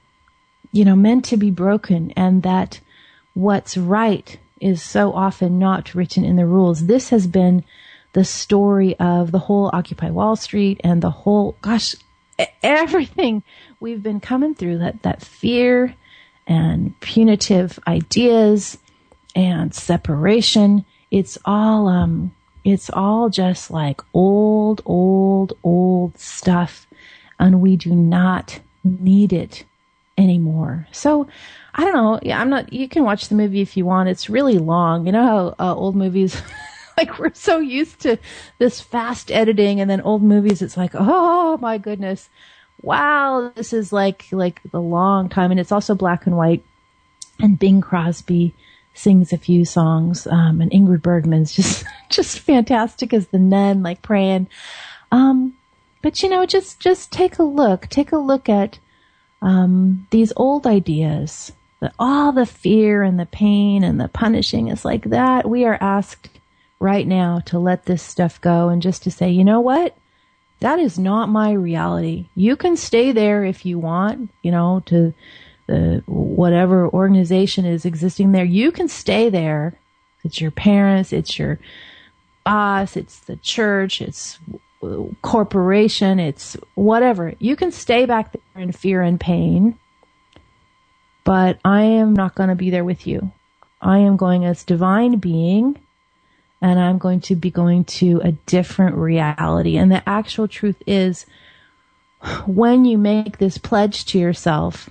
you 0.73 0.85
know, 0.85 0.97
meant 0.97 1.25
to 1.27 1.37
be 1.37 1.51
broken 1.51 2.13
and 2.13 2.43
that 2.43 2.81
what's 3.35 3.77
right 3.77 4.39
is 4.61 4.83
so 4.83 5.13
often 5.13 5.59
not 5.59 5.95
written 5.95 6.25
in 6.25 6.37
the 6.37 6.47
rules. 6.47 6.87
This 6.87 7.09
has 7.09 7.27
been 7.27 7.65
the 8.13 8.25
story 8.25 8.99
of 8.99 9.33
the 9.33 9.39
whole 9.39 9.71
Occupy 9.73 10.11
Wall 10.11 10.37
Street 10.37 10.81
and 10.85 11.03
the 11.03 11.11
whole, 11.11 11.57
gosh, 11.63 11.95
everything 12.63 13.43
we've 13.81 14.03
been 14.03 14.21
coming 14.21 14.55
through 14.55 14.79
that, 14.79 15.03
that 15.03 15.23
fear 15.23 15.95
and 16.47 16.99
punitive 17.01 17.79
ideas 17.87 18.79
and 19.35 19.75
separation. 19.75 20.85
It's 21.11 21.39
all, 21.45 21.89
um, 21.89 22.35
it's 22.65 22.91
all 22.91 23.31
just 23.31 23.71
like 23.71 24.01
old, 24.13 24.83
old, 24.85 25.55
old 25.63 26.19
stuff. 26.19 26.87
And 27.39 27.61
we 27.61 27.77
do 27.77 27.95
not 27.95 28.61
need 28.85 29.33
it 29.33 29.65
anymore. 30.19 30.87
So 30.93 31.27
I 31.75 31.85
don't 31.85 31.95
know. 31.95 32.21
Yeah, 32.23 32.41
I'm 32.41 32.51
not, 32.51 32.73
you 32.73 32.89
can 32.89 33.05
watch 33.05 33.29
the 33.29 33.35
movie 33.35 33.61
if 33.61 33.77
you 33.77 33.85
want. 33.85 34.09
It's 34.09 34.29
really 34.29 34.59
long. 34.59 35.07
You 35.07 35.13
know 35.13 35.55
how 35.59 35.71
uh, 35.71 35.75
old 35.75 35.97
movies, 35.97 36.41
like 37.03 37.19
we're 37.19 37.35
so 37.35 37.59
used 37.59 38.01
to 38.01 38.19
this 38.59 38.81
fast 38.81 39.31
editing 39.31 39.81
and 39.81 39.91
then 39.91 40.01
old 40.01 40.23
movies, 40.23 40.63
it's 40.63 40.77
like, 40.77 40.93
oh 40.95 41.59
my 41.59 41.79
goodness. 41.79 42.29
Wow. 42.81 43.53
This 43.55 43.73
is 43.73 43.93
like, 43.93 44.27
like 44.31 44.61
the 44.71 44.81
long 44.81 45.29
time. 45.29 45.51
And 45.51 45.61
it's 45.61 45.73
also 45.73 45.95
black 45.95 46.27
and 46.27 46.37
white 46.37 46.65
and 47.41 47.59
Bing 47.59 47.81
Crosby 47.81 48.55
sings 48.95 49.33
a 49.33 49.39
few 49.39 49.65
songs. 49.65 50.27
Um, 50.27 50.61
and 50.61 50.71
Ingrid 50.71 51.03
Bergman's 51.03 51.55
just, 51.55 51.85
just 52.11 52.39
fantastic 52.39 53.13
as 53.13 53.29
the 53.29 53.39
nun, 53.39 53.83
like 53.83 54.03
praying. 54.03 54.49
Um, 55.11 55.57
but 56.03 56.23
you 56.23 56.29
know, 56.29 56.47
just, 56.47 56.81
just 56.81 57.13
take 57.13 57.39
a 57.39 57.45
look, 57.45 57.89
take 57.89 58.13
a 58.13 58.19
look 58.19 58.49
at, 58.49 58.79
um, 59.41 60.07
these 60.11 60.33
old 60.37 60.67
ideas, 60.67 61.53
that 61.81 61.95
all 61.99 62.31
the 62.31 62.47
fear 62.47 63.03
and 63.03 63.19
the 63.19 63.27
pain 63.27 63.83
and 63.83 64.01
the 64.01 64.07
punishing 64.07 64.69
is 64.69 64.85
like 64.85 65.03
that. 65.11 65.51
We 65.51 65.65
are 65.65 65.77
asked 65.81 66.32
right 66.83 67.07
now 67.07 67.39
to 67.47 67.59
let 67.59 67.85
this 67.85 68.03
stuff 68.03 68.41
go 68.41 68.69
and 68.69 68.83
just 68.83 69.05
to 69.05 69.11
say, 69.11 69.31
you 69.31 69.45
know 69.45 69.61
what? 69.61 69.97
That 70.61 70.79
is 70.79 70.99
not 70.99 71.29
my 71.29 71.53
reality. 71.53 72.27
You 72.35 72.57
can 72.57 72.77
stay 72.77 73.13
there 73.13 73.45
if 73.45 73.65
you 73.65 73.79
want, 73.79 74.31
you 74.43 74.51
know, 74.51 74.83
to 74.87 75.15
the 75.69 76.03
whatever 76.07 76.89
organization 76.89 77.65
is 77.65 77.85
existing 77.85 78.33
there, 78.33 78.45
you 78.45 78.73
can 78.73 78.89
stay 78.89 79.31
there. 79.31 79.79
It's 80.25 80.41
your 80.41 80.51
parents, 80.51 81.13
it's 81.13 81.39
your 81.39 81.59
boss, 82.45 82.97
it's 82.97 83.21
the 83.21 83.37
church, 83.37 84.03
it's 84.03 84.39
corporation, 85.23 86.19
it's 86.19 86.57
whatever. 86.75 87.35
You 87.39 87.55
can 87.55 87.71
stay 87.71 88.07
back 88.07 88.33
there 88.33 88.63
in 88.63 88.73
fear 88.73 89.03
and 89.03 89.21
pain, 89.21 89.79
but 91.25 91.59
I 91.65 91.83
am 91.83 92.13
not 92.13 92.35
going 92.35 92.49
to 92.49 92.57
be 92.57 92.71
there 92.71 92.85
with 92.85 93.07
you. 93.07 93.33
I 93.81 93.99
am 93.99 94.17
going 94.17 94.45
as 94.45 94.65
divine 94.65 95.19
being 95.19 95.79
and 96.63 96.79
I'm 96.79 96.99
going 96.99 97.21
to 97.23 97.35
be 97.35 97.51
going 97.51 97.85
to 97.85 98.21
a 98.23 98.33
different 98.33 98.95
reality. 98.95 99.77
And 99.77 99.91
the 99.91 100.09
actual 100.09 100.47
truth 100.47 100.81
is 100.87 101.27
when 102.47 102.85
you 102.85 102.97
make 102.97 103.39
this 103.39 103.59
pledge 103.59 104.05
to 104.07 104.19
yourself, 104.19 104.89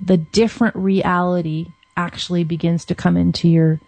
the 0.00 0.16
different 0.16 0.76
reality 0.76 1.66
actually 1.96 2.44
begins 2.44 2.84
to 2.86 2.94
come 2.94 3.16
into 3.16 3.48
your 3.48 3.80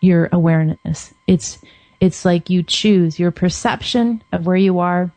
your 0.00 0.28
awareness. 0.30 1.14
It's 1.26 1.58
it's 2.00 2.24
like 2.26 2.50
you 2.50 2.62
choose 2.62 3.18
your 3.18 3.30
perception 3.30 4.22
of 4.30 4.44
where 4.44 4.56
you 4.56 4.80
are, 4.80 5.10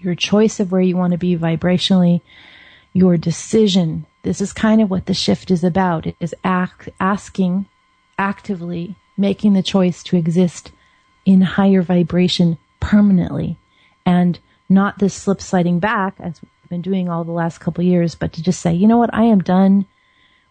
your 0.00 0.14
choice 0.14 0.60
of 0.60 0.72
where 0.72 0.80
you 0.80 0.96
want 0.96 1.12
to 1.12 1.18
be 1.18 1.36
vibrationally, 1.36 2.22
your 2.94 3.18
decision. 3.18 4.06
This 4.22 4.40
is 4.40 4.54
kind 4.54 4.80
of 4.80 4.88
what 4.88 5.06
the 5.06 5.14
shift 5.14 5.50
is 5.50 5.62
about. 5.62 6.06
It 6.06 6.16
is 6.20 6.34
act, 6.42 6.88
asking 6.98 7.66
actively 8.18 8.96
making 9.16 9.54
the 9.54 9.62
choice 9.62 10.02
to 10.04 10.16
exist 10.16 10.72
in 11.24 11.40
higher 11.40 11.82
vibration 11.82 12.58
permanently 12.80 13.56
and 14.04 14.38
not 14.68 14.98
this 14.98 15.14
slip 15.14 15.40
sliding 15.40 15.78
back 15.78 16.14
as 16.20 16.40
I've 16.62 16.70
been 16.70 16.82
doing 16.82 17.08
all 17.08 17.24
the 17.24 17.32
last 17.32 17.58
couple 17.58 17.84
years, 17.84 18.14
but 18.14 18.32
to 18.34 18.42
just 18.42 18.60
say, 18.60 18.72
you 18.74 18.88
know 18.88 18.98
what, 18.98 19.14
I 19.14 19.24
am 19.24 19.40
done 19.40 19.86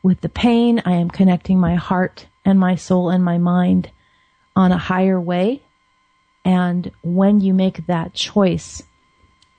with 0.02 0.22
the 0.22 0.30
pain. 0.30 0.82
I 0.86 0.94
am 0.94 1.10
connecting 1.10 1.60
my 1.60 1.76
heart 1.76 2.28
and 2.46 2.60
my 2.60 2.76
soul 2.76 3.10
and 3.10 3.24
my 3.24 3.38
mind 3.38 3.90
on 4.56 4.72
a 4.72 4.78
higher 4.78 5.20
way. 5.20 5.62
And 6.46 6.92
when 7.04 7.42
you 7.42 7.54
make 7.54 7.88
that 7.88 8.14
choice, 8.14 8.84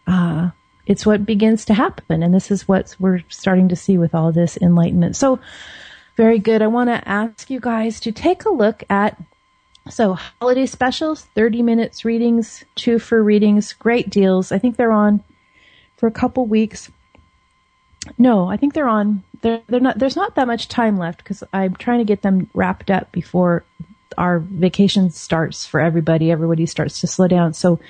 uh, 0.06 0.50
it's 0.86 1.04
what 1.04 1.26
begins 1.26 1.64
to 1.66 1.74
happen. 1.74 2.22
And 2.22 2.32
this 2.32 2.50
is 2.50 2.68
what 2.68 2.94
we're 2.98 3.22
starting 3.28 3.68
to 3.68 3.76
see 3.76 3.98
with 3.98 4.14
all 4.14 4.30
this 4.30 4.56
enlightenment. 4.58 5.16
So 5.16 5.40
very 6.16 6.38
good. 6.38 6.62
I 6.62 6.66
want 6.66 6.88
to 6.88 7.08
ask 7.08 7.50
you 7.50 7.60
guys 7.60 8.00
to 8.00 8.12
take 8.12 8.44
a 8.44 8.50
look 8.50 8.82
at 8.88 9.20
so 9.88 10.14
holiday 10.14 10.66
specials, 10.66 11.22
30 11.34 11.62
minutes 11.62 12.04
readings, 12.04 12.64
two 12.74 12.98
for 12.98 13.22
readings, 13.22 13.72
great 13.72 14.10
deals. 14.10 14.50
I 14.50 14.58
think 14.58 14.76
they're 14.76 14.90
on 14.92 15.22
for 15.96 16.06
a 16.06 16.12
couple 16.12 16.46
weeks. 16.46 16.90
No, 18.18 18.48
I 18.48 18.56
think 18.56 18.74
they're 18.74 18.88
on. 18.88 19.22
They're 19.42 19.62
they're 19.68 19.80
not. 19.80 19.98
There's 19.98 20.16
not 20.16 20.34
that 20.36 20.46
much 20.46 20.68
time 20.68 20.96
left 20.96 21.18
because 21.18 21.42
I'm 21.52 21.74
trying 21.74 21.98
to 21.98 22.04
get 22.04 22.22
them 22.22 22.48
wrapped 22.54 22.90
up 22.90 23.12
before 23.12 23.64
our 24.16 24.38
vacation 24.38 25.10
starts 25.10 25.66
for 25.66 25.80
everybody. 25.80 26.30
Everybody 26.30 26.66
starts 26.66 27.00
to 27.00 27.06
slow 27.06 27.28
down. 27.28 27.52
So 27.52 27.80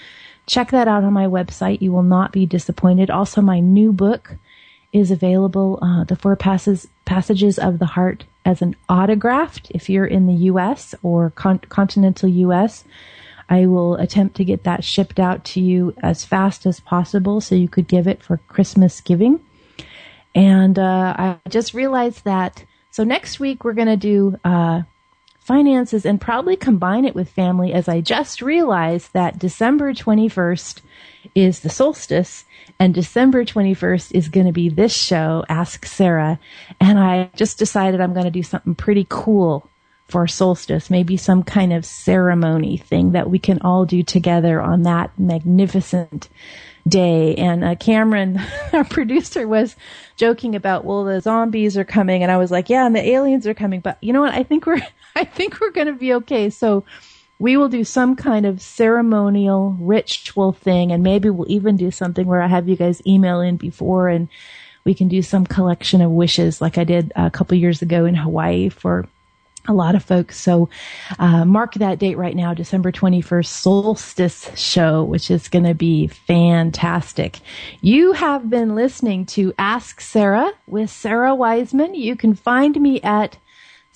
check 0.46 0.70
that 0.70 0.88
out 0.88 1.04
on 1.04 1.12
my 1.12 1.26
website. 1.26 1.82
You 1.82 1.92
will 1.92 2.02
not 2.02 2.32
be 2.32 2.46
disappointed. 2.46 3.10
Also, 3.10 3.40
my 3.40 3.60
new 3.60 3.92
book 3.92 4.36
is 4.97 5.11
available. 5.11 5.78
Uh, 5.82 6.05
the 6.05 6.16
Four 6.16 6.36
Passes 6.36 6.88
Passages 7.05 7.59
of 7.59 7.78
the 7.78 7.86
Heart 7.86 8.24
as 8.47 8.62
an 8.62 8.74
autographed. 8.88 9.70
If 9.70 9.90
you're 9.90 10.07
in 10.07 10.26
the 10.26 10.47
U.S. 10.51 10.94
or 11.03 11.30
con- 11.30 11.59
continental 11.59 12.28
U.S. 12.28 12.84
I 13.49 13.66
will 13.66 13.94
attempt 13.97 14.36
to 14.36 14.44
get 14.44 14.64
that 14.64 14.82
shipped 14.82 15.20
out 15.20 15.44
to 15.44 15.61
you 15.61 15.94
as 16.03 16.24
fast 16.24 16.66
as 16.66 16.80
possible 16.80 17.40
so 17.40 17.55
you 17.55 17.68
could 17.68 17.86
give 17.86 18.09
it 18.09 18.22
for 18.22 18.38
Christmas 18.49 19.01
giving. 19.01 19.40
And 20.34 20.78
uh, 20.78 21.14
I 21.16 21.38
just 21.49 21.74
realized 21.74 22.24
that. 22.24 22.64
So 22.90 23.05
next 23.05 23.38
week 23.38 23.62
we're 23.62 23.74
going 23.74 23.86
to 23.88 23.97
do 23.97 24.40
uh, 24.44 24.82
finances 25.47 26.05
and 26.05 26.20
probably 26.20 26.57
combine 26.57 27.05
it 27.05 27.14
with 27.14 27.30
family 27.30 27.72
as 27.72 27.88
I 27.88 28.01
just 28.01 28.42
realized 28.42 29.12
that 29.12 29.38
December 29.38 29.92
21st 29.94 30.80
is 31.34 31.61
the 31.61 31.70
solstice 31.70 32.44
and 32.78 32.92
December 32.92 33.44
21st 33.44 34.12
is 34.12 34.28
going 34.28 34.47
to 34.47 34.53
be 34.53 34.68
this 34.68 34.94
show, 34.94 35.44
Ask 35.49 35.86
Sara. 35.86 36.38
And 36.80 36.99
I 36.99 37.30
just 37.36 37.59
decided 37.59 38.01
I'm 38.01 38.12
going 38.12 38.24
to 38.24 38.30
do 38.30 38.42
something 38.42 38.74
pretty 38.74 39.07
cool 39.09 39.68
for 40.09 40.26
solstice, 40.26 40.90
maybe 40.90 41.16
some 41.16 41.42
kind 41.42 41.72
of 41.72 41.84
ceremony 41.84 42.76
thing 42.76 43.12
that 43.12 43.30
we 43.30 43.38
can 43.38 43.61
all 43.62 43.84
do 43.84 44.03
together 44.03 44.61
on 44.61 44.82
that 44.82 45.18
magnificent 45.18 46.28
day. 46.86 47.34
And 47.34 47.64
uh, 47.64 47.74
Cameron, 47.74 48.40
our 48.72 48.84
producer, 48.84 49.49
was 49.49 49.74
joking 50.16 50.55
about, 50.55 50.84
well, 50.84 51.05
the 51.05 51.20
zombies 51.20 51.76
are 51.76 51.84
coming, 51.84 52.22
and 52.22 52.30
I 52.30 52.36
was 52.36 52.51
like, 52.51 52.68
yeah, 52.68 52.86
and 52.86 52.94
the 52.94 53.09
aliens 53.09 53.47
are 53.47 53.55
coming. 53.55 53.80
But 53.80 53.99
you 54.01 54.12
know 54.12 54.20
what? 54.20 54.34
I 54.34 54.44
think 54.44 54.66
we're, 54.66 54.86
I 55.20 55.24
think 55.24 55.60
we're 55.60 55.70
going 55.70 55.86
to 55.86 55.94
be 55.94 56.12
okay. 56.14 56.50
So 56.50 56.84
we 57.38 57.56
will 57.56 57.68
do 57.68 57.84
some 57.84 58.16
kind 58.16 58.44
of 58.44 58.60
ceremonial 58.60 59.76
ritual 59.80 60.52
thing, 60.52 60.92
and 60.92 61.02
maybe 61.02 61.30
we'll 61.30 61.50
even 61.50 61.76
do 61.76 61.90
something 61.90 62.26
where 62.26 62.42
I 62.42 62.48
have 62.48 62.68
you 62.68 62.76
guys 62.76 63.02
email 63.06 63.40
in 63.40 63.56
before 63.56 64.08
and 64.08 64.28
we 64.84 64.94
can 64.94 65.08
do 65.08 65.20
some 65.20 65.44
collection 65.44 66.00
of 66.00 66.12
wishes 66.12 66.60
like 66.60 66.78
I 66.78 66.84
did 66.84 67.12
a 67.16 67.28
couple 67.28 67.56
years 67.56 67.82
ago 67.82 68.04
in 68.04 68.14
Hawaii 68.14 68.68
for 68.68 69.08
a 69.66 69.72
lot 69.72 69.96
of 69.96 70.04
folks. 70.04 70.38
So 70.38 70.68
uh, 71.18 71.44
mark 71.44 71.74
that 71.74 71.98
date 71.98 72.16
right 72.16 72.36
now, 72.36 72.54
December 72.54 72.92
21st, 72.92 73.46
solstice 73.46 74.50
show, 74.54 75.02
which 75.02 75.28
is 75.28 75.48
going 75.48 75.64
to 75.64 75.74
be 75.74 76.06
fantastic. 76.06 77.40
You 77.80 78.12
have 78.12 78.48
been 78.48 78.76
listening 78.76 79.26
to 79.26 79.52
Ask 79.58 80.00
Sara 80.00 80.52
with 80.68 80.90
Sara 80.90 81.34
Wiseman. 81.34 81.94
You 81.96 82.14
can 82.14 82.34
find 82.34 82.80
me 82.80 83.00
at 83.00 83.38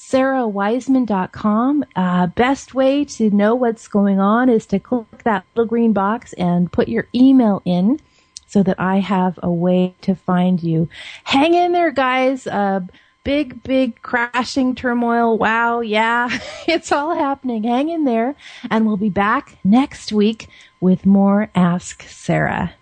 sarawiseman.com. 0.00 1.84
Uh, 1.94 2.26
best 2.28 2.74
way 2.74 3.04
to 3.04 3.30
know 3.30 3.54
what's 3.54 3.86
going 3.86 4.18
on 4.18 4.48
is 4.48 4.64
to 4.66 4.78
click 4.78 5.22
that 5.24 5.44
little 5.54 5.68
green 5.68 5.92
box 5.92 6.32
and 6.34 6.72
put 6.72 6.88
your 6.88 7.06
email 7.14 7.60
in 7.66 8.00
so 8.46 8.62
that 8.62 8.80
I 8.80 8.98
have 8.98 9.38
a 9.42 9.52
way 9.52 9.94
to 10.00 10.14
find 10.14 10.62
you. 10.62 10.88
Hang 11.24 11.52
in 11.54 11.72
there, 11.72 11.92
guys. 11.92 12.46
Uh, 12.46 12.80
big, 13.24 13.62
big 13.62 14.00
crashing 14.00 14.74
turmoil. 14.74 15.36
Wow. 15.36 15.80
Yeah. 15.80 16.30
It's 16.66 16.92
all 16.92 17.14
happening. 17.16 17.64
Hang 17.64 17.88
in 17.88 18.04
there. 18.04 18.36
And 18.70 18.86
we'll 18.86 18.96
be 18.96 19.10
back 19.10 19.58
next 19.64 20.12
week 20.12 20.48
with 20.80 21.04
more 21.04 21.50
Ask 21.54 22.04
Sara. 22.04 22.74